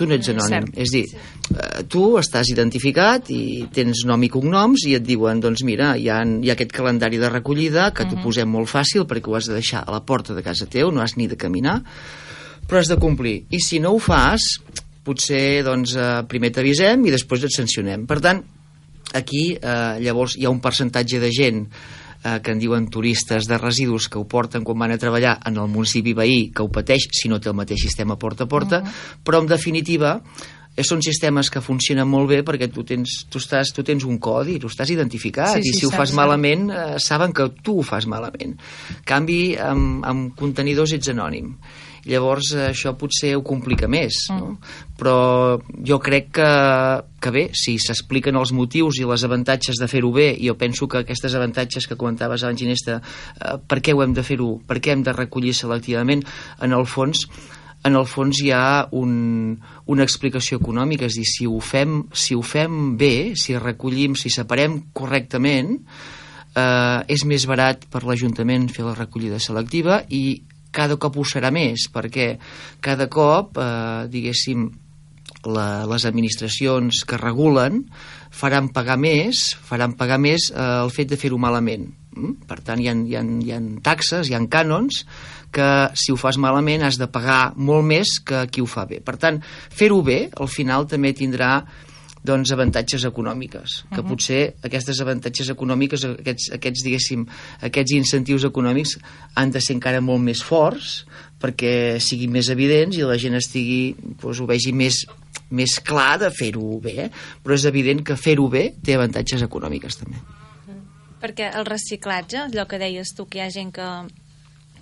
Tu 0.00 0.08
no 0.08 0.16
ets 0.16 0.30
anònim. 0.32 0.48
cert. 0.48 0.78
És 0.80 0.92
dir, 0.94 1.02
eh, 1.12 1.82
tu 1.92 2.16
estàs 2.16 2.48
identificat 2.48 3.28
i 3.34 3.66
tens 3.72 4.06
nom 4.08 4.22
i 4.24 4.30
cognoms 4.32 4.86
i 4.88 4.94
et 4.96 5.04
diuen, 5.04 5.42
doncs 5.44 5.60
mira, 5.68 5.92
hi 6.00 6.08
ha, 6.08 6.22
hi 6.24 6.48
ha 6.48 6.56
aquest 6.56 6.72
calendari 6.72 7.20
de 7.20 7.28
recollida 7.28 7.90
que 7.92 8.06
t'ho 8.08 8.16
posem 8.24 8.48
molt 8.48 8.70
fàcil 8.72 9.04
perquè 9.04 9.28
ho 9.28 9.36
has 9.36 9.50
de 9.50 9.58
deixar 9.58 9.84
a 9.84 9.92
la 9.92 10.00
porta 10.00 10.32
de 10.32 10.42
casa 10.46 10.64
teu, 10.64 10.90
no 10.90 11.04
has 11.04 11.18
ni 11.20 11.28
de 11.28 11.36
caminar, 11.36 11.82
però 12.66 12.80
has 12.80 12.88
de 12.88 12.96
complir. 12.96 13.44
I 13.50 13.60
si 13.60 13.78
no 13.78 13.92
ho 13.92 14.00
fas, 14.00 14.40
potser 15.04 15.60
doncs, 15.66 15.94
eh, 15.96 16.22
primer 16.28 16.50
t'avisem 16.50 17.04
i 17.04 17.12
després 17.12 17.44
et 17.44 17.52
sancionem. 17.52 18.06
Per 18.06 18.20
tant, 18.24 18.40
aquí 19.12 19.50
eh, 19.52 19.98
llavors 20.00 20.38
hi 20.38 20.46
ha 20.46 20.54
un 20.54 20.60
percentatge 20.64 21.20
de 21.20 21.30
gent 21.34 21.66
eh, 22.24 22.40
que 22.42 22.52
en 22.52 22.60
diuen 22.60 22.88
turistes 22.92 23.48
de 23.48 23.58
residus 23.58 24.08
que 24.08 24.18
ho 24.18 24.26
porten 24.28 24.64
quan 24.64 24.78
van 24.78 24.94
a 24.94 25.00
treballar 25.00 25.38
en 25.46 25.58
el 25.58 25.68
municipi 25.68 26.14
veí, 26.16 26.48
que 26.54 26.62
ho 26.62 26.70
pateix 26.72 27.08
si 27.16 27.28
no 27.28 27.40
té 27.40 27.50
el 27.50 27.58
mateix 27.58 27.82
sistema 27.82 28.18
porta 28.18 28.44
a 28.44 28.50
porta, 28.50 28.82
però 29.24 29.40
en 29.40 29.50
definitiva 29.50 30.18
eh, 30.20 30.84
són 30.86 31.02
sistemes 31.04 31.50
que 31.50 31.62
funcionen 31.64 32.08
molt 32.08 32.30
bé 32.30 32.40
perquè 32.46 32.70
tu 32.72 32.84
tens, 32.86 33.24
tu 33.30 33.42
estàs, 33.42 33.72
tu 33.76 33.84
tens 33.86 34.06
un 34.08 34.18
codi, 34.22 34.58
tu 34.60 34.70
estàs 34.70 34.92
identificat 34.92 35.56
Sí, 35.58 35.64
i 35.64 35.72
sí, 35.72 35.80
si 35.80 35.88
ho 35.88 35.92
fas 35.94 36.14
malament 36.16 36.68
eh, 36.70 36.96
saben 37.02 37.34
que 37.36 37.50
tu 37.64 37.80
ho 37.80 37.86
fas 37.86 38.08
malament. 38.10 38.56
En 38.96 39.06
canvi, 39.06 39.42
amb, 39.60 40.04
amb 40.06 40.34
contenidors 40.38 40.96
ets 40.96 41.12
anònim. 41.12 41.54
Llavors 42.08 42.52
eh, 42.56 42.70
això 42.70 42.94
potser 42.98 43.34
ho 43.36 43.44
complica 43.46 43.88
més, 43.90 44.22
no? 44.32 44.54
però 45.00 45.58
jo 45.86 46.00
crec 46.00 46.30
que, 46.38 46.50
que 47.20 47.32
bé, 47.34 47.44
si 47.56 47.76
s'expliquen 47.80 48.36
els 48.40 48.54
motius 48.56 49.00
i 49.00 49.06
les 49.08 49.24
avantatges 49.26 49.80
de 49.80 49.88
fer-ho 49.90 50.12
bé, 50.14 50.30
i 50.36 50.48
jo 50.48 50.56
penso 50.60 50.88
que 50.88 51.04
aquestes 51.04 51.36
avantatges 51.36 51.88
que 51.88 51.98
comentaves 52.00 52.44
abans, 52.44 52.60
Ginesta, 52.60 53.00
eh, 53.00 53.56
per 53.66 53.80
què 53.84 53.96
ho 53.96 54.04
hem 54.04 54.16
de 54.16 54.24
fer-ho, 54.26 54.54
per 54.66 54.80
què 54.80 54.94
hem 54.94 55.04
de 55.06 55.16
recollir 55.16 55.56
selectivament, 55.56 56.24
en 56.60 56.76
el 56.76 56.86
fons 56.88 57.26
en 57.80 57.96
el 57.96 58.04
fons 58.04 58.42
hi 58.44 58.50
ha 58.52 58.90
un, 58.92 59.12
una 59.88 60.04
explicació 60.04 60.58
econòmica, 60.60 61.06
és 61.08 61.16
a 61.16 61.22
dir, 61.22 61.28
si 61.28 61.46
ho 61.48 61.60
fem, 61.64 62.02
si 62.12 62.36
ho 62.36 62.42
fem 62.44 62.96
bé, 63.00 63.32
si 63.40 63.56
recollim, 63.56 64.16
si 64.20 64.28
separem 64.32 64.76
correctament, 64.92 65.78
eh, 66.54 67.00
és 67.08 67.24
més 67.24 67.46
barat 67.48 67.86
per 67.90 68.04
l'Ajuntament 68.04 68.68
fer 68.72 68.84
la 68.86 68.96
recollida 68.98 69.40
selectiva 69.40 70.02
i 70.08 70.42
cada 70.74 70.98
cop 71.00 71.18
ho 71.18 71.24
serà 71.26 71.50
més, 71.54 71.88
perquè 71.92 72.34
cada 72.84 73.08
cop, 73.12 73.58
eh, 73.58 74.06
diguéssim, 74.10 74.68
la, 75.48 75.86
les 75.88 76.04
administracions 76.04 77.04
que 77.08 77.18
regulen 77.20 77.84
faran 78.30 78.68
pagar 78.74 78.98
més, 79.00 79.54
faran 79.66 79.94
pagar 79.96 80.20
més 80.20 80.50
eh, 80.50 80.68
el 80.84 80.92
fet 80.92 81.10
de 81.10 81.18
fer-ho 81.20 81.38
malament. 81.40 81.88
Mm? 82.16 82.34
Per 82.48 82.58
tant, 82.66 82.80
hi 82.80 82.90
ha, 82.90 82.94
hi, 82.94 83.16
ha, 83.16 83.22
hi 83.22 83.54
ha 83.54 83.60
taxes, 83.86 84.28
hi 84.28 84.36
ha 84.36 84.42
cànons 84.50 85.04
que 85.54 85.68
si 85.98 86.12
ho 86.12 86.18
fas 86.20 86.38
malament 86.38 86.84
has 86.86 86.98
de 87.00 87.08
pagar 87.10 87.54
molt 87.56 87.86
més 87.86 88.18
que 88.26 88.44
qui 88.52 88.62
ho 88.62 88.68
fa 88.70 88.86
bé. 88.90 89.00
Per 89.02 89.16
tant, 89.18 89.40
fer-ho 89.42 90.02
bé 90.06 90.22
al 90.38 90.50
final 90.50 90.86
també 90.90 91.14
tindrà 91.16 91.54
doncs, 92.26 92.52
avantatges 92.52 93.06
econòmiques, 93.08 93.80
que 93.94 94.02
potser 94.04 94.40
aquestes 94.66 95.00
avantatges 95.00 95.48
econòmiques, 95.54 96.04
aquests, 96.10 96.50
aquests, 96.56 96.84
diguéssim, 96.84 97.24
aquests 97.68 97.94
incentius 97.96 98.44
econòmics 98.48 98.98
han 99.40 99.54
de 99.54 99.62
ser 99.64 99.78
encara 99.78 100.02
molt 100.04 100.22
més 100.26 100.42
forts 100.44 101.06
perquè 101.40 101.96
siguin 102.04 102.32
més 102.34 102.50
evidents 102.52 102.98
i 102.98 103.06
la 103.08 103.16
gent 103.20 103.38
estigui, 103.38 103.94
doncs, 104.20 104.42
ho 104.42 104.48
vegi 104.50 104.74
més, 104.76 105.00
més 105.56 105.78
clar 105.80 106.18
de 106.20 106.28
fer-ho 106.34 106.76
bé, 106.84 106.96
eh? 107.06 107.10
però 107.42 107.56
és 107.56 107.64
evident 107.70 108.04
que 108.04 108.18
fer-ho 108.20 108.48
bé 108.52 108.68
té 108.84 108.98
avantatges 108.98 109.46
econòmiques 109.48 109.96
també. 110.02 110.20
Perquè 111.20 111.50
el 111.56 111.66
reciclatge, 111.68 112.46
allò 112.46 112.66
que 112.68 112.80
deies 112.80 113.12
tu, 113.16 113.26
que 113.28 113.40
hi 113.40 113.44
ha 113.44 113.50
gent 113.52 113.72
que, 113.76 113.88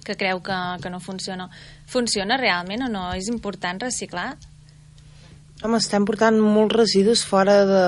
que 0.06 0.18
creu 0.18 0.42
que, 0.42 0.58
que 0.82 0.90
no 0.90 1.00
funciona, 1.02 1.48
funciona 1.86 2.38
realment 2.38 2.86
o 2.86 2.90
no? 2.90 3.08
És 3.14 3.30
important 3.30 3.80
reciclar? 3.82 4.32
Home, 5.58 5.80
estem 5.82 6.04
portant 6.06 6.36
molts 6.38 6.76
residus 6.76 7.24
fora 7.26 7.54
de, 7.66 7.78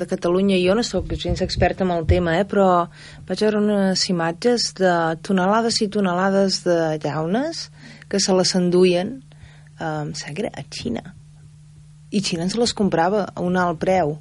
de 0.00 0.06
Catalunya. 0.10 0.56
Jo 0.58 0.74
no 0.74 0.82
sóc 0.82 1.12
gens 1.14 1.38
experta 1.44 1.84
en 1.84 1.92
el 1.94 2.02
tema, 2.10 2.32
eh, 2.40 2.46
però 2.48 2.88
vaig 3.28 3.44
veure 3.44 3.60
unes 3.60 4.02
imatges 4.10 4.72
de 4.80 4.94
tonelades 5.22 5.78
i 5.78 5.86
tonelades 5.94 6.64
de 6.64 6.98
llaunes 7.04 7.68
que 8.10 8.18
se 8.18 8.34
les 8.34 8.54
enduien, 8.58 9.12
eh, 9.78 10.50
a 10.50 10.64
Xina. 10.74 11.14
I 12.10 12.18
Xina 12.18 12.48
ens 12.48 12.58
les 12.58 12.74
comprava 12.74 13.28
a 13.30 13.46
un 13.46 13.56
alt 13.56 13.78
preu. 13.78 14.16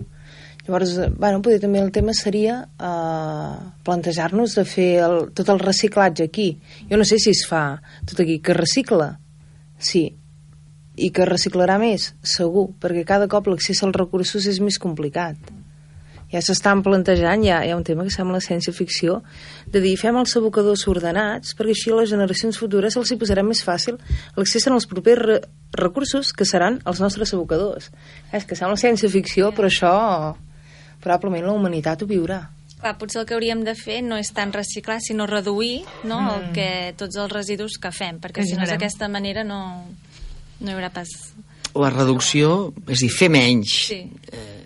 Llavors, 0.67 0.95
eh, 1.01 1.09
bueno, 1.09 1.41
potser 1.41 1.65
també 1.65 1.81
el 1.81 1.89
tema 1.89 2.13
seria 2.13 2.61
eh, 2.77 3.57
plantejar-nos 3.89 4.53
de 4.53 4.67
fer 4.69 4.89
el, 5.09 5.19
tot 5.33 5.49
el 5.49 5.65
reciclatge 5.65 6.29
aquí. 6.29 6.51
Jo 6.85 7.01
no 7.01 7.09
sé 7.09 7.17
si 7.17 7.33
es 7.33 7.41
fa 7.49 7.81
tot 8.05 8.21
aquí, 8.21 8.37
que 8.37 8.53
recicla, 8.53 9.15
sí, 9.79 10.11
i 10.99 11.09
que 11.15 11.27
reciclarà 11.27 11.79
més, 11.81 12.11
segur, 12.23 12.69
perquè 12.81 13.05
cada 13.07 13.29
cop 13.31 13.47
l'accés 13.47 13.81
als 13.85 13.95
recursos 13.95 14.45
és 14.49 14.59
més 14.63 14.79
complicat. 14.81 15.37
Ja 16.29 16.41
s'estan 16.45 16.83
plantejant, 16.85 17.41
ja 17.41 17.63
hi 17.65 17.71
ha 17.73 17.77
un 17.77 17.85
tema 17.85 18.03
que 18.05 18.13
sembla 18.13 18.41
ciència-ficció, 18.43 19.23
de 19.73 19.81
dir, 19.81 19.95
fem 19.97 20.17
els 20.19 20.35
abocadors 20.37 20.85
ordenats, 20.91 21.55
perquè 21.57 21.73
així 21.73 21.89
a 21.89 21.97
les 21.97 22.11
generacions 22.11 22.59
futures 22.61 22.97
els 23.01 23.09
hi 23.09 23.17
posarà 23.17 23.41
més 23.45 23.63
fàcil 23.65 23.97
l'accés 24.37 24.67
als 24.69 24.85
propers 24.89 25.25
re 25.25 25.39
recursos 25.79 26.31
que 26.33 26.45
seran 26.45 26.79
els 26.89 27.01
nostres 27.01 27.33
abocadors. 27.33 27.89
És 28.33 28.45
que 28.45 28.57
sembla 28.57 28.77
ciència-ficció, 28.77 29.49
però 29.57 29.69
això 29.69 29.91
probablement 31.01 31.47
la 31.47 31.57
humanitat 31.57 32.03
ho 32.03 32.09
viurà. 32.09 32.43
Clar, 32.79 32.93
potser 32.99 33.19
el 33.21 33.25
que 33.27 33.35
hauríem 33.35 33.65
de 33.65 33.73
fer 33.75 33.99
no 34.05 34.17
és 34.21 34.29
tant 34.35 34.53
reciclar, 34.55 34.99
sinó 35.03 35.25
reduir 35.27 35.81
no, 36.07 36.19
mm. 36.21 36.29
el 36.35 36.45
que, 36.55 36.69
tots 36.99 37.17
els 37.19 37.33
residus 37.33 37.75
que 37.81 37.91
fem, 37.91 38.21
perquè 38.21 38.43
Que 38.43 38.47
si 38.47 38.55
no 38.55 38.63
és 38.63 38.71
d'aquesta 38.71 39.09
manera 39.11 39.43
no, 39.43 39.59
no 40.59 40.71
hi 40.71 40.77
haurà 40.77 40.91
pas... 40.93 41.09
la 41.75 41.91
reducció, 41.93 42.73
és 42.87 42.97
a 42.97 43.05
dir, 43.05 43.11
fer 43.13 43.29
menys, 43.29 43.75
Sí. 43.91 43.99
eh, 44.33 44.59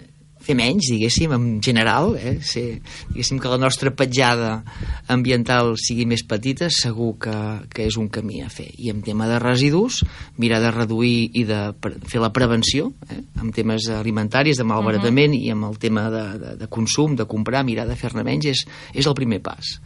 fer 0.44 0.56
menys, 0.60 0.90
diguéssim, 0.92 1.32
en 1.32 1.62
general, 1.64 2.16
eh? 2.20 2.38
Ser, 2.44 2.82
diguéssim 3.12 3.40
que 3.40 3.52
la 3.52 3.58
nostra 3.58 3.92
petjada 3.96 4.64
ambiental 5.08 5.76
sigui 5.80 6.06
més 6.10 6.24
petita, 6.28 6.68
segur 6.72 7.14
que, 7.24 7.36
que 7.72 7.86
és 7.88 7.98
un 8.00 8.10
camí 8.12 8.42
a 8.44 8.50
fer. 8.52 8.70
I 8.76 8.92
en 8.92 9.04
tema 9.06 9.28
de 9.30 9.40
residus, 9.40 10.02
mirar 10.38 10.60
de 10.64 10.72
reduir 10.72 11.30
i 11.40 11.46
de 11.48 11.62
fer 12.10 12.24
la 12.24 12.34
prevenció, 12.36 12.92
eh? 13.10 13.22
en 13.42 13.54
temes 13.56 13.88
alimentaris, 13.92 14.58
de 14.60 14.68
malbaratament, 14.68 15.36
uh 15.36 15.40
-huh. 15.40 15.46
i 15.48 15.52
amb 15.52 15.70
el 15.72 15.78
tema 15.80 16.10
de, 16.10 16.26
de, 16.40 16.56
de 16.58 16.68
consum, 16.68 17.16
de 17.16 17.26
comprar, 17.26 17.64
mirar 17.64 17.88
de 17.88 17.96
fer-ne 17.96 18.24
menys, 18.24 18.46
és, 18.46 18.66
és 18.94 19.06
el 19.06 19.14
primer 19.14 19.42
pas 19.42 19.80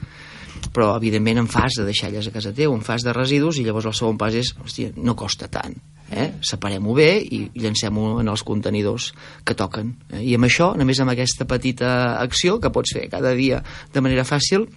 però 0.73 0.97
evidentment 0.97 1.37
en 1.37 1.47
fas 1.47 1.73
de 1.77 1.85
deixalles 1.85 2.27
a 2.27 2.31
casa 2.31 2.51
teu, 2.51 2.73
en 2.73 2.81
fas 2.81 3.01
de 3.03 3.13
residus 3.13 3.57
i 3.57 3.63
llavors 3.63 3.85
el 3.85 3.93
segon 3.93 4.17
pas 4.17 4.33
és, 4.33 4.55
hòstia, 4.57 4.91
no 4.95 5.15
costa 5.15 5.47
tant 5.47 5.75
eh? 6.11 6.27
separem-ho 6.41 6.95
bé 6.97 7.09
i 7.21 7.43
llancem-ho 7.55 8.17
en 8.21 8.31
els 8.31 8.43
contenidors 8.47 9.11
que 9.45 9.55
toquen 9.57 9.93
eh? 10.11 10.23
i 10.23 10.35
amb 10.37 10.49
això, 10.49 10.73
només 10.79 10.99
amb 11.03 11.13
aquesta 11.13 11.47
petita 11.49 12.19
acció 12.21 12.59
que 12.63 12.73
pots 12.73 12.95
fer 12.97 13.07
cada 13.11 13.33
dia 13.37 13.63
de 13.93 14.03
manera 14.03 14.27
fàcil 14.27 14.67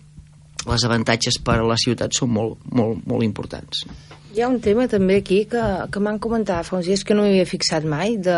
les 0.69 0.85
avantatges 0.85 1.41
per 1.45 1.61
a 1.61 1.67
la 1.67 1.79
ciutat 1.81 2.13
són 2.17 2.35
molt, 2.37 2.59
molt, 2.69 3.05
molt 3.09 3.25
importants 3.27 3.87
Hi 4.31 4.45
ha 4.45 4.49
un 4.49 4.61
tema 4.63 4.85
també 4.87 5.17
aquí 5.19 5.41
que, 5.51 5.63
que 5.91 6.01
m'han 6.03 6.21
comentat 6.23 6.69
fa 6.69 6.77
uns 6.79 6.87
dies 6.87 7.03
que 7.03 7.17
no 7.19 7.25
m'hi 7.25 7.33
havia 7.33 7.49
fixat 7.51 7.83
mai. 7.83 8.13
De... 8.23 8.37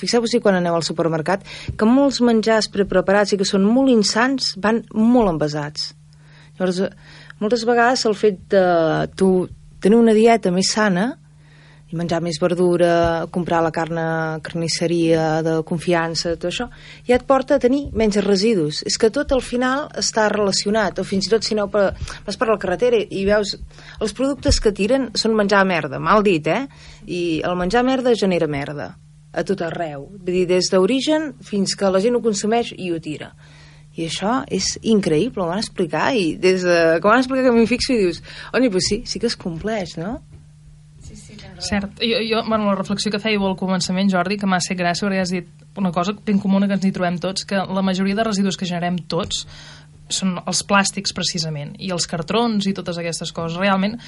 Fixeu-vos-hi 0.00 0.40
quan 0.40 0.56
aneu 0.56 0.78
al 0.78 0.84
supermercat 0.86 1.44
que 1.76 1.88
molts 1.88 2.22
menjars 2.24 2.70
preparats 2.72 3.34
i 3.34 3.38
que 3.40 3.44
són 3.44 3.66
molt 3.68 3.92
insans 3.92 4.54
van 4.64 4.80
molt 4.96 5.34
envasats. 5.34 5.90
Llavors, 6.56 6.80
eh, 6.86 6.88
moltes 7.44 7.66
vegades 7.68 8.06
el 8.08 8.16
fet 8.16 8.40
de 8.56 8.64
tu 9.12 9.30
tenir 9.84 10.00
una 10.00 10.16
dieta 10.16 10.54
més 10.54 10.72
sana 10.72 11.10
i 11.86 11.94
menjar 11.94 12.18
més 12.24 12.40
verdura, 12.42 13.26
comprar 13.30 13.60
la 13.62 13.70
carn 13.74 13.98
a 14.02 14.08
carnisseria 14.42 15.26
de 15.46 15.60
confiança, 15.66 16.34
tot 16.34 16.48
això, 16.50 16.66
ja 17.06 17.14
et 17.14 17.26
porta 17.28 17.56
a 17.56 17.62
tenir 17.62 17.84
menys 17.94 18.18
residus. 18.26 18.82
És 18.88 18.98
que 18.98 19.12
tot 19.14 19.30
al 19.32 19.42
final 19.44 19.86
està 19.94 20.26
relacionat, 20.32 20.98
o 20.98 21.06
fins 21.06 21.28
i 21.28 21.32
tot 21.32 21.46
si 21.46 21.54
no 21.54 21.68
per, 21.70 21.92
vas 22.26 22.38
per 22.40 22.50
la 22.50 22.58
carretera 22.58 22.98
i 22.98 23.22
veus 23.28 23.54
els 24.00 24.16
productes 24.18 24.58
que 24.62 24.74
tiren 24.74 25.12
són 25.14 25.38
menjar 25.38 25.62
merda, 25.68 26.02
mal 26.02 26.26
dit, 26.26 26.50
eh? 26.50 26.66
I 27.06 27.22
el 27.46 27.54
menjar 27.58 27.86
merda 27.86 28.16
genera 28.18 28.50
merda 28.50 28.96
a 29.36 29.44
tot 29.46 29.62
arreu. 29.62 30.08
Vull 30.16 30.40
dir, 30.40 30.46
des 30.50 30.72
d'origen 30.72 31.34
fins 31.44 31.76
que 31.78 31.92
la 31.92 32.02
gent 32.02 32.18
ho 32.18 32.24
consumeix 32.24 32.72
i 32.74 32.90
ho 32.90 32.98
tira. 33.02 33.30
I 33.96 34.08
això 34.10 34.40
és 34.52 34.74
increïble, 34.84 35.44
ho 35.44 35.52
van 35.52 35.62
explicar, 35.62 36.10
i 36.18 36.34
des 36.40 36.66
de 36.66 36.78
ho 36.98 37.04
van 37.06 37.22
explicar 37.22 37.46
que 37.46 37.54
m'hi 37.54 37.68
fixo 37.70 37.94
i 37.94 38.00
dius, 38.02 38.24
oi, 38.52 38.68
pues 38.72 38.90
sí, 38.90 39.04
sí 39.06 39.22
que 39.22 39.30
es 39.30 39.38
compleix, 39.38 39.94
no? 40.00 40.18
Cert. 41.60 42.00
Jo, 42.00 42.20
jo, 42.24 42.42
bueno, 42.48 42.66
la 42.68 42.76
reflexió 42.76 43.10
que 43.12 43.20
fèieu 43.22 43.44
al 43.46 43.56
començament, 43.58 44.10
Jordi, 44.12 44.38
que 44.40 44.48
m'ha 44.48 44.60
fet 44.64 44.78
gràcia, 44.78 45.06
perquè 45.06 45.22
has 45.22 45.32
dit 45.34 45.48
una 45.76 45.92
cosa 45.92 46.14
ben 46.26 46.40
comuna 46.40 46.68
que 46.68 46.76
ens 46.78 46.86
hi 46.88 46.92
trobem 46.96 47.18
tots, 47.22 47.44
que 47.48 47.60
la 47.60 47.84
majoria 47.84 48.16
de 48.16 48.24
residus 48.24 48.56
que 48.56 48.68
generem 48.68 48.98
tots 49.08 49.44
són 50.08 50.36
els 50.46 50.62
plàstics, 50.66 51.14
precisament, 51.16 51.74
i 51.82 51.90
els 51.94 52.06
cartrons 52.06 52.66
i 52.68 52.74
totes 52.76 52.98
aquestes 53.00 53.32
coses. 53.34 53.58
Realment, 53.58 53.98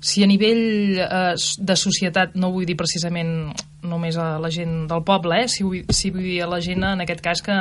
si 0.00 0.24
a 0.24 0.28
nivell 0.28 0.98
eh, 1.00 1.34
de 1.36 1.76
societat, 1.76 2.36
no 2.36 2.52
vull 2.54 2.66
dir 2.68 2.76
precisament 2.78 3.52
només 3.86 4.16
a 4.18 4.36
la 4.42 4.50
gent 4.50 4.86
del 4.90 5.04
poble, 5.06 5.42
eh, 5.44 5.48
si, 5.48 5.64
vull, 5.64 5.84
si 5.94 6.10
vull 6.10 6.24
dir 6.26 6.40
a 6.44 6.50
la 6.50 6.60
gent, 6.64 6.84
en 6.84 7.04
aquest 7.04 7.22
cas, 7.24 7.42
que, 7.44 7.56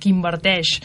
que 0.00 0.10
inverteix, 0.10 0.78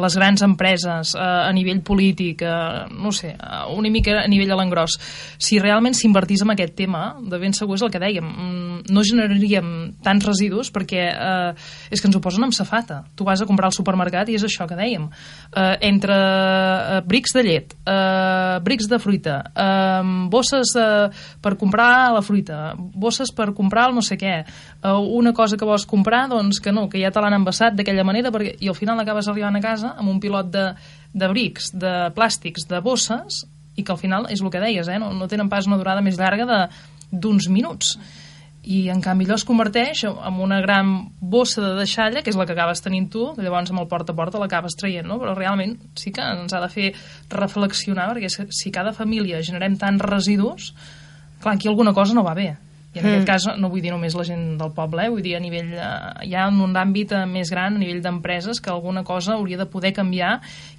les 0.00 0.16
grans 0.16 0.42
empreses, 0.44 1.14
eh, 1.14 1.20
a 1.20 1.52
nivell 1.54 1.82
polític, 1.84 2.42
eh, 2.42 2.86
no 2.92 3.12
sé, 3.12 3.34
eh, 3.36 3.62
una 3.76 3.90
mica 3.92 4.22
a 4.22 4.28
nivell 4.28 4.50
de 4.52 4.58
l'engròs, 4.58 4.98
si 5.38 5.60
realment 5.62 5.94
s'invertís 5.96 6.42
en 6.42 6.54
aquest 6.54 6.74
tema, 6.78 7.04
de 7.20 7.38
ben 7.38 7.54
segur 7.56 7.76
és 7.78 7.84
el 7.84 7.92
que 7.92 8.00
dèiem, 8.02 8.24
mm, 8.24 8.92
no 8.92 9.04
generaríem 9.04 9.68
tants 10.02 10.26
residus 10.26 10.72
perquè 10.72 11.04
eh, 11.12 11.52
és 11.90 12.00
que 12.00 12.08
ens 12.08 12.16
ho 12.16 12.22
posen 12.24 12.44
amb 12.44 12.56
safata. 12.56 13.02
Tu 13.16 13.24
vas 13.24 13.40
a 13.40 13.46
comprar 13.46 13.68
al 13.68 13.76
supermercat 13.76 14.28
i 14.28 14.36
és 14.38 14.44
això 14.46 14.66
que 14.68 14.78
dèiem. 14.78 15.08
Eh, 15.54 15.76
entre 15.92 16.16
eh, 16.16 17.00
brics 17.06 17.36
de 17.36 17.44
llet, 17.46 17.76
eh, 17.86 18.58
brics 18.64 18.88
de 18.88 18.98
fruita, 18.98 19.38
eh, 19.52 20.02
bosses 20.42 20.74
eh, 20.76 21.08
per 21.40 21.54
comprar 21.58 22.12
la 22.12 22.22
fruita, 22.22 22.74
bosses 22.76 23.32
per 23.34 23.52
comprar 23.54 23.88
el 23.90 23.96
no 23.96 24.02
sé 24.02 24.18
què, 24.20 24.34
eh, 24.42 24.92
una 25.22 25.32
cosa 25.32 25.56
que 25.56 25.68
vols 25.68 25.86
comprar, 25.88 26.26
doncs 26.32 26.60
que 26.62 26.74
no, 26.74 26.88
que 26.90 27.00
ja 27.02 27.12
te 27.14 27.22
l'han 27.22 27.38
envasat 27.38 27.78
d'aquella 27.78 28.04
manera 28.04 28.34
perquè, 28.34 28.56
i 28.60 28.70
al 28.70 28.78
final 28.78 29.00
acabes 29.00 29.30
arribant 29.30 29.56
a 29.56 29.64
casa 29.64 29.94
amb 29.96 30.10
un 30.10 30.20
pilot 30.20 30.50
de, 30.52 30.66
de 31.14 31.30
brics, 31.30 31.72
de 31.78 32.10
plàstics, 32.16 32.66
de 32.68 32.82
bosses, 32.82 33.44
i 33.76 33.84
que 33.86 33.94
al 33.94 34.00
final 34.00 34.28
és 34.28 34.42
el 34.42 34.50
que 34.52 34.60
deies, 34.60 34.88
eh? 34.88 34.98
no, 35.00 35.12
no 35.16 35.30
tenen 35.30 35.48
pas 35.48 35.68
una 35.70 35.78
durada 35.80 36.04
més 36.04 36.18
llarga 36.20 36.48
de 36.48 36.60
d'uns 37.12 37.48
minuts 37.52 37.96
i 38.62 38.86
en 38.92 39.00
canvi 39.02 39.26
allò 39.26 39.34
es 39.34 39.44
converteix 39.46 40.04
en 40.06 40.40
una 40.40 40.60
gran 40.62 40.92
bossa 41.18 41.62
de 41.64 41.72
deixalla 41.80 42.22
que 42.22 42.30
és 42.30 42.38
la 42.38 42.46
que 42.46 42.54
acabes 42.54 42.82
tenint 42.82 43.08
tu, 43.10 43.32
que 43.34 43.42
llavors 43.42 43.72
amb 43.72 43.82
el 43.82 43.88
porta 43.90 44.14
a 44.14 44.16
porta 44.16 44.38
l'acabes 44.38 44.76
traient, 44.78 45.06
no? 45.06 45.18
però 45.18 45.34
realment 45.34 45.74
sí 45.98 46.12
que 46.14 46.22
ens 46.22 46.54
ha 46.54 46.60
de 46.62 46.70
fer 46.70 46.92
reflexionar 47.30 48.12
perquè 48.12 48.30
si 48.30 48.70
cada 48.70 48.94
família 48.94 49.42
generem 49.42 49.74
tants 49.80 50.06
residus 50.06 50.72
clar, 51.42 51.56
aquí 51.56 51.68
alguna 51.68 51.92
cosa 51.92 52.14
no 52.14 52.22
va 52.22 52.36
bé 52.38 52.52
i 52.92 53.00
en 53.00 53.06
mm. 53.06 53.08
aquest 53.08 53.26
cas 53.26 53.46
no 53.58 53.70
vull 53.72 53.80
dir 53.80 53.90
només 53.90 54.14
la 54.14 54.24
gent 54.28 54.58
del 54.60 54.72
poble, 54.76 55.06
eh? 55.06 55.10
vull 55.10 55.24
dir 55.24 55.34
a 55.38 55.40
nivell, 55.40 55.70
eh, 55.72 56.28
hi 56.28 56.34
ha 56.36 56.44
un 56.52 56.76
àmbit 56.76 57.14
eh, 57.16 57.24
més 57.26 57.48
gran, 57.50 57.78
a 57.78 57.80
nivell 57.80 58.02
d'empreses, 58.04 58.60
que 58.60 58.68
alguna 58.70 59.00
cosa 59.02 59.38
hauria 59.38 59.56
de 59.56 59.66
poder 59.66 59.94
canviar 59.96 60.34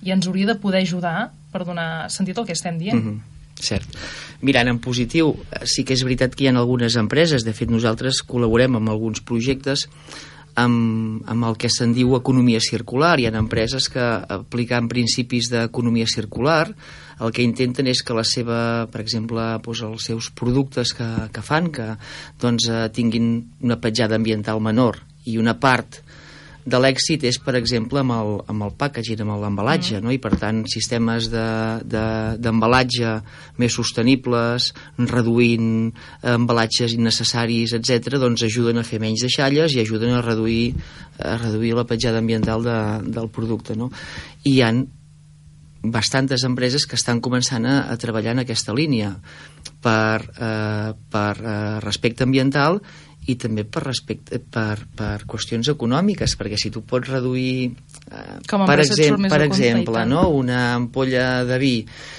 i 0.05 0.13
ens 0.13 0.29
hauria 0.29 0.51
de 0.51 0.59
poder 0.61 0.83
ajudar 0.85 1.31
per 1.51 1.63
donar 1.65 2.11
sentit 2.13 2.37
al 2.37 2.45
que 2.45 2.53
estem 2.53 2.77
dient. 2.77 3.01
Mm 3.01 3.09
-hmm. 3.09 3.32
Cert. 3.59 3.87
Mirant 4.43 4.67
en 4.67 4.79
positiu, 4.83 5.35
eh, 5.51 5.63
sí 5.69 5.85
que 5.85 5.95
és 5.95 6.03
veritat 6.03 6.35
que 6.35 6.45
hi 6.45 6.51
ha 6.51 6.57
algunes 6.57 6.97
empreses, 6.99 7.45
de 7.45 7.53
fet 7.53 7.71
nosaltres 7.71 8.23
col·laborem 8.27 8.79
amb 8.79 8.89
alguns 8.89 9.21
projectes 9.21 9.87
amb, 10.55 11.23
amb 11.29 11.47
el 11.47 11.55
que 11.57 11.69
se'n 11.71 11.93
diu 11.95 12.15
economia 12.17 12.59
circular. 12.61 13.15
Hi 13.19 13.27
ha 13.27 13.37
empreses 13.39 13.89
que 13.89 14.03
aplicant 14.03 14.89
principis 14.91 15.49
d'economia 15.49 16.05
circular 16.09 16.67
el 17.23 17.31
que 17.31 17.45
intenten 17.45 17.87
és 17.87 18.01
que 18.03 18.15
la 18.17 18.25
seva, 18.27 18.87
per 18.91 19.01
exemple, 19.03 19.43
doncs 19.63 19.83
els 19.85 20.07
seus 20.09 20.29
productes 20.35 20.93
que, 20.97 21.07
que 21.33 21.43
fan 21.45 21.69
que 21.73 21.93
doncs, 22.41 22.67
eh, 22.69 22.87
tinguin 22.93 23.35
una 23.63 23.79
petjada 23.81 24.17
ambiental 24.19 24.61
menor 24.61 24.99
i 25.29 25.37
una 25.39 25.55
part 25.59 26.01
de 26.65 26.79
l'èxit 26.79 27.25
és, 27.27 27.37
per 27.43 27.55
exemple, 27.59 27.99
amb 27.99 28.15
el, 28.15 28.33
amb 28.51 28.65
el 28.67 28.73
packaging, 28.79 29.23
amb 29.25 29.35
l'embalatge, 29.41 29.97
mm. 29.97 30.05
no? 30.05 30.13
i 30.15 30.19
per 30.23 30.33
tant 30.39 30.63
sistemes 30.71 31.27
d'embalatge 31.33 33.03
de, 33.03 33.11
de, 33.19 33.59
més 33.59 33.75
sostenibles, 33.75 34.71
reduint 35.11 35.91
embalatges 36.33 36.95
innecessaris, 36.95 37.75
etc., 37.79 38.17
doncs 38.21 38.47
ajuden 38.47 38.79
a 38.79 38.87
fer 38.87 39.01
menys 39.03 39.25
deixalles 39.27 39.75
i 39.75 39.83
ajuden 39.83 40.15
a 40.15 40.23
reduir, 40.23 40.73
a 41.19 41.37
reduir 41.41 41.75
la 41.77 41.87
petjada 41.89 42.23
ambiental 42.23 42.63
de, 42.63 42.79
del 43.11 43.31
producte. 43.33 43.75
No? 43.79 43.91
I 44.43 44.57
hi 44.57 44.61
han 44.63 44.85
bastantes 45.83 46.45
empreses 46.47 46.85
que 46.87 46.95
estan 46.95 47.19
començant 47.19 47.65
a, 47.67 47.81
a 47.91 47.97
treballar 47.99 48.37
en 48.37 48.45
aquesta 48.45 48.71
línia 48.75 49.17
per, 49.83 50.23
eh, 50.39 50.93
per 51.11 51.33
eh, 51.43 51.79
respecte 51.83 52.23
ambiental 52.23 52.79
i 53.31 53.35
també 53.39 53.63
per, 53.63 53.85
respecte, 53.85 54.39
per, 54.39 54.83
per 54.97 55.23
qüestions 55.29 55.69
econòmiques, 55.71 56.35
perquè 56.39 56.59
si 56.59 56.71
tu 56.73 56.83
pots 56.87 57.11
reduir, 57.11 57.71
eh, 58.09 58.39
per, 58.49 58.79
exemple, 58.83 59.31
per 59.31 59.41
exemple 59.45 60.03
no? 60.09 60.27
una 60.35 60.73
ampolla 60.75 61.43
de 61.47 61.59
vi, 61.61 61.75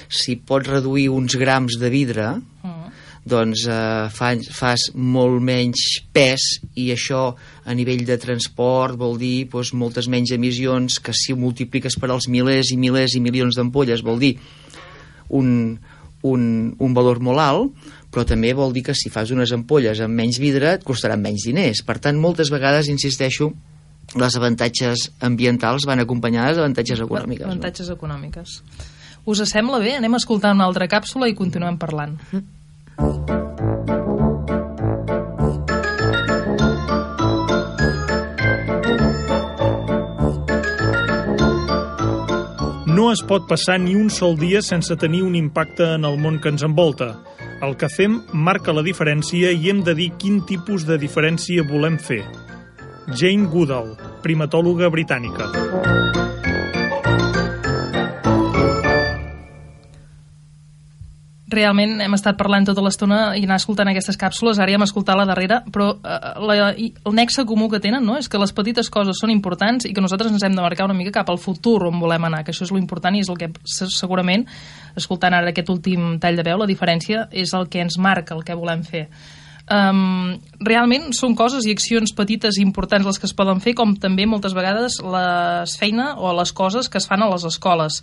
si 0.09 0.37
pots 0.41 0.71
reduir 0.71 1.09
uns 1.13 1.37
grams 1.37 1.77
de 1.81 1.91
vidre, 1.93 2.27
mm. 2.39 2.91
doncs 3.25 3.67
eh, 3.69 4.09
fas, 4.13 4.49
fas 4.55 4.87
molt 4.95 5.43
menys 5.45 5.85
pes 6.15 6.47
i 6.81 6.89
això 6.95 7.27
a 7.65 7.77
nivell 7.77 8.05
de 8.07 8.17
transport 8.21 8.97
vol 8.97 9.19
dir 9.21 9.47
doncs, 9.51 9.75
moltes 9.77 10.09
menys 10.09 10.33
emissions 10.33 10.97
que 10.97 11.13
si 11.13 11.33
ho 11.33 11.39
multipliques 11.39 11.99
per 12.01 12.09
als 12.09 12.29
milers 12.29 12.73
i 12.73 12.79
milers 12.81 13.17
i 13.17 13.21
milions 13.21 13.57
d'ampolles 13.57 14.05
vol 14.05 14.21
dir 14.21 14.37
un, 15.29 15.77
un, 16.25 16.73
un 16.79 16.97
valor 16.97 17.21
molt 17.21 17.41
alt 17.41 17.93
però 18.15 18.23
també 18.23 18.53
vol 18.55 18.71
dir 18.71 18.85
que 18.87 18.95
si 18.95 19.11
fas 19.11 19.33
unes 19.35 19.51
ampolles 19.51 19.99
amb 19.99 20.15
menys 20.15 20.39
vidre 20.39 20.77
et 20.77 20.85
costaran 20.87 21.19
menys 21.19 21.49
diners. 21.49 21.83
Per 21.83 21.97
tant, 21.99 22.15
moltes 22.15 22.47
vegades, 22.53 22.87
insisteixo, 22.87 23.49
les 24.15 24.37
avantatges 24.39 25.09
ambientals 25.27 25.83
van 25.89 25.99
acompanyades 25.99 26.55
d'avantatges 26.55 27.03
econòmiques. 27.03 27.49
Avantatges 27.49 27.91
no? 27.91 27.97
econòmiques. 27.99 28.61
Us 29.25 29.43
sembla 29.51 29.81
bé? 29.83 29.97
Anem 29.99 30.15
a 30.15 30.21
escoltar 30.23 30.53
una 30.55 30.69
altra 30.69 30.87
càpsula 30.87 31.27
i 31.27 31.35
continuem 31.35 31.81
parlant. 31.81 32.15
No 42.95 43.09
es 43.11 43.19
pot 43.27 43.43
passar 43.49 43.75
ni 43.83 43.91
un 43.99 44.07
sol 44.13 44.37
dia 44.39 44.61
sense 44.63 44.95
tenir 44.95 45.19
un 45.25 45.33
impacte 45.35 45.87
en 45.97 46.05
el 46.07 46.15
món 46.21 46.37
que 46.39 46.47
ens 46.53 46.63
envolta. 46.63 47.09
El 47.65 47.75
que 47.81 47.89
fem 47.91 48.21
marca 48.47 48.75
la 48.77 48.85
diferència 48.85 49.51
i 49.51 49.67
hem 49.71 49.81
de 49.83 49.97
dir 49.97 50.13
quin 50.21 50.37
tipus 50.47 50.85
de 50.87 50.95
diferència 51.01 51.65
volem 51.67 51.97
fer. 51.99 52.21
Jane 53.11 53.49
Goodall, 53.51 53.97
primatòloga 54.23 54.93
britànica. 54.95 55.51
Realment 61.55 62.01
hem 62.03 62.15
estat 62.17 62.37
parlant 62.39 62.67
tota 62.67 62.83
l'estona 62.85 63.19
i 63.39 63.45
anar 63.47 63.57
escoltant 63.61 63.89
aquestes 63.91 64.19
càpsules, 64.19 64.59
ara 64.59 64.73
ja 64.73 64.79
hem 64.79 64.85
escoltat 64.85 65.17
la 65.17 65.27
darrera, 65.29 65.61
però 65.71 65.93
eh, 65.95 66.17
la, 66.45 66.57
el 66.75 67.15
nexe 67.17 67.45
comú 67.47 67.69
que 67.71 67.81
tenen 67.83 68.05
no? 68.05 68.17
és 68.19 68.29
que 68.29 68.41
les 68.41 68.53
petites 68.55 68.91
coses 68.93 69.19
són 69.21 69.33
importants 69.33 69.87
i 69.87 69.93
que 69.95 70.03
nosaltres 70.03 70.33
ens 70.33 70.43
hem 70.45 70.57
de 70.57 70.65
marcar 70.65 70.89
una 70.89 70.97
mica 70.97 71.15
cap 71.19 71.31
al 71.31 71.41
futur 71.41 71.79
on 71.89 71.99
volem 72.01 72.27
anar, 72.29 72.43
que 72.43 72.53
això 72.53 72.67
és 72.67 72.73
lo 72.75 72.81
important 72.81 73.15
i 73.15 73.23
és 73.23 73.31
el 73.31 73.39
que 73.39 73.51
segurament, 73.71 74.45
escoltant 74.95 75.33
ara 75.35 75.51
aquest 75.53 75.71
últim 75.73 76.15
tall 76.21 76.37
de 76.37 76.45
veu, 76.45 76.59
la 76.61 76.69
diferència 76.69 77.27
és 77.31 77.55
el 77.57 77.69
que 77.71 77.83
ens 77.83 77.97
marca 77.97 78.35
el 78.35 78.45
que 78.45 78.57
volem 78.57 78.83
fer 78.85 79.07
um, 79.71 80.35
realment 80.61 81.09
són 81.17 81.33
coses 81.37 81.65
i 81.65 81.73
accions 81.73 82.13
petites 82.13 82.59
i 82.59 82.63
importants 82.65 83.07
les 83.07 83.17
que 83.21 83.25
es 83.25 83.33
poden 83.33 83.61
fer, 83.63 83.73
com 83.77 83.95
també 83.97 84.27
moltes 84.29 84.53
vegades 84.53 84.99
les 85.01 85.75
feina 85.79 86.13
o 86.21 86.33
les 86.37 86.53
coses 86.53 86.89
que 86.89 87.01
es 87.01 87.07
fan 87.09 87.25
a 87.25 87.29
les 87.31 87.45
escoles. 87.49 88.01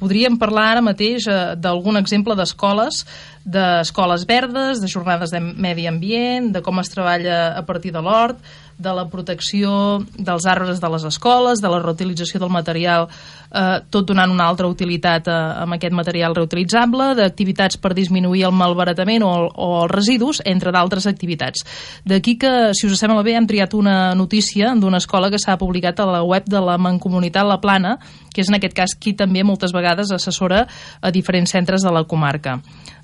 Podríem 0.00 0.38
parlar 0.40 0.70
ara 0.70 0.84
mateix 0.84 1.28
uh, 1.28 1.52
d'algun 1.54 2.00
exemple 2.00 2.36
d'escoles, 2.38 3.04
d'escoles 3.44 4.26
verdes, 4.28 4.80
de 4.80 4.88
jornades 4.88 5.34
de 5.34 5.40
medi 5.40 5.88
ambient, 5.90 6.52
de 6.54 6.62
com 6.64 6.80
es 6.80 6.92
treballa 6.92 7.58
a 7.58 7.64
partir 7.66 7.92
de 7.92 8.02
l'hort, 8.02 8.40
de 8.82 8.92
la 8.96 9.06
protecció 9.10 10.00
dels 10.16 10.46
arbres 10.50 10.80
de 10.82 10.90
les 10.92 11.06
escoles, 11.08 11.62
de 11.62 11.70
la 11.70 11.80
reutilització 11.82 12.40
del 12.42 12.52
material, 12.52 13.08
eh, 13.52 13.78
tot 13.90 14.08
donant 14.08 14.32
una 14.32 14.48
altra 14.50 14.68
utilitat 14.70 15.28
eh, 15.30 15.36
amb 15.62 15.76
aquest 15.76 15.94
material 15.96 16.34
reutilitzable, 16.36 17.12
d'activitats 17.18 17.78
per 17.80 17.94
disminuir 17.96 18.46
el 18.48 18.56
malbaratament 18.56 19.24
o, 19.26 19.32
o 19.48 19.70
els 19.84 19.92
residus, 19.92 20.42
entre 20.44 20.72
d'altres 20.74 21.06
activitats. 21.10 21.64
D'aquí 22.04 22.36
que, 22.40 22.72
si 22.76 22.88
us 22.90 22.98
sembla 23.00 23.22
bé, 23.22 23.36
hem 23.38 23.48
triat 23.48 23.74
una 23.78 24.14
notícia 24.18 24.74
d'una 24.74 25.00
escola 25.02 25.30
que 25.30 25.40
s'ha 25.40 25.58
publicat 25.60 26.00
a 26.00 26.08
la 26.10 26.22
web 26.26 26.48
de 26.50 26.60
la 26.60 26.78
Mancomunitat 26.78 27.46
La 27.46 27.60
Plana, 27.62 27.96
que 28.32 28.42
és 28.44 28.50
en 28.50 28.58
aquest 28.58 28.74
cas 28.76 28.96
qui 28.98 29.14
també 29.18 29.44
moltes 29.44 29.74
vegades 29.74 30.12
assessora 30.14 30.66
a 31.00 31.12
diferents 31.14 31.52
centres 31.54 31.84
de 31.84 31.92
la 31.92 32.04
comarca. 32.08 32.58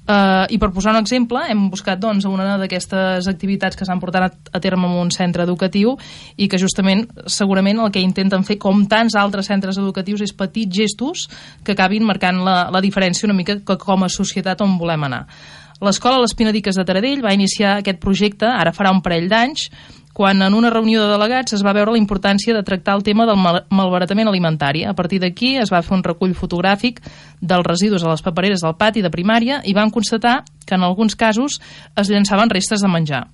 Uh, 0.08 0.48
I 0.48 0.56
per 0.56 0.70
posar 0.72 0.94
un 0.94 1.02
exemple, 1.02 1.42
hem 1.52 1.66
buscat 1.68 2.00
doncs, 2.00 2.24
una 2.24 2.54
d'aquestes 2.56 3.26
activitats 3.28 3.76
que 3.76 3.84
s'han 3.84 4.00
portat 4.00 4.38
a, 4.48 4.60
terme 4.64 4.88
en 4.88 4.94
un 5.02 5.10
centre 5.12 5.44
educatiu 5.44 5.98
i 6.40 6.46
que 6.48 6.56
justament, 6.56 7.02
segurament, 7.28 7.82
el 7.84 7.92
que 7.92 8.00
intenten 8.00 8.46
fer, 8.48 8.56
com 8.56 8.86
tants 8.88 9.18
altres 9.20 9.50
centres 9.52 9.76
educatius, 9.76 10.24
és 10.24 10.32
petits 10.32 10.72
gestos 10.72 11.26
que 11.60 11.76
acabin 11.76 12.08
marcant 12.08 12.40
la, 12.40 12.56
la 12.72 12.80
diferència 12.80 13.28
una 13.28 13.36
mica 13.36 13.58
que 13.60 13.76
com 13.76 14.06
a 14.06 14.08
societat 14.08 14.64
on 14.64 14.78
volem 14.80 15.04
anar. 15.10 15.26
L'escola 15.84 16.22
Les 16.22 16.32
Pinadiques 16.34 16.80
de 16.80 16.88
Taradell 16.88 17.20
va 17.22 17.36
iniciar 17.36 17.76
aquest 17.76 18.00
projecte, 18.00 18.48
ara 18.48 18.72
farà 18.72 18.90
un 18.90 19.04
parell 19.04 19.28
d'anys, 19.28 19.68
quan 20.18 20.42
en 20.42 20.52
una 20.52 20.68
reunió 20.68 21.04
de 21.04 21.12
delegats 21.12 21.54
es 21.54 21.60
va 21.62 21.70
veure 21.76 21.92
la 21.94 21.98
importància 22.00 22.50
de 22.50 22.64
tractar 22.66 22.96
el 22.98 23.04
tema 23.06 23.22
del 23.22 23.36
mal 23.38 23.60
malbaratament 23.70 24.26
alimentari. 24.26 24.80
A 24.82 24.90
partir 24.98 25.20
d'aquí 25.22 25.52
es 25.62 25.70
va 25.70 25.78
fer 25.86 25.94
un 25.94 26.02
recull 26.02 26.34
fotogràfic 26.34 26.98
dels 27.38 27.62
residus 27.62 28.02
a 28.02 28.10
les 28.10 28.24
papereres 28.26 28.64
del 28.66 28.74
pati 28.74 28.98
de 28.98 29.12
primària 29.14 29.60
i 29.62 29.76
van 29.78 29.94
constatar 29.94 30.40
que 30.66 30.74
en 30.74 30.82
alguns 30.82 31.14
casos 31.14 31.60
es 31.94 32.10
llançaven 32.10 32.50
restes 32.50 32.82
de 32.82 32.90
menjar. 32.90 33.28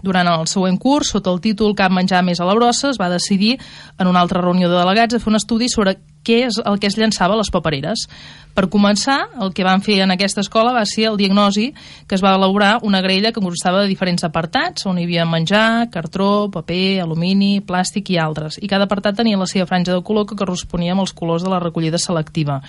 Durant 0.00 0.24
el 0.32 0.48
següent 0.48 0.80
curs, 0.80 1.12
sota 1.12 1.34
el 1.34 1.42
títol 1.44 1.76
Cap 1.76 1.92
menjar 1.92 2.24
més 2.24 2.40
a 2.40 2.48
la 2.48 2.56
brossa, 2.56 2.94
es 2.94 2.96
va 2.96 3.12
decidir 3.12 3.58
en 3.98 4.08
una 4.08 4.24
altra 4.24 4.40
reunió 4.40 4.72
de 4.72 4.80
delegats 4.80 5.14
a 5.14 5.20
fer 5.20 5.28
un 5.28 5.36
estudi 5.36 5.68
sobre 5.68 5.98
què 6.26 6.44
és 6.48 6.60
el 6.64 6.78
que 6.80 6.88
es 6.90 6.98
llançava 6.98 7.34
a 7.34 7.40
les 7.40 7.50
papereres. 7.52 8.06
Per 8.54 8.66
començar, 8.68 9.18
el 9.40 9.52
que 9.54 9.64
van 9.64 9.80
fer 9.80 10.00
en 10.04 10.10
aquesta 10.10 10.42
escola 10.42 10.74
va 10.74 10.82
ser 10.88 11.06
el 11.08 11.18
diagnosi 11.20 11.68
que 12.10 12.16
es 12.16 12.24
va 12.24 12.34
elaborar 12.34 12.80
una 12.82 13.00
grella 13.00 13.30
que 13.32 13.42
constava 13.42 13.82
de 13.82 13.88
diferents 13.88 14.26
apartats, 14.26 14.86
on 14.90 14.98
hi 14.98 15.06
havia 15.06 15.24
menjar, 15.24 15.88
cartró, 15.94 16.50
paper, 16.52 17.00
alumini, 17.04 17.60
plàstic 17.66 18.10
i 18.10 18.18
altres. 18.18 18.58
I 18.60 18.68
cada 18.68 18.88
apartat 18.90 19.20
tenia 19.22 19.38
la 19.38 19.48
seva 19.50 19.68
franja 19.70 19.94
de 19.94 20.02
color 20.02 20.26
que 20.26 20.38
corresponia 20.38 20.96
amb 20.96 21.06
els 21.06 21.14
colors 21.14 21.46
de 21.46 21.52
la 21.52 21.62
recollida 21.62 21.98
selectiva. 21.98 22.60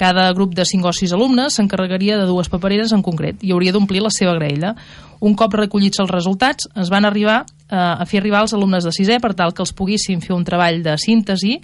Cada 0.00 0.32
grup 0.32 0.54
de 0.56 0.64
5 0.64 0.88
o 0.88 0.92
6 0.96 1.12
alumnes 1.12 1.58
s'encarregaria 1.58 2.16
de 2.16 2.24
dues 2.24 2.48
papereres 2.48 2.94
en 2.96 3.04
concret 3.04 3.42
i 3.44 3.52
hauria 3.52 3.74
d'omplir 3.76 4.00
la 4.00 4.08
seva 4.08 4.32
graella. 4.38 4.72
Un 5.20 5.34
cop 5.36 5.52
recollits 5.52 6.00
els 6.00 6.08
resultats, 6.08 6.64
es 6.80 6.88
van 6.88 7.04
arribar 7.04 7.42
eh, 7.68 7.76
a 7.76 8.06
fer 8.08 8.22
arribar 8.22 8.40
als 8.40 8.54
alumnes 8.56 8.84
de 8.84 8.92
sisè 8.96 9.18
per 9.20 9.34
tal 9.36 9.52
que 9.52 9.60
els 9.60 9.74
poguessin 9.76 10.22
fer 10.24 10.32
un 10.32 10.44
treball 10.48 10.80
de 10.80 10.94
síntesi 10.96 11.58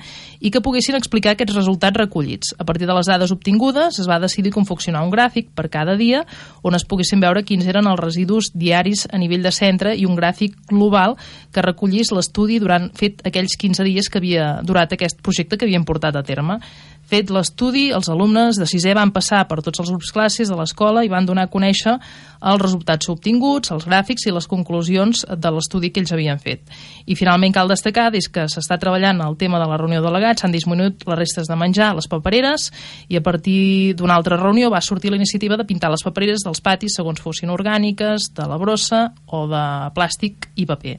i 0.45 0.51
que 0.53 0.61
poguessin 0.61 0.99
explicar 0.99 1.33
aquests 1.33 1.57
resultats 1.57 1.97
recollits. 1.97 2.53
A 2.61 2.67
partir 2.69 2.85
de 2.85 2.93
les 2.93 3.09
dades 3.09 3.33
obtingudes 3.33 3.97
es 4.03 4.11
va 4.11 4.21
decidir 4.21 4.53
confeccionar 4.53 5.01
un 5.07 5.15
gràfic 5.15 5.49
per 5.57 5.71
cada 5.73 5.97
dia 5.97 6.27
on 6.63 6.77
es 6.77 6.85
poguessin 6.85 7.25
veure 7.25 7.45
quins 7.49 7.65
eren 7.65 7.89
els 7.89 8.01
residus 8.01 8.51
diaris 8.53 9.07
a 9.09 9.17
nivell 9.17 9.49
de 9.49 9.55
centre 9.55 9.95
i 9.97 10.05
un 10.05 10.17
gràfic 10.21 10.61
global 10.69 11.17
que 11.53 11.65
recollís 11.65 12.13
l'estudi 12.13 12.61
durant 12.61 12.91
fet 12.93 13.25
aquells 13.25 13.57
15 13.57 13.89
dies 13.89 14.13
que 14.13 14.21
havia 14.21 14.59
durat 14.61 14.93
aquest 14.93 15.25
projecte 15.25 15.57
que 15.57 15.65
havien 15.65 15.89
portat 15.89 16.21
a 16.21 16.25
terme. 16.27 16.61
Fet 17.07 17.31
l'estudi, 17.31 17.89
els 17.95 18.09
alumnes 18.11 18.59
de 18.59 18.67
sisè 18.67 18.95
van 18.99 19.13
passar 19.15 19.45
per 19.47 19.61
tots 19.63 19.79
els 19.83 19.93
grups 19.93 20.11
classes 20.15 20.51
de 20.51 20.57
l'escola 20.59 21.05
i 21.07 21.11
van 21.13 21.27
donar 21.29 21.47
a 21.47 21.53
conèixer 21.53 21.95
els 22.41 22.63
resultats 22.63 23.09
obtinguts, 23.13 23.71
els 23.73 23.87
gràfics 23.89 24.27
i 24.27 24.35
les 24.35 24.47
conclusions 24.51 25.25
de 25.27 25.53
l'estudi 25.53 25.91
que 25.91 26.03
ells 26.03 26.13
havien 26.13 26.41
fet. 26.43 26.63
I 27.07 27.17
finalment 27.17 27.55
cal 27.55 27.71
destacar 27.71 28.11
des 28.15 28.29
que 28.33 28.47
s'està 28.51 28.79
treballant 28.83 29.21
el 29.25 29.37
tema 29.41 29.61
de 29.63 29.69
la 29.71 29.79
reunió 29.81 30.03
de 30.03 30.07
delegats, 30.09 30.43
s'han 30.43 30.55
disminuït 30.55 31.07
les 31.09 31.19
restes 31.19 31.49
de 31.49 31.57
menjar 31.57 31.91
a 31.91 31.99
les 31.99 32.09
papereres 32.11 32.71
i 33.09 33.17
a 33.17 33.25
partir 33.25 33.95
d'una 33.97 34.17
altra 34.19 34.39
reunió 34.41 34.71
va 34.71 34.83
sortir 34.85 35.11
la 35.11 35.21
iniciativa 35.21 35.57
de 35.57 35.65
pintar 35.65 35.91
les 35.91 36.05
papereres 36.05 36.45
dels 36.45 36.61
patis 36.61 36.99
segons 36.99 37.21
fossin 37.23 37.51
orgàniques, 37.51 38.31
de 38.37 38.47
la 38.49 38.59
brossa 38.61 39.11
o 39.27 39.47
de 39.51 39.65
plàstic 39.97 40.51
i 40.57 40.67
paper. 40.69 40.97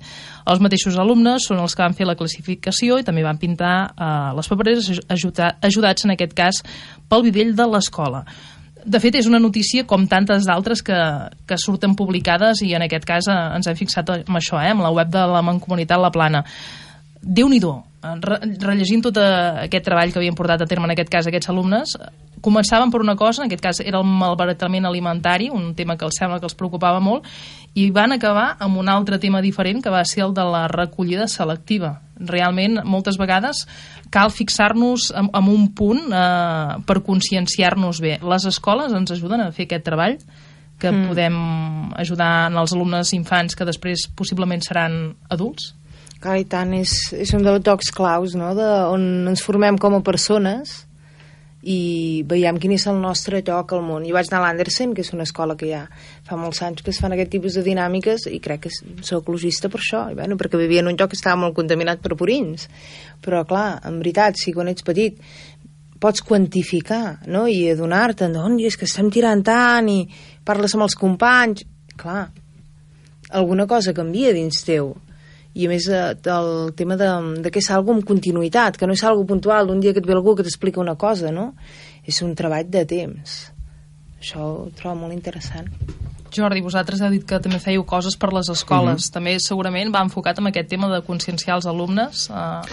Els 0.48 0.62
mateixos 0.64 0.98
alumnes 0.98 1.48
són 1.48 1.62
els 1.62 1.76
que 1.76 1.84
van 1.84 1.96
fer 1.98 2.08
la 2.08 2.18
classificació 2.20 3.00
i 3.00 3.08
també 3.08 3.26
van 3.26 3.40
pintar 3.42 3.76
eh, 3.90 4.12
les 4.38 4.52
papereres 4.52 4.92
ajudats 5.08 6.06
en 6.06 6.16
aquest 6.16 6.36
cas 6.38 6.64
pel 7.10 7.26
videll 7.28 7.56
de 7.58 7.68
l'escola. 7.68 8.26
De 8.88 9.02
fet, 9.04 9.18
és 9.20 9.28
una 9.28 9.42
notícia 9.44 9.84
com 9.84 10.06
tantes 10.08 10.46
d'altres 10.48 10.80
que, 10.86 10.98
que 11.48 11.58
surten 11.60 11.96
publicades 12.00 12.62
i 12.64 12.72
en 12.78 12.86
aquest 12.86 13.04
cas 13.08 13.28
eh, 13.28 13.36
ens 13.58 13.68
hem 13.68 13.76
fixat 13.76 14.14
amb 14.16 14.40
això, 14.40 14.62
eh, 14.64 14.72
amb 14.72 14.86
la 14.86 14.94
web 14.96 15.12
de 15.12 15.26
la 15.28 15.42
Mancomunitat 15.44 16.00
La 16.00 16.12
Plana. 16.14 16.46
Déu-n'hi-do, 17.20 17.74
re 18.22 18.40
rellegint 18.64 19.04
tot 19.08 19.20
aquest 19.20 19.86
treball 19.86 20.14
que 20.14 20.22
havien 20.22 20.36
portat 20.38 20.64
a 20.64 20.70
terme 20.70 20.88
en 20.90 20.96
aquest 20.96 21.12
cas 21.12 21.28
aquests 21.30 21.52
alumnes, 21.54 21.96
començaven 22.42 22.92
per 22.94 23.02
una 23.02 23.16
cosa, 23.18 23.44
en 23.44 23.52
aquest 23.52 23.64
cas 23.64 23.80
era 23.84 24.00
el 24.00 24.08
malbaratament 24.08 24.86
alimentari, 24.86 25.50
un 25.50 25.74
tema 25.76 25.98
que 25.98 26.06
els 26.06 26.18
sembla 26.20 26.40
que 26.40 26.48
els 26.50 26.58
preocupava 26.58 27.00
molt, 27.04 27.26
i 27.78 27.90
van 27.94 28.16
acabar 28.16 28.56
amb 28.64 28.78
un 28.82 28.90
altre 28.90 29.20
tema 29.22 29.42
diferent 29.42 29.84
que 29.84 29.94
va 29.94 30.04
ser 30.06 30.24
el 30.26 30.34
de 30.34 30.46
la 30.46 30.66
recollida 30.72 31.28
selectiva. 31.28 31.98
Realment, 32.18 32.80
moltes 32.86 33.20
vegades 33.22 33.66
cal 34.10 34.32
fixar-nos 34.34 35.12
en, 35.14 35.30
en 35.34 35.50
un 35.52 35.68
punt 35.78 36.08
eh, 36.10 36.78
per 36.88 37.02
conscienciar-nos 37.06 38.02
bé. 38.02 38.18
Les 38.24 38.48
escoles 38.50 38.94
ens 38.98 39.14
ajuden 39.14 39.44
a 39.44 39.52
fer 39.54 39.68
aquest 39.68 39.86
treball 39.86 40.18
que 40.78 40.92
mm. 40.92 41.08
podem 41.10 41.38
ajudar 41.98 42.48
en 42.52 42.58
els 42.62 42.74
alumnes 42.74 43.14
infants 43.18 43.58
que 43.58 43.66
després 43.66 44.08
possiblement 44.16 44.62
seran 44.66 45.16
adults? 45.34 45.74
Clar, 46.22 46.40
i 46.42 46.46
tant, 46.50 46.74
és, 46.74 46.94
és 47.14 47.34
un 47.38 47.46
dels 47.46 47.64
tocs 47.66 47.92
claus, 47.94 48.36
no?, 48.40 48.54
de, 48.58 48.68
on 48.90 49.28
ens 49.30 49.44
formem 49.46 49.78
com 49.78 49.98
a 49.98 50.04
persones 50.06 50.84
i 51.68 52.24
veiem 52.30 52.58
quin 52.62 52.72
és 52.76 52.86
el 52.88 53.00
nostre 53.02 53.42
lloc 53.46 53.74
al 53.76 53.82
món. 53.84 54.06
Jo 54.08 54.16
vaig 54.16 54.30
anar 54.30 54.40
a 54.40 54.46
l'Andersen, 54.46 54.94
que 54.96 55.04
és 55.04 55.12
una 55.14 55.26
escola 55.28 55.58
que 55.60 55.68
ja 55.68 55.84
fa 56.26 56.38
molts 56.40 56.62
anys 56.64 56.84
que 56.86 56.94
es 56.94 57.02
fan 57.02 57.14
aquest 57.14 57.34
tipus 57.34 57.58
de 57.58 57.64
dinàmiques 57.66 58.28
i 58.32 58.40
crec 58.44 58.68
que 58.68 58.72
soc 58.72 59.26
ecologista 59.26 59.70
per 59.74 59.82
això, 59.82 60.06
i 60.14 60.18
bueno, 60.18 60.38
perquè 60.40 60.60
vivia 60.62 60.84
en 60.86 60.92
un 60.94 60.98
lloc 60.98 61.12
que 61.12 61.20
estava 61.20 61.40
molt 61.42 61.58
contaminat 61.58 62.02
per 62.04 62.16
purins. 62.16 62.70
Però, 63.26 63.44
clar, 63.50 63.82
en 63.90 64.00
veritat, 64.00 64.40
si 64.40 64.54
quan 64.56 64.72
ets 64.72 64.86
petit 64.88 65.20
pots 66.00 66.22
quantificar 66.22 67.20
no? 67.28 67.48
i 67.50 67.66
adonar-te 67.72 68.30
on 68.38 68.60
és 68.62 68.78
que 68.78 68.86
estem 68.86 69.10
tirant 69.14 69.42
tant 69.46 69.90
i 69.90 70.04
parles 70.46 70.76
amb 70.78 70.86
els 70.86 70.96
companys 70.96 71.66
clar, 71.98 72.28
alguna 73.34 73.66
cosa 73.66 73.96
canvia 73.98 74.34
dins 74.36 74.62
teu 74.68 74.94
i 75.58 75.66
a 75.66 75.72
més 75.72 75.88
eh, 75.90 76.02
el 76.34 76.50
tema 76.78 76.98
de, 77.00 77.10
de 77.42 77.52
que 77.54 77.62
és 77.64 77.70
algo 77.74 77.96
amb 77.96 78.06
continuïtat, 78.06 78.78
que 78.78 78.90
no 78.90 78.94
és 78.98 79.04
algo 79.08 79.26
puntual 79.30 79.70
d'un 79.70 79.82
dia 79.82 79.94
que 79.96 80.04
et 80.04 80.10
ve 80.10 80.14
algú 80.14 80.36
que 80.38 80.46
t'explica 80.46 80.84
una 80.84 80.98
cosa, 81.02 81.32
no? 81.34 81.52
És 82.06 82.22
un 82.26 82.36
treball 82.38 82.70
de 82.70 82.84
temps. 82.90 83.40
Això 84.22 84.44
ho 84.44 84.68
trobo 84.78 85.02
molt 85.06 85.18
interessant. 85.18 85.72
Jordi, 86.34 86.62
vosaltres 86.62 87.02
heu 87.02 87.12
dit 87.14 87.24
que 87.28 87.40
també 87.44 87.60
fèieu 87.64 87.84
coses 87.88 88.18
per 88.20 88.32
les 88.34 88.50
escoles. 88.50 89.00
Mm 89.00 89.06
-hmm. 89.06 89.14
També 89.14 89.38
segurament 89.40 89.94
va 89.94 90.04
enfocat 90.04 90.40
en 90.40 90.48
aquest 90.48 90.70
tema 90.70 90.88
de 90.88 91.02
conscienciar 91.02 91.56
els 91.56 91.66
alumnes. 91.66 92.30
Uh... 92.30 92.66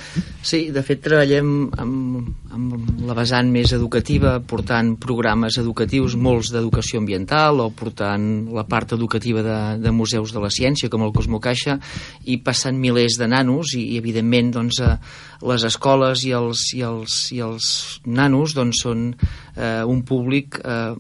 Sí, 0.43 0.71
de 0.71 0.83
fet 0.83 1.01
treballem 1.01 1.71
amb, 1.79 2.29
amb 2.53 3.01
la 3.07 3.15
vessant 3.15 3.51
més 3.51 3.73
educativa, 3.73 4.41
portant 4.41 4.97
programes 4.97 5.59
educatius, 5.59 6.17
molts 6.17 6.51
d'educació 6.53 6.99
ambiental 6.99 7.61
o 7.61 7.71
portant 7.71 8.49
la 8.53 8.65
part 8.65 8.93
educativa 8.93 9.43
de, 9.43 9.79
de 9.79 9.91
museus 9.91 10.33
de 10.33 10.41
la 10.41 10.51
ciència, 10.51 10.89
com 10.89 11.03
el 11.03 11.13
Cosmocaixa, 11.13 11.79
i 12.25 12.37
passant 12.37 12.77
milers 12.79 13.19
de 13.19 13.27
nanos 13.27 13.75
i, 13.75 13.95
i 13.95 13.97
evidentment, 13.99 14.53
doncs, 14.53 14.81
eh, 14.81 14.97
les 15.45 15.65
escoles 15.65 16.25
i 16.25 16.33
els, 16.37 16.63
i 16.75 16.83
els, 16.87 17.17
i 17.37 17.41
els 17.45 17.67
nanos 18.07 18.55
doncs, 18.57 18.83
són 18.85 19.11
eh, 19.57 19.83
un 19.85 20.03
públic 20.07 20.59
eh, 20.61 20.95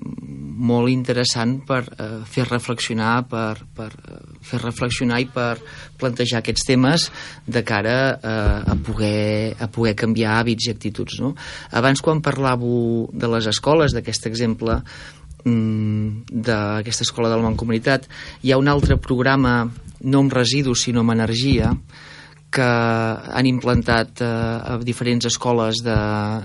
molt 0.70 0.92
interessant 0.92 1.58
per 1.66 1.82
eh, 1.84 2.10
fer 2.28 2.43
reflexionar, 2.48 3.24
per, 3.30 3.64
per 3.76 3.90
eh, 3.90 4.20
fer 4.44 4.60
reflexionar 4.62 5.20
i 5.22 5.28
per 5.30 5.58
plantejar 6.00 6.40
aquests 6.40 6.66
temes 6.68 7.08
de 7.46 7.64
cara 7.66 7.96
eh, 8.14 8.72
a, 8.72 8.76
poder, 8.86 9.54
a 9.58 9.68
poder 9.72 9.94
canviar 9.98 10.38
hàbits 10.38 10.68
i 10.68 10.74
actituds. 10.74 11.20
No? 11.24 11.34
Abans, 11.72 12.02
quan 12.04 12.22
parlàveu 12.24 13.08
de 13.12 13.30
les 13.36 13.50
escoles, 13.50 13.96
d'aquest 13.96 14.28
exemple, 14.30 14.80
mm, 15.44 16.32
d'aquesta 16.48 17.06
escola 17.06 17.30
de 17.32 17.38
la 17.38 17.48
Mancomunitat, 17.48 18.08
hi 18.42 18.52
ha 18.52 18.60
un 18.60 18.68
altre 18.72 18.98
programa, 18.98 19.62
no 20.04 20.24
amb 20.24 20.34
residus, 20.34 20.84
sinó 20.84 21.04
amb 21.04 21.16
energia, 21.16 21.72
que 22.54 22.62
han 22.62 23.48
implantat 23.50 24.22
eh, 24.22 24.26
a 24.26 24.78
diferents 24.86 25.26
escoles 25.26 25.82
de, 25.82 25.96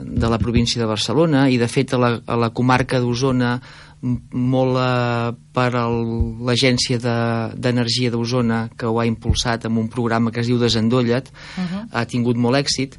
de 0.01 0.31
la 0.31 0.39
província 0.41 0.81
de 0.81 0.89
Barcelona 0.89 1.45
i 1.53 1.59
de 1.61 1.69
fet 1.69 1.93
a 1.93 2.01
la, 2.01 2.15
a 2.25 2.37
la 2.39 2.49
comarca 2.55 3.01
d'Osona 3.03 3.59
molt 4.01 4.77
eh, 4.79 5.31
per 5.53 5.69
l'Agència 5.75 6.99
d'Energia 6.99 8.09
de, 8.09 8.15
d'Osona 8.15 8.61
que 8.77 8.87
ho 8.87 8.99
ha 8.99 9.07
impulsat 9.09 9.67
amb 9.67 9.81
un 9.81 9.89
programa 9.91 10.31
que 10.31 10.39
es 10.43 10.47
diu 10.47 10.59
Desendolla't 10.59 11.27
uh 11.29 11.63
-huh. 11.63 11.87
ha 11.91 12.05
tingut 12.05 12.37
molt 12.37 12.55
èxit 12.55 12.97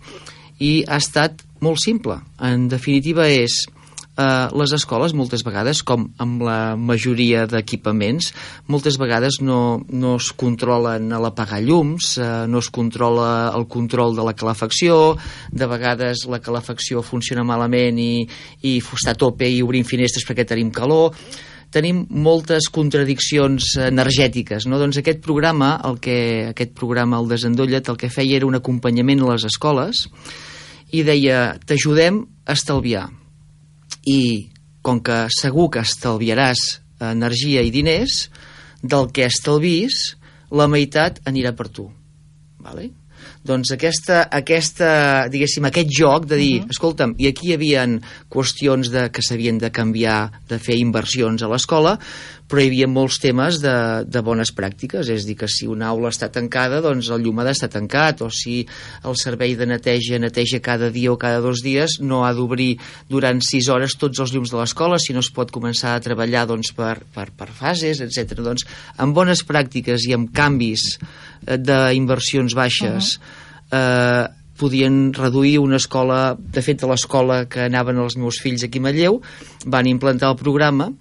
i 0.59 0.85
ha 0.87 0.97
estat 0.97 1.43
molt 1.61 1.81
simple 1.81 2.21
en 2.39 2.69
definitiva 2.69 3.29
és 3.29 3.67
eh, 4.17 4.49
les 4.57 4.73
escoles 4.77 5.15
moltes 5.17 5.45
vegades, 5.47 5.83
com 5.87 6.09
amb 6.23 6.43
la 6.47 6.77
majoria 6.77 7.47
d'equipaments, 7.51 8.33
moltes 8.71 8.99
vegades 9.01 9.41
no, 9.45 9.83
no 9.89 10.17
es 10.21 10.31
controlen 10.37 11.13
a 11.13 11.21
l'apagar 11.23 11.61
llums, 11.65 12.17
eh, 12.19 12.31
no 12.51 12.63
es 12.63 12.71
controla 12.71 13.51
el 13.57 13.67
control 13.69 14.17
de 14.17 14.27
la 14.27 14.35
calefacció, 14.35 15.17
de 15.53 15.71
vegades 15.71 16.27
la 16.31 16.41
calefacció 16.43 17.05
funciona 17.07 17.45
malament 17.47 18.01
i, 18.01 18.27
i 18.63 18.79
està 18.81 19.15
a 19.15 19.21
tope 19.21 19.49
i 19.49 19.63
obrim 19.63 19.87
finestres 19.87 20.27
perquè 20.27 20.47
tenim 20.49 20.73
calor 20.75 21.15
tenim 21.71 22.03
moltes 22.11 22.67
contradiccions 22.75 23.77
energètiques, 23.85 24.67
no? 24.67 24.81
Doncs 24.81 24.99
aquest 24.99 25.21
programa, 25.23 25.77
el 25.87 26.01
que, 26.03 26.17
aquest 26.51 26.75
programa, 26.75 27.21
el 27.23 27.31
Desendolla't, 27.31 27.93
el 27.93 28.01
que 28.01 28.11
feia 28.11 28.41
era 28.41 28.49
un 28.49 28.59
acompanyament 28.59 29.23
a 29.23 29.31
les 29.31 29.47
escoles 29.47 30.09
i 30.91 31.05
deia, 31.07 31.61
t'ajudem 31.63 32.25
a 32.43 32.59
estalviar 32.59 33.07
i 34.07 34.51
com 34.83 35.01
que 35.05 35.27
segur 35.35 35.69
que 35.75 35.85
estalviaràs 35.85 36.81
energia 37.11 37.65
i 37.65 37.73
diners, 37.75 38.29
del 38.83 39.11
que 39.13 39.27
estalvis, 39.29 40.17
la 40.51 40.69
meitat 40.69 41.21
anirà 41.29 41.53
per 41.57 41.69
tu. 41.69 41.91
Vale? 42.61 42.91
doncs 43.45 43.73
aquesta, 43.73 44.25
aquesta, 44.33 44.91
diguéssim, 45.33 45.65
aquest 45.65 45.89
joc 45.97 46.27
de 46.29 46.37
dir, 46.37 46.57
uh 46.61 46.65
-huh. 46.65 46.71
escolta'm, 46.71 47.15
i 47.19 47.27
aquí 47.29 47.49
hi 47.49 47.55
havia 47.55 47.87
qüestions 48.29 48.91
de, 48.91 49.09
que 49.11 49.23
s'havien 49.23 49.59
de 49.59 49.71
canviar, 49.71 50.31
de 50.49 50.59
fer 50.59 50.77
inversions 50.77 51.43
a 51.43 51.49
l'escola, 51.49 51.99
però 52.51 52.63
hi 52.63 52.71
havia 52.71 52.89
molts 52.91 53.21
temes 53.23 53.61
de, 53.63 53.75
de 54.11 54.23
bones 54.27 54.51
pràctiques, 54.57 55.09
és 55.15 55.27
dir, 55.29 55.37
que 55.39 55.49
si 55.49 55.69
una 55.71 55.89
aula 55.93 56.11
està 56.11 56.29
tancada, 56.35 56.83
doncs 56.85 57.09
el 57.15 57.23
llum 57.25 57.41
ha 57.41 57.47
d'estar 57.47 57.71
tancat, 57.71 58.25
o 58.27 58.31
si 58.35 58.65
el 59.07 59.17
servei 59.21 59.55
de 59.57 59.69
neteja 59.71 60.19
neteja 60.19 60.61
cada 60.61 60.91
dia 60.91 61.13
o 61.15 61.19
cada 61.21 61.41
dos 61.45 61.63
dies, 61.63 62.01
no 62.03 62.25
ha 62.27 62.35
d'obrir 62.35 62.75
durant 63.09 63.41
sis 63.45 63.71
hores 63.71 63.97
tots 64.01 64.21
els 64.21 64.35
llums 64.35 64.51
de 64.51 64.59
l'escola, 64.59 64.99
si 64.99 65.15
no 65.15 65.23
es 65.25 65.31
pot 65.33 65.55
començar 65.55 65.95
a 65.95 66.03
treballar 66.03 66.47
doncs, 66.51 66.75
per, 66.77 66.99
per, 67.15 67.31
per 67.31 67.49
fases, 67.55 68.03
etc. 68.03 68.43
Doncs, 68.43 68.67
amb 68.99 69.15
bones 69.15 69.47
pràctiques 69.47 70.11
i 70.11 70.17
amb 70.19 70.35
canvis 70.35 70.99
Eh, 71.47 71.57
d'inversions 71.57 72.55
baixes 72.55 73.17
uh 73.17 73.21
-huh. 73.21 73.79
eh, 73.79 74.29
podien 74.57 75.13
reduir 75.15 75.59
una 75.59 75.77
escola, 75.77 76.37
de 76.39 76.63
fet 76.63 76.83
a 76.83 76.87
l'escola 76.87 77.47
que 77.47 77.61
anaven 77.61 77.97
els 77.97 78.17
meus 78.17 78.41
fills 78.43 78.63
aquí 78.63 78.79
a 78.79 78.83
Matlleu 78.83 79.23
van 79.65 79.87
implantar 79.87 80.31
el 80.31 80.37
programa 80.37 80.93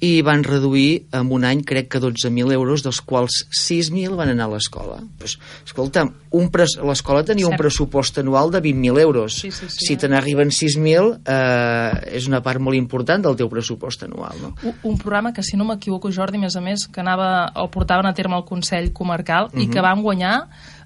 i 0.00 0.20
van 0.22 0.44
reduir 0.46 1.08
en 1.16 1.32
un 1.34 1.44
any 1.44 1.64
crec 1.66 1.88
que 1.90 2.00
12.000 2.00 2.52
euros, 2.54 2.84
dels 2.86 3.00
quals 3.02 3.40
6.000 3.50 4.14
van 4.18 4.30
anar 4.30 4.46
a 4.46 4.52
l'escola. 4.52 5.00
Pues, 5.18 5.38
escolta, 5.66 6.04
l'escola 6.30 7.24
tenia 7.26 7.48
Cert. 7.48 7.56
un 7.56 7.62
pressupost 7.64 8.20
anual 8.22 8.52
de 8.54 8.62
20.000 8.62 9.00
euros. 9.02 9.40
Sí, 9.42 9.50
sí, 9.50 9.66
sí, 9.68 9.86
si 9.86 9.96
te 9.96 10.08
n'arriben 10.08 10.54
6.000 10.54 11.10
eh, 11.26 12.16
és 12.20 12.30
una 12.30 12.42
part 12.44 12.62
molt 12.62 12.78
important 12.78 13.26
del 13.26 13.38
teu 13.40 13.50
pressupost 13.50 14.06
anual. 14.06 14.38
No? 14.42 14.54
Un, 14.62 14.78
un 14.92 14.98
programa 15.02 15.32
que, 15.34 15.42
si 15.42 15.58
no 15.58 15.66
m'equivoco, 15.66 16.12
Jordi, 16.14 16.38
més 16.38 16.54
a 16.54 16.62
més, 16.62 16.86
que 16.86 17.02
anava, 17.02 17.48
el 17.58 17.70
portaven 17.74 18.06
a 18.06 18.14
terme 18.14 18.38
al 18.38 18.46
Consell 18.46 18.92
Comarcal 18.92 19.48
uh 19.48 19.52
-huh. 19.52 19.62
i 19.62 19.66
que 19.66 19.80
mhm. 19.80 19.88
van 19.88 20.02
guanyar 20.02 20.36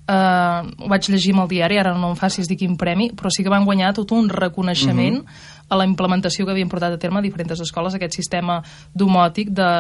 eh, 0.09 0.61
ho 0.79 0.89
vaig 0.89 1.09
llegir 1.09 1.33
amb 1.35 1.45
el 1.45 1.49
diari, 1.49 1.79
ara 1.79 1.95
no 1.95 2.11
em 2.11 2.17
facis 2.17 2.49
dir 2.49 2.57
quin 2.57 2.77
premi, 2.77 3.11
però 3.17 3.31
sí 3.31 3.43
que 3.43 3.51
van 3.51 3.65
guanyar 3.65 3.95
tot 3.95 4.13
un 4.13 4.29
reconeixement 4.29 5.23
uh 5.23 5.25
-huh 5.25 5.51
a 5.73 5.77
la 5.77 5.87
implementació 5.89 6.45
que 6.45 6.53
havien 6.53 6.69
portat 6.69 6.93
a 6.93 7.01
terme 7.01 7.21
a 7.21 7.25
diferents 7.25 7.63
escoles, 7.65 7.97
aquest 7.97 8.19
sistema 8.19 8.61
domòtic 8.93 9.53
de, 9.57 9.71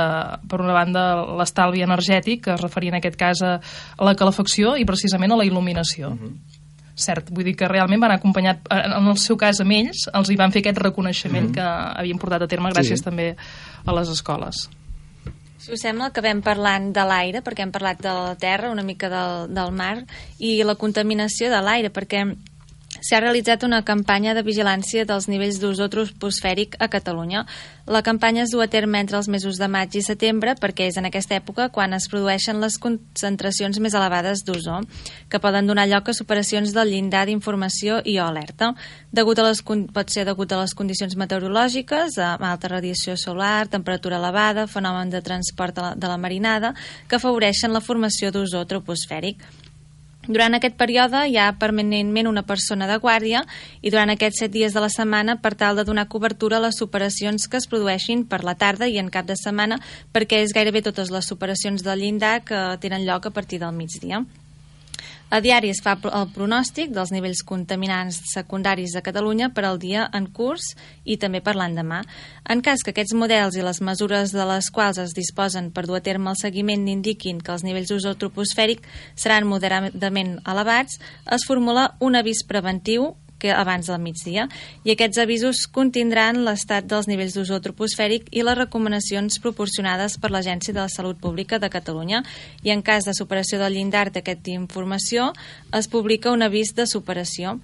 per 0.48 0.62
una 0.64 0.72
banda, 0.76 1.04
l'estalvi 1.40 1.84
energètic, 1.84 2.46
que 2.46 2.54
es 2.56 2.64
referia 2.64 2.94
en 2.94 2.98
aquest 3.00 3.18
cas 3.20 3.44
a, 3.44 3.52
la 4.00 4.16
calefacció 4.18 4.76
i 4.80 4.88
precisament 4.88 5.34
a 5.34 5.40
la 5.42 5.46
il·luminació. 5.48 6.14
Uh 6.14 6.18
-huh. 6.18 6.58
Cert, 6.94 7.30
vull 7.30 7.44
dir 7.44 7.56
que 7.56 7.68
realment 7.68 8.00
van 8.00 8.12
acompanyar, 8.12 8.60
en 8.70 9.06
el 9.08 9.16
seu 9.16 9.36
cas 9.36 9.60
amb 9.60 9.72
ells, 9.72 10.08
els 10.12 10.30
hi 10.30 10.36
van 10.36 10.52
fer 10.52 10.60
aquest 10.60 10.78
reconeixement 10.78 11.46
uh 11.46 11.50
-huh. 11.50 11.54
que 11.54 12.00
havien 12.00 12.18
portat 12.18 12.42
a 12.42 12.46
terme 12.46 12.70
gràcies 12.70 12.98
sí. 12.98 13.04
també 13.04 13.36
a 13.84 13.92
les 13.92 14.08
escoles. 14.08 14.70
Si 15.62 15.70
us 15.70 15.82
sembla, 15.84 16.08
acabem 16.10 16.40
parlant 16.42 16.88
de 16.90 17.02
l'aire, 17.06 17.38
perquè 17.46 17.62
hem 17.62 17.70
parlat 17.70 18.00
de 18.02 18.10
la 18.10 18.32
terra, 18.34 18.72
una 18.74 18.82
mica 18.82 19.06
del, 19.06 19.44
del 19.54 19.70
mar, 19.70 20.00
i 20.42 20.56
la 20.66 20.74
contaminació 20.74 21.52
de 21.52 21.60
l'aire, 21.62 21.92
perquè 21.94 22.24
s'ha 23.02 23.20
realitzat 23.20 23.64
una 23.66 23.82
campanya 23.82 24.32
de 24.34 24.44
vigilància 24.46 25.04
dels 25.04 25.26
nivells 25.28 25.58
d'ozó 25.60 25.88
troposfèric 25.90 26.76
a 26.78 26.86
Catalunya. 26.88 27.44
La 27.86 28.02
campanya 28.06 28.44
es 28.44 28.52
du 28.54 28.60
a 28.62 28.68
terme 28.70 29.00
entre 29.02 29.18
els 29.18 29.28
mesos 29.28 29.58
de 29.58 29.66
maig 29.66 29.96
i 29.98 30.02
setembre 30.06 30.54
perquè 30.60 30.86
és 30.86 30.98
en 31.00 31.08
aquesta 31.08 31.34
època 31.34 31.68
quan 31.74 31.96
es 31.96 32.06
produeixen 32.08 32.60
les 32.62 32.78
concentracions 32.78 33.80
més 33.82 33.96
elevades 33.98 34.44
d'ozó, 34.46 34.78
que 35.28 35.40
poden 35.42 35.66
donar 35.66 35.88
lloc 35.90 36.08
a 36.08 36.14
superacions 36.14 36.70
del 36.76 36.94
llindar 36.94 37.24
d'informació 37.26 37.98
i 38.04 38.18
o 38.20 38.28
alerta. 38.28 38.70
Degut 39.10 39.42
a 39.42 39.48
les, 39.48 39.64
pot 39.66 40.14
ser 40.14 40.24
degut 40.28 40.52
a 40.52 40.60
les 40.62 40.76
condicions 40.78 41.18
meteorològiques, 41.18 42.20
a 42.22 42.36
alta 42.52 42.70
radiació 42.70 43.16
solar, 43.18 43.66
temperatura 43.66 44.22
elevada, 44.22 44.68
fenomen 44.70 45.10
de 45.10 45.22
transport 45.26 45.74
de 45.74 45.82
la, 45.82 45.92
de 45.96 46.06
la 46.06 46.20
marinada, 46.22 46.72
que 47.08 47.18
afavoreixen 47.18 47.74
la 47.74 47.82
formació 47.82 48.30
d'ozó 48.30 48.62
troposfèric. 48.64 49.42
Durant 50.22 50.54
aquest 50.54 50.76
període 50.78 51.24
hi 51.26 51.34
ha 51.34 51.48
permanentment 51.58 52.28
una 52.30 52.44
persona 52.46 52.86
de 52.86 52.98
guàrdia 53.02 53.40
i 53.82 53.90
durant 53.90 54.12
aquests 54.12 54.44
set 54.44 54.52
dies 54.54 54.76
de 54.76 54.82
la 54.84 54.90
setmana 54.94 55.34
per 55.42 55.56
tal 55.58 55.74
de 55.74 55.84
donar 55.88 56.06
cobertura 56.12 56.60
a 56.60 56.62
les 56.62 56.78
superacions 56.78 57.48
que 57.50 57.58
es 57.58 57.66
produeixin 57.66 58.22
per 58.30 58.44
la 58.46 58.54
tarda 58.54 58.86
i 58.86 59.00
en 59.02 59.10
cap 59.10 59.26
de 59.26 59.34
setmana 59.40 59.80
perquè 60.14 60.38
és 60.44 60.54
gairebé 60.54 60.84
totes 60.86 61.10
les 61.10 61.26
superacions 61.26 61.82
del 61.82 62.06
llindar 62.06 62.36
que 62.46 62.62
tenen 62.78 63.02
lloc 63.08 63.26
a 63.26 63.34
partir 63.34 63.58
del 63.58 63.74
migdia. 63.74 64.22
A 65.32 65.38
diari 65.40 65.70
es 65.72 65.78
fa 65.80 65.94
el 65.96 66.26
pronòstic 66.28 66.90
dels 66.92 67.08
nivells 67.08 67.40
contaminants 67.48 68.18
secundaris 68.34 68.92
de 68.92 69.00
Catalunya 69.00 69.46
per 69.56 69.62
al 69.64 69.78
dia 69.80 70.02
en 70.12 70.26
curs 70.28 70.74
i 71.08 71.16
també 71.16 71.40
per 71.40 71.54
l'endemà. 71.56 72.02
En 72.52 72.60
cas 72.60 72.84
que 72.84 72.92
aquests 72.92 73.16
models 73.16 73.56
i 73.56 73.64
les 73.64 73.80
mesures 73.80 74.34
de 74.36 74.44
les 74.50 74.68
quals 74.68 75.00
es 75.00 75.16
disposen 75.16 75.70
per 75.72 75.86
dur 75.88 75.96
a 75.96 76.02
terme 76.04 76.28
el 76.34 76.36
seguiment 76.36 76.84
indiquin 76.84 77.40
que 77.40 77.54
els 77.56 77.64
nivells 77.64 77.88
d'ozó 77.88 78.12
troposfèric 78.12 78.84
seran 79.16 79.48
moderadament 79.48 80.36
elevats, 80.44 81.00
es 81.24 81.48
formula 81.48 81.94
un 82.04 82.20
avís 82.20 82.44
preventiu 82.44 83.14
que 83.42 83.50
abans 83.50 83.90
del 83.90 83.98
migdia, 83.98 84.46
i 84.86 84.94
aquests 84.94 85.18
avisos 85.18 85.64
contindran 85.66 86.44
l'estat 86.46 86.86
dels 86.86 87.10
nivells 87.10 87.34
d'ozó 87.34 87.58
troposfèric 87.64 88.30
i 88.30 88.46
les 88.46 88.58
recomanacions 88.58 89.40
proporcionades 89.42 90.14
per 90.22 90.30
l'Agència 90.30 90.74
de 90.76 90.84
la 90.84 90.92
Salut 90.92 91.18
Pública 91.18 91.58
de 91.58 91.72
Catalunya, 91.72 92.22
i 92.62 92.70
en 92.70 92.86
cas 92.86 93.08
de 93.08 93.16
superació 93.18 93.58
del 93.58 93.74
llindar 93.74 94.08
d'aquesta 94.14 94.54
informació 94.54 95.32
es 95.74 95.90
publica 95.90 96.30
un 96.30 96.46
avís 96.46 96.76
de 96.78 96.86
superació. 96.86 97.58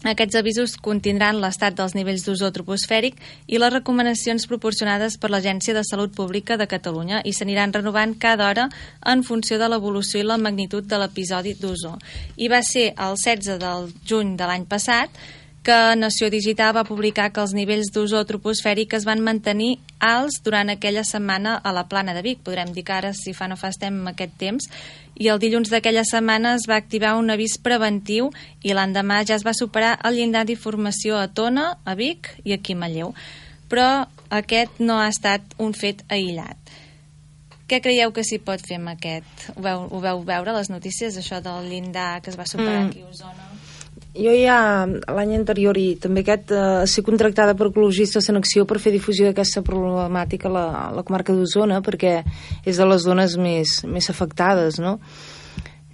Aquests 0.00 0.38
avisos 0.38 0.78
contindran 0.80 1.42
l'estat 1.42 1.74
dels 1.76 1.92
nivells 1.92 2.22
d'ozó 2.24 2.48
troposfèric 2.56 3.18
i 3.52 3.58
les 3.60 3.72
recomanacions 3.74 4.46
proporcionades 4.48 5.18
per 5.20 5.28
l'Agència 5.28 5.74
de 5.76 5.82
Salut 5.84 6.14
Pública 6.16 6.56
de 6.56 6.66
Catalunya 6.70 7.20
i 7.28 7.34
s'aniran 7.36 7.74
renovant 7.76 8.14
cada 8.16 8.46
hora 8.48 8.70
en 9.04 9.24
funció 9.28 9.58
de 9.60 9.68
l'evolució 9.68 10.22
i 10.22 10.24
la 10.24 10.38
magnitud 10.40 10.88
de 10.88 11.02
l'episodi 11.02 11.52
d'ozó. 11.52 11.98
I 12.40 12.48
va 12.48 12.62
ser 12.64 12.94
el 12.96 13.20
16 13.20 13.60
del 13.60 13.92
juny 14.08 14.38
de 14.40 14.48
l'any 14.48 14.64
passat 14.64 15.20
que 15.62 15.94
Nació 15.96 16.30
Digital 16.30 16.72
va 16.72 16.86
publicar 16.88 17.28
que 17.34 17.42
els 17.42 17.52
nivells 17.52 17.90
d'ozó 17.92 18.22
troposfèric 18.24 18.94
es 18.96 19.04
van 19.04 19.20
mantenir 19.20 19.74
alts 20.00 20.40
durant 20.44 20.72
aquella 20.72 21.04
setmana 21.04 21.58
a 21.60 21.74
la 21.76 21.84
plana 21.88 22.14
de 22.16 22.22
Vic. 22.24 22.40
Podrem 22.40 22.72
dir 22.72 22.84
que 22.88 22.96
ara, 22.96 23.12
si 23.12 23.34
fa 23.36 23.48
no 23.48 23.60
fa, 23.60 23.68
estem 23.68 24.00
aquest 24.08 24.38
temps. 24.40 24.70
I 25.20 25.28
el 25.28 25.40
dilluns 25.42 25.68
d'aquella 25.68 26.06
setmana 26.08 26.54
es 26.56 26.64
va 26.68 26.78
activar 26.80 27.12
un 27.20 27.28
avís 27.32 27.58
preventiu 27.60 28.30
i 28.64 28.72
l'endemà 28.72 29.20
ja 29.28 29.36
es 29.36 29.44
va 29.44 29.52
superar 29.56 29.98
el 30.08 30.16
llindar 30.16 30.46
d'informació 30.48 31.18
a 31.20 31.28
Tona, 31.28 31.74
a 31.84 31.94
Vic 31.98 32.32
i 32.44 32.56
aquí 32.56 32.72
a 32.72 32.80
Manlleu. 32.80 33.12
Però 33.68 34.06
aquest 34.32 34.80
no 34.80 34.96
ha 34.96 35.10
estat 35.12 35.44
un 35.60 35.76
fet 35.76 36.00
aïllat. 36.08 36.56
Què 37.68 37.82
creieu 37.84 38.10
que 38.16 38.24
s'hi 38.26 38.40
pot 38.42 38.64
fer 38.64 38.80
amb 38.80 38.94
aquest? 38.96 39.50
Ho 39.54 39.60
veu, 39.62 39.86
ho 39.92 40.00
veu 40.02 40.24
veure, 40.26 40.56
les 40.56 40.72
notícies, 40.72 41.20
això 41.20 41.38
del 41.44 41.68
llindar 41.68 42.16
que 42.24 42.32
es 42.32 42.40
va 42.40 42.48
superar 42.48 42.80
mm. 42.80 42.88
aquí 42.88 43.04
a 43.04 43.12
Osona? 43.12 43.49
Jo 44.10 44.32
ja 44.34 44.86
l'any 44.88 45.36
anterior 45.36 45.78
i 45.78 45.94
també 46.02 46.24
aquest 46.24 46.50
eh, 46.50 46.62
ser 46.90 47.04
contractada 47.06 47.54
per 47.54 47.68
ecologistes 47.68 48.26
en 48.32 48.40
acció 48.40 48.64
per 48.66 48.80
fer 48.82 48.90
difusió 48.90 49.28
d'aquesta 49.28 49.62
problemàtica 49.62 50.48
a 50.50 50.54
la, 50.56 50.64
a 50.80 50.88
la 50.96 51.04
comarca 51.06 51.36
d'Osona 51.36 51.78
perquè 51.86 52.16
és 52.66 52.80
de 52.80 52.88
les 52.90 53.04
zones 53.06 53.36
més, 53.38 53.76
més 53.86 54.10
afectades, 54.10 54.80
no? 54.82 54.98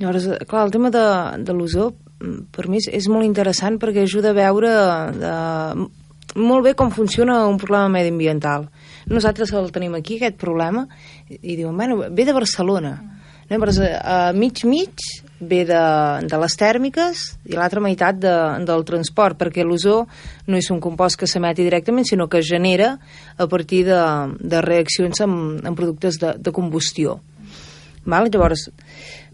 Llavors, 0.01 0.31
clar, 0.49 0.65
el 0.65 0.73
tema 0.73 0.89
de, 0.93 1.05
de 1.45 1.57
l'ozó 1.57 1.91
per 2.53 2.67
mi 2.73 2.81
és, 2.81 2.89
és 2.89 3.09
molt 3.13 3.29
interessant 3.29 3.77
perquè 3.81 4.05
ajuda 4.05 4.33
a 4.33 4.37
veure 4.37 4.73
de, 5.17 5.37
molt 6.37 6.65
bé 6.65 6.73
com 6.77 6.91
funciona 6.93 7.43
un 7.49 7.61
problema 7.61 7.89
mediambiental. 7.93 8.67
Nosaltres 9.13 9.53
el 9.57 9.71
tenim 9.73 9.95
aquí, 9.97 10.17
aquest 10.17 10.41
problema, 10.41 10.87
i, 11.29 11.39
i 11.53 11.57
diuen, 11.61 11.77
bueno, 11.77 12.01
ve 12.11 12.25
de 12.25 12.35
Barcelona. 12.37 12.97
No? 13.51 13.61
Però 13.63 13.73
a 14.03 14.33
mig 14.35 14.65
mig 14.67 15.05
ve 15.41 15.65
de, 15.69 15.81
de 16.25 16.39
les 16.41 16.57
tèrmiques 16.57 17.25
i 17.51 17.57
l'altra 17.59 17.83
meitat 17.85 18.19
de, 18.21 18.35
del 18.67 18.85
transport, 18.89 19.37
perquè 19.41 19.65
l'ozó 19.65 20.05
no 20.47 20.57
és 20.57 20.71
un 20.73 20.81
compost 20.81 21.21
que 21.21 21.29
s'emeti 21.29 21.67
directament, 21.67 22.09
sinó 22.09 22.29
que 22.29 22.41
es 22.41 22.49
genera 22.49 22.95
a 23.37 23.47
partir 23.47 23.85
de, 23.89 24.01
de 24.41 24.63
reaccions 24.65 25.21
amb, 25.25 25.61
amb 25.67 25.77
productes 25.77 26.21
de, 26.23 26.37
de 26.39 26.55
combustió. 26.57 27.21
Val? 28.07 28.31
Llavors, 28.31 28.71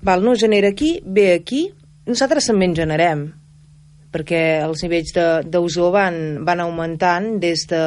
val, 0.02 0.24
no 0.24 0.32
es 0.32 0.40
genera 0.40 0.72
aquí, 0.72 0.96
ve 1.04 1.32
aquí, 1.34 1.68
nosaltres 2.08 2.48
també 2.50 2.70
en 2.70 2.76
generem, 2.76 3.24
perquè 4.12 4.42
els 4.60 4.82
nivells 4.84 5.14
d'ozó 5.48 5.88
van, 5.94 6.42
van 6.44 6.60
augmentant 6.64 7.38
des 7.40 7.64
de 7.70 7.82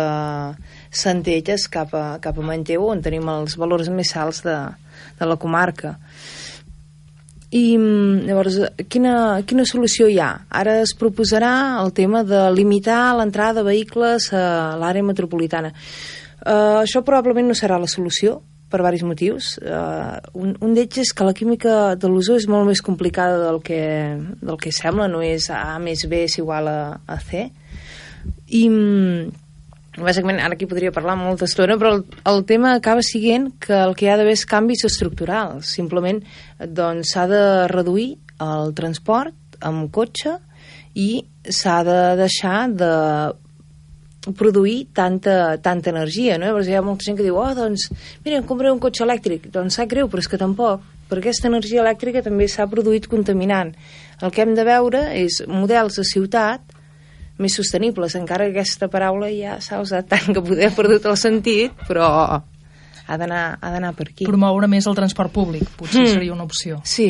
Centelles 0.90 1.68
cap 1.70 1.94
a, 1.94 2.06
cap 2.22 2.40
a 2.40 2.46
Manlleu, 2.46 2.88
on 2.90 3.04
tenim 3.06 3.28
els 3.30 3.58
valors 3.62 3.92
més 3.94 4.16
alts 4.18 4.42
de, 4.46 4.58
de 5.20 5.30
la 5.30 5.38
comarca. 5.42 5.98
I 7.56 7.64
llavors, 8.28 8.58
quina, 8.92 9.42
quina 9.48 9.64
solució 9.70 10.10
hi 10.12 10.18
ha? 10.20 10.32
Ara 10.50 10.80
es 10.82 10.92
proposarà 11.00 11.54
el 11.84 11.94
tema 11.96 12.26
de 12.28 12.42
limitar 12.52 13.14
l'entrada 13.16 13.62
de 13.62 13.70
vehicles 13.70 14.28
a 14.36 14.76
l'àrea 14.82 15.06
metropolitana. 15.06 15.72
Uh, 16.46 16.82
això 16.82 17.02
probablement 17.06 17.48
no 17.48 17.56
serà 17.56 17.80
la 17.80 17.88
solució, 17.88 18.42
per 18.70 18.82
diversos 18.82 19.08
motius. 19.08 19.54
Uh, 19.62 20.20
un 20.42 20.56
un 20.66 20.74
d'ells 20.76 21.00
és 21.06 21.14
que 21.16 21.28
la 21.28 21.36
química 21.38 21.96
de 21.96 22.10
l'ozó 22.12 22.36
és 22.36 22.48
molt 22.52 22.68
més 22.68 22.82
complicada 22.84 23.40
del 23.46 23.62
que, 23.64 23.82
del 24.42 24.60
que 24.60 24.74
sembla, 24.76 25.08
no 25.08 25.22
és 25.24 25.48
A 25.54 25.78
més 25.80 26.06
B 26.10 26.26
és 26.26 26.40
igual 26.42 26.68
a, 26.68 26.80
a 27.08 27.20
C. 27.22 27.48
I 28.58 28.64
bàsicament, 29.96 30.42
ara 30.44 30.56
aquí 30.58 30.68
podria 30.68 30.92
parlar 30.92 31.16
molta 31.20 31.48
estona, 31.48 31.78
però 31.80 31.94
el, 31.96 32.04
el 32.28 32.44
tema 32.48 32.74
acaba 32.76 33.04
siguent 33.06 33.52
que 33.64 33.76
el 33.78 33.96
que 33.96 34.08
hi 34.08 34.12
ha 34.12 34.18
d'haver 34.20 34.36
és 34.36 34.46
canvis 34.50 34.84
estructurals. 34.90 35.72
Simplement 35.78 36.20
doncs, 36.60 37.16
de 37.32 37.46
reduir 37.72 38.18
el 38.44 38.76
transport 38.76 39.60
amb 39.64 39.88
cotxe 39.96 40.36
i 41.00 41.24
s'ha 41.48 41.80
de 41.88 42.00
deixar 42.20 42.60
de 42.76 42.92
produir 44.36 44.88
tanta, 44.94 45.58
tanta 45.62 45.92
energia, 45.92 46.40
no? 46.42 46.52
Perquè 46.56 46.74
hi 46.74 46.80
ha 46.80 46.84
molta 46.86 47.06
gent 47.06 47.20
que 47.20 47.26
diu, 47.26 47.38
oh, 47.38 47.52
doncs, 47.56 47.90
mira, 48.26 48.40
em 48.40 48.48
compraré 48.48 48.74
un 48.74 48.82
cotxe 48.82 49.06
elèctric. 49.06 49.52
Doncs 49.54 49.78
sap 49.78 49.92
greu, 49.92 50.10
però 50.10 50.24
és 50.24 50.30
que 50.32 50.42
tampoc, 50.42 50.84
perquè 51.10 51.30
aquesta 51.30 51.52
energia 51.52 51.84
elèctrica 51.84 52.24
també 52.26 52.48
s'ha 52.50 52.66
produït 52.72 53.08
contaminant. 53.12 53.76
El 54.24 54.34
que 54.34 54.42
hem 54.44 54.56
de 54.58 54.66
veure 54.66 55.06
és 55.20 55.44
models 55.48 56.00
de 56.02 56.08
ciutat 56.08 56.75
més 57.42 57.56
sostenibles, 57.58 58.16
encara 58.16 58.48
que 58.48 58.56
aquesta 58.56 58.88
paraula 58.92 59.30
ja 59.34 59.60
s'ha 59.64 59.82
usat 59.84 60.08
tant 60.12 60.32
que 60.32 60.44
poder 60.44 60.72
perdut 60.76 61.08
el 61.10 61.18
sentit, 61.20 61.74
però 61.88 62.10
ha 63.06 63.18
d'anar 63.20 63.94
per 63.98 64.10
aquí. 64.10 64.26
Promoure 64.28 64.70
més 64.72 64.88
el 64.88 64.98
transport 64.98 65.34
públic, 65.34 65.68
potser 65.78 66.06
mm. 66.06 66.14
seria 66.16 66.34
una 66.34 66.48
opció. 66.48 66.80
Sí. 66.88 67.10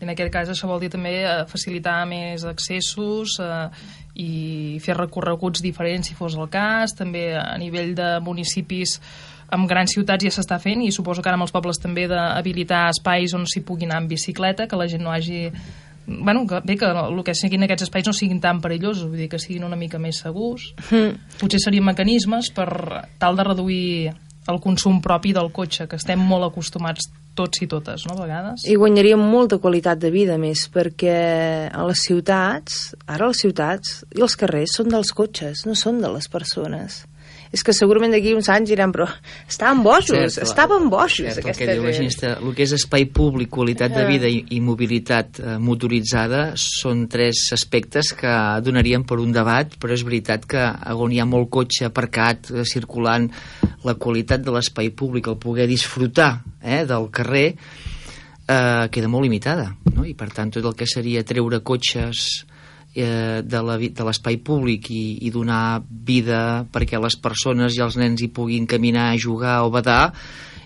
En 0.00 0.08
aquest 0.08 0.32
cas 0.32 0.48
això 0.48 0.68
vol 0.70 0.80
dir 0.80 0.88
també 0.92 1.18
eh, 1.20 1.32
facilitar 1.50 1.98
més 2.08 2.46
accessos 2.48 3.36
eh, 3.44 3.66
i 4.22 4.30
fer 4.80 4.96
recorreguts 4.96 5.60
diferents 5.60 6.08
si 6.08 6.16
fos 6.16 6.38
el 6.38 6.48
cas, 6.52 6.94
també 6.96 7.34
a 7.36 7.52
nivell 7.60 7.92
de 7.98 8.14
municipis 8.24 8.96
amb 9.50 9.68
grans 9.68 9.92
ciutats 9.92 10.24
ja 10.24 10.32
s'està 10.32 10.60
fent 10.62 10.80
i 10.86 10.92
suposo 10.94 11.22
que 11.22 11.28
ara 11.28 11.36
amb 11.36 11.44
els 11.44 11.52
pobles 11.52 11.80
també 11.82 12.06
d'habilitar 12.08 12.86
espais 12.94 13.34
on 13.36 13.44
s'hi 13.50 13.64
pugui 13.66 13.88
anar 13.88 14.00
en 14.04 14.08
bicicleta, 14.08 14.68
que 14.70 14.78
la 14.78 14.88
gent 14.88 15.02
no 15.04 15.12
hagi 15.12 15.48
bueno, 16.18 16.46
que, 16.46 16.60
bé, 16.64 16.76
que 16.76 16.88
el 16.90 17.22
que 17.24 17.34
siguin 17.38 17.64
aquests 17.66 17.86
espais 17.86 18.08
no 18.08 18.14
siguin 18.16 18.40
tan 18.42 18.60
perillosos, 18.60 19.06
vull 19.08 19.22
dir 19.22 19.28
que 19.30 19.38
siguin 19.38 19.64
una 19.68 19.78
mica 19.78 20.00
més 20.02 20.22
segurs. 20.24 20.72
Mm. 20.90 21.38
Potser 21.40 21.62
serien 21.62 21.86
mecanismes 21.86 22.50
per 22.56 22.68
tal 23.22 23.38
de 23.38 23.46
reduir 23.46 24.10
el 24.50 24.58
consum 24.60 24.98
propi 25.04 25.34
del 25.36 25.52
cotxe, 25.54 25.86
que 25.86 25.98
estem 26.00 26.20
molt 26.26 26.48
acostumats 26.48 27.10
tots 27.38 27.62
i 27.62 27.68
totes, 27.70 28.06
no, 28.08 28.16
a 28.18 28.24
vegades. 28.24 28.64
I 28.66 28.74
guanyaríem 28.80 29.20
molta 29.22 29.60
qualitat 29.62 30.00
de 30.02 30.10
vida 30.10 30.36
més, 30.40 30.66
perquè 30.72 31.70
a 31.70 31.84
les 31.86 32.02
ciutats, 32.08 32.80
ara 33.06 33.30
les 33.30 33.44
ciutats 33.44 34.00
i 34.16 34.24
els 34.24 34.34
carrers 34.40 34.74
són 34.80 34.90
dels 34.90 35.14
cotxes, 35.16 35.64
no 35.68 35.78
són 35.78 36.02
de 36.02 36.10
les 36.10 36.26
persones 36.32 37.04
és 37.50 37.64
que 37.66 37.74
segurament 37.74 38.12
d'aquí 38.14 38.32
uns 38.36 38.48
anys 38.52 38.70
diran 38.70 38.92
però 38.94 39.08
estaven 39.48 39.82
bojos, 39.82 40.10
Cert, 40.10 40.44
estaven 40.46 40.88
bojos 40.92 41.18
Cert, 41.18 41.40
aquesta 41.42 41.64
el 41.64 41.70
que 41.70 41.76
diu 41.78 41.86
la 41.88 41.94
gent, 41.96 42.12
el 42.30 42.54
que 42.54 42.66
és 42.66 42.74
espai 42.76 43.08
públic, 43.10 43.50
qualitat 43.50 43.94
de 43.94 44.04
vida 44.06 44.30
i, 44.30 44.44
i 44.54 44.60
mobilitat 44.62 45.40
eh, 45.42 45.56
motoritzada 45.58 46.44
són 46.60 47.06
tres 47.10 47.48
aspectes 47.56 48.12
que 48.18 48.34
donarien 48.62 49.04
per 49.06 49.18
un 49.22 49.34
debat, 49.34 49.74
però 49.82 49.96
és 49.96 50.06
veritat 50.06 50.46
que 50.50 50.66
on 50.94 51.10
hi 51.10 51.18
ha 51.22 51.28
molt 51.28 51.50
cotxe 51.50 51.88
aparcat 51.90 52.52
eh, 52.54 52.64
circulant, 52.68 53.30
la 53.84 53.96
qualitat 53.98 54.44
de 54.44 54.54
l'espai 54.54 54.92
públic, 54.94 55.30
el 55.30 55.40
poder 55.40 55.66
disfrutar 55.70 56.32
eh, 56.62 56.84
del 56.86 57.08
carrer 57.10 57.48
eh, 57.50 58.86
queda 58.92 59.10
molt 59.10 59.26
limitada 59.26 59.72
no? 59.94 60.06
i 60.06 60.14
per 60.14 60.30
tant 60.34 60.52
tot 60.54 60.70
el 60.70 60.76
que 60.78 60.88
seria 60.88 61.26
treure 61.26 61.62
cotxes 61.66 62.44
eh, 62.94 63.40
de 63.44 64.04
l'espai 64.06 64.38
públic 64.42 64.90
i, 64.90 65.18
i 65.26 65.32
donar 65.34 65.82
vida 65.86 66.66
perquè 66.72 67.00
les 67.00 67.16
persones 67.20 67.76
i 67.76 67.84
els 67.84 67.98
nens 68.00 68.22
hi 68.22 68.30
puguin 68.32 68.66
caminar, 68.66 69.12
jugar 69.18 69.60
o 69.66 69.70
badar 69.74 70.12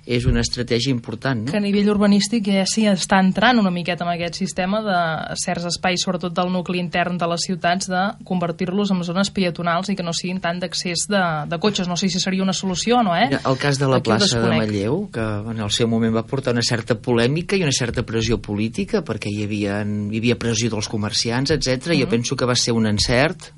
és 0.07 0.26
una 0.28 0.42
estratègia 0.44 0.92
important. 0.92 1.46
No? 1.46 1.50
Que 1.50 1.59
a 1.59 1.64
nivell 1.64 1.88
urbanístic 1.94 2.50
ja 2.52 2.64
s'hi 2.68 2.84
està 2.90 3.18
entrant 3.24 3.59
una 3.61 3.72
miqueta 3.72 4.05
en 4.05 4.12
aquest 4.12 4.36
sistema 4.40 4.82
de 4.84 4.98
certs 5.40 5.68
espais, 5.70 6.05
sobretot 6.05 6.34
del 6.36 6.52
nucli 6.52 6.78
intern 6.82 7.16
de 7.20 7.28
les 7.30 7.46
ciutats, 7.48 7.88
de 7.88 8.02
convertir-los 8.28 8.92
en 8.92 9.02
zones 9.07 9.32
peatonals 9.34 9.90
i 9.90 9.96
que 9.96 10.05
no 10.05 10.12
siguin 10.16 10.42
tant 10.44 10.61
d'accés 10.61 11.07
de, 11.09 11.22
de 11.48 11.61
cotxes. 11.61 11.88
No 11.88 11.96
sé 11.96 12.11
si 12.12 12.20
seria 12.20 12.44
una 12.44 12.52
solució 12.57 13.00
o 13.00 13.02
no, 13.07 13.16
eh? 13.16 13.30
el 13.32 13.59
cas 13.61 13.80
de 13.80 13.88
la 13.88 14.02
Aquí 14.02 14.12
plaça 14.12 14.40
de 14.42 14.52
Manlleu, 14.52 15.09
que 15.12 15.24
en 15.55 15.64
el 15.64 15.72
seu 15.72 15.88
moment 15.88 16.14
va 16.14 16.26
portar 16.28 16.52
una 16.52 16.64
certa 16.64 16.98
polèmica 17.00 17.57
i 17.57 17.64
una 17.64 17.74
certa 17.74 18.05
pressió 18.05 18.40
política, 18.42 19.05
perquè 19.07 19.32
hi 19.32 19.44
havia, 19.48 19.80
hi 19.84 20.20
havia 20.20 20.38
pressió 20.40 20.70
dels 20.72 20.88
comerciants, 20.88 21.50
etc. 21.50 21.64
Mm 21.66 21.92
-hmm. 21.92 22.00
Jo 22.02 22.09
penso 22.09 22.36
que 22.36 22.44
va 22.44 22.55
ser 22.55 22.74
un 22.74 22.86
encert, 22.86 23.52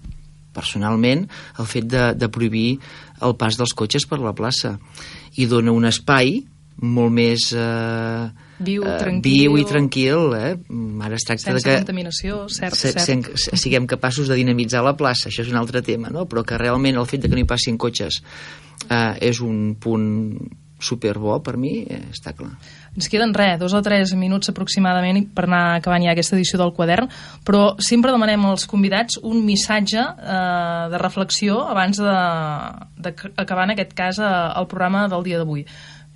personalment, 0.56 1.28
el 1.58 1.66
fet 1.66 1.84
de, 1.84 2.14
de 2.14 2.28
prohibir 2.28 2.78
el 3.20 3.36
pas 3.36 3.56
dels 3.56 3.74
cotxes 3.74 4.06
per 4.06 4.18
la 4.18 4.32
plaça 4.32 4.78
i 5.36 5.46
dona 5.50 5.74
un 5.74 5.88
espai 5.88 6.40
molt 6.76 7.12
més 7.16 7.48
eh, 7.56 8.26
viu, 8.58 8.84
eh, 8.84 8.96
tranquil, 9.00 9.38
viu 9.46 9.56
i 9.60 9.64
tranquil 9.68 10.34
eh? 10.36 10.52
ara 11.06 11.16
es 11.16 11.24
tracta 11.24 11.48
sense 11.48 11.62
de 11.62 11.70
que 11.70 11.78
contaminació, 11.80 12.42
cert, 12.52 12.76
se, 12.76 12.92
cert. 12.92 13.32
Se, 13.40 13.56
siguem 13.60 13.88
capaços 13.88 14.28
de 14.28 14.36
dinamitzar 14.36 14.84
la 14.84 14.96
plaça 14.98 15.30
això 15.30 15.44
és 15.46 15.52
un 15.52 15.60
altre 15.60 15.82
tema, 15.86 16.12
no? 16.12 16.26
però 16.28 16.44
que 16.44 16.60
realment 16.60 17.00
el 17.00 17.08
fet 17.08 17.24
de 17.24 17.30
que 17.30 17.38
no 17.38 17.44
hi 17.44 17.48
passin 17.48 17.80
cotxes 17.80 18.20
eh, 18.90 19.14
és 19.30 19.40
un 19.44 19.76
punt 19.80 20.08
superbo 20.76 21.38
per 21.40 21.56
mi, 21.56 21.78
eh, 21.88 22.02
està 22.12 22.36
clar 22.36 22.52
ens 22.96 23.08
queden 23.12 23.34
res, 23.36 23.58
dos 23.60 23.74
o 23.76 23.82
tres 23.84 24.14
minuts 24.18 24.50
aproximadament 24.52 25.28
per 25.36 25.46
anar 25.46 25.64
acabant 25.76 26.04
ja 26.04 26.14
aquesta 26.16 26.36
edició 26.36 26.58
del 26.60 26.72
quadern, 26.76 27.10
però 27.46 27.74
sempre 27.78 28.14
demanem 28.14 28.46
als 28.48 28.66
convidats 28.70 29.20
un 29.22 29.44
missatge 29.46 30.00
eh, 30.00 30.86
de 30.92 31.02
reflexió 31.02 31.62
abans 31.68 32.00
d'acabar 32.00 33.68
en 33.68 33.76
aquest 33.76 33.92
cas 33.96 34.18
eh, 34.18 34.32
el 34.56 34.66
programa 34.70 35.06
del 35.12 35.26
dia 35.26 35.42
d'avui. 35.42 35.66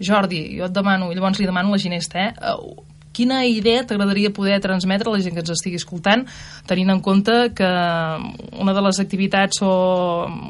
Jordi, 0.00 0.46
jo 0.56 0.64
et 0.64 0.72
demano, 0.72 1.10
llavors 1.12 1.38
li 1.38 1.48
demano 1.48 1.68
a 1.68 1.76
la 1.76 1.82
Ginesta, 1.82 2.30
eh, 2.32 2.89
quina 3.20 3.42
idea 3.44 3.84
t'agradaria 3.84 4.32
poder 4.32 4.60
transmetre 4.64 5.10
a 5.10 5.14
la 5.14 5.20
gent 5.20 5.36
que 5.36 5.42
ens 5.44 5.52
estigui 5.52 5.76
escoltant, 5.80 6.24
tenint 6.68 6.92
en 6.94 7.02
compte 7.04 7.34
que 7.56 7.68
una 7.68 8.74
de 8.76 8.84
les 8.86 9.00
activitats 9.02 9.60
o 9.66 9.72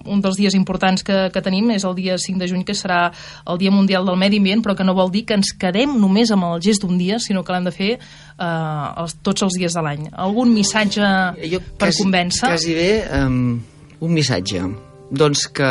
un 0.07 0.23
dels 0.23 0.39
dies 0.39 0.55
importants 0.59 1.03
que, 1.07 1.29
que 1.35 1.43
tenim 1.43 1.73
és 1.75 1.87
el 1.89 1.97
dia 1.99 2.19
5 2.21 2.39
de 2.39 2.51
juny, 2.51 2.65
que 2.67 2.77
serà 2.79 3.09
el 3.51 3.59
Dia 3.61 3.75
Mundial 3.75 4.07
del 4.07 4.19
Medi 4.21 4.39
Ambient, 4.39 4.63
però 4.63 4.77
que 4.79 4.87
no 4.87 4.95
vol 4.95 5.11
dir 5.11 5.25
que 5.27 5.39
ens 5.39 5.53
quedem 5.59 5.97
només 5.99 6.31
amb 6.31 6.47
el 6.53 6.63
gest 6.63 6.87
d'un 6.87 6.99
dia, 7.01 7.19
sinó 7.19 7.43
que 7.43 7.55
l'hem 7.57 7.67
de 7.67 7.75
fer 7.75 7.91
eh, 7.97 9.03
els, 9.03 9.19
tots 9.27 9.49
els 9.49 9.59
dies 9.59 9.75
de 9.75 9.85
l'any. 9.85 10.07
Algun 10.15 10.55
missatge 10.55 11.11
jo, 11.51 11.63
per 11.75 11.91
quasi, 11.91 12.05
convèncer? 12.05 12.47
Quasi 12.47 12.79
bé, 12.79 12.91
um, 13.19 13.59
un 14.07 14.15
missatge. 14.15 14.63
Doncs 15.11 15.49
que, 15.51 15.71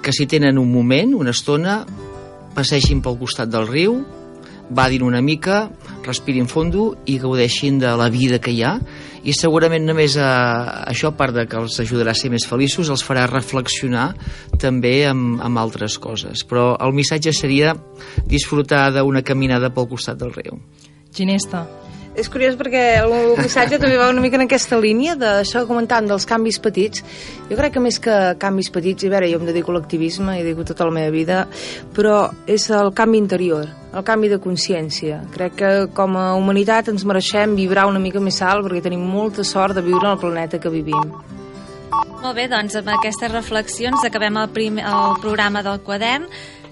que 0.00 0.16
si 0.16 0.24
tenen 0.30 0.56
un 0.56 0.72
moment, 0.72 1.12
una 1.18 1.36
estona, 1.36 1.82
passeixin 2.56 3.02
pel 3.04 3.18
costat 3.20 3.52
del 3.52 3.68
riu, 3.68 4.00
badin 4.70 5.04
una 5.06 5.22
mica, 5.22 5.66
respirin 6.06 6.48
fondo 6.50 6.94
i 7.06 7.18
gaudeixin 7.22 7.78
de 7.78 7.92
la 7.98 8.08
vida 8.10 8.40
que 8.42 8.54
hi 8.54 8.62
ha 8.66 8.76
i 9.26 9.34
segurament 9.34 9.82
només 9.86 10.14
a, 10.18 10.26
eh, 10.26 10.90
això, 10.92 11.10
a 11.10 11.16
part 11.18 11.34
de 11.34 11.46
que 11.50 11.58
els 11.58 11.80
ajudarà 11.82 12.12
a 12.14 12.18
ser 12.18 12.30
més 12.30 12.46
feliços, 12.46 12.90
els 12.90 13.02
farà 13.02 13.26
reflexionar 13.26 14.12
també 14.62 15.00
amb, 15.08 15.40
amb 15.42 15.58
altres 15.58 15.98
coses. 15.98 16.44
Però 16.46 16.76
el 16.78 16.94
missatge 16.94 17.34
seria 17.34 17.74
disfrutar 18.26 18.92
d'una 18.94 19.24
caminada 19.26 19.72
pel 19.74 19.88
costat 19.90 20.20
del 20.22 20.32
riu. 20.36 20.60
Ginesta, 21.16 21.64
és 22.16 22.30
curiós 22.32 22.56
perquè 22.56 22.82
el 23.02 23.36
missatge 23.36 23.78
també 23.80 23.98
va 24.00 24.08
una 24.08 24.22
mica 24.24 24.38
en 24.38 24.46
aquesta 24.46 24.78
línia 24.80 25.16
d'això 25.20 25.66
comentant 25.68 26.08
dels 26.08 26.24
canvis 26.28 26.58
petits. 26.64 27.04
Jo 27.50 27.58
crec 27.58 27.76
que 27.76 27.82
més 27.84 28.00
que 28.02 28.16
canvis 28.40 28.72
petits, 28.72 29.04
i 29.04 29.10
a 29.10 29.14
veure, 29.14 29.28
jo 29.30 29.40
em 29.40 29.46
dedico 29.48 29.72
a 29.72 29.76
l'activisme, 29.76 30.38
he 30.38 30.44
dedico 30.46 30.64
tota 30.64 30.88
la 30.88 30.94
meva 30.96 31.12
vida, 31.12 31.44
però 31.96 32.30
és 32.48 32.68
el 32.72 32.92
canvi 32.96 33.20
interior, 33.20 33.68
el 33.92 34.04
canvi 34.08 34.32
de 34.32 34.40
consciència. 34.40 35.20
Crec 35.36 35.56
que 35.60 35.72
com 35.96 36.16
a 36.16 36.32
humanitat 36.40 36.88
ens 36.92 37.04
mereixem 37.04 37.56
vibrar 37.58 37.86
una 37.90 38.02
mica 38.02 38.22
més 38.22 38.40
alt 38.40 38.64
perquè 38.64 38.86
tenim 38.88 39.04
molta 39.04 39.44
sort 39.44 39.76
de 39.76 39.84
viure 39.84 40.08
en 40.08 40.16
el 40.16 40.22
planeta 40.22 40.62
que 40.62 40.72
vivim. 40.72 41.12
Molt 42.26 42.34
bé, 42.40 42.48
doncs 42.50 42.74
amb 42.74 42.88
aquestes 42.90 43.30
reflexions 43.30 44.02
acabem 44.02 44.40
el, 44.40 44.48
prim, 44.50 44.80
el 44.80 45.18
programa 45.22 45.60
del 45.62 45.78
quadern. 45.84 46.24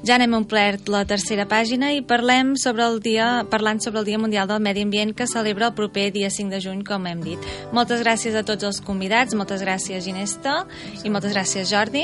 Ja 0.04 0.18
n'hem 0.20 0.34
omplert 0.36 0.90
la 0.92 0.98
tercera 1.08 1.46
pàgina 1.48 1.88
i 1.96 2.02
parlem 2.04 2.50
sobre 2.60 2.84
el 2.84 2.98
dia, 3.00 3.46
parlant 3.48 3.78
sobre 3.80 4.02
el 4.02 4.04
Dia 4.04 4.18
Mundial 4.20 4.44
del 4.50 4.60
Medi 4.60 4.82
Ambient 4.84 5.14
que 5.16 5.24
celebra 5.24 5.70
el 5.70 5.72
proper 5.72 6.10
dia 6.12 6.28
5 6.28 6.52
de 6.52 6.58
juny, 6.60 6.82
com 6.84 7.06
hem 7.08 7.22
dit. 7.24 7.46
Moltes 7.72 8.02
gràcies 8.04 8.36
a 8.36 8.42
tots 8.44 8.66
els 8.68 8.82
convidats, 8.84 9.32
moltes 9.32 9.64
gràcies 9.64 10.04
Ginesta 10.04 10.66
i 11.08 11.12
moltes 11.14 11.32
gràcies 11.32 11.70
Jordi 11.72 12.02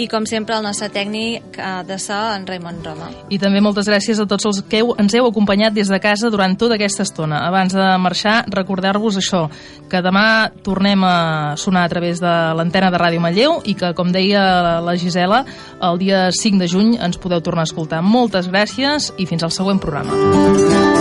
i 0.00 0.06
com 0.08 0.24
sempre 0.24 0.56
el 0.56 0.64
nostre 0.64 0.88
tècnic 0.94 1.58
eh, 1.60 1.82
de 1.84 1.98
so, 2.00 2.16
en 2.16 2.46
Raimon 2.48 2.78
Roma. 2.86 3.10
I 3.28 3.36
també 3.42 3.60
moltes 3.60 3.90
gràcies 3.90 4.16
a 4.16 4.26
tots 4.30 4.48
els 4.48 4.62
que 4.64 4.80
heu, 4.80 4.94
ens 4.96 5.12
heu 5.12 5.28
acompanyat 5.28 5.76
des 5.76 5.92
de 5.92 6.00
casa 6.00 6.32
durant 6.32 6.56
tota 6.56 6.80
aquesta 6.80 7.04
estona. 7.04 7.42
Abans 7.50 7.76
de 7.76 7.90
marxar, 8.00 8.46
recordar-vos 8.48 9.20
això, 9.20 9.42
que 9.92 10.00
demà 10.00 10.48
tornem 10.64 11.04
a 11.04 11.52
sonar 11.60 11.84
a 11.84 11.92
través 11.92 12.16
de 12.24 12.32
l'antena 12.56 12.88
de 12.88 13.04
Ràdio 13.04 13.20
Manlleu 13.20 13.60
i 13.68 13.76
que, 13.76 13.92
com 13.92 14.08
deia 14.08 14.80
la 14.80 14.96
Gisela, 14.96 15.44
el 15.84 16.00
dia 16.00 16.24
5 16.32 16.64
de 16.64 16.72
juny 16.72 16.96
ens 16.96 17.20
podeu 17.20 17.41
tornar 17.42 17.66
a 17.66 17.70
escoltar. 17.70 18.02
Moltes 18.02 18.50
gràcies 18.50 19.12
i 19.18 19.28
fins 19.30 19.42
al 19.46 19.54
següent 19.54 19.82
programa. 19.82 20.91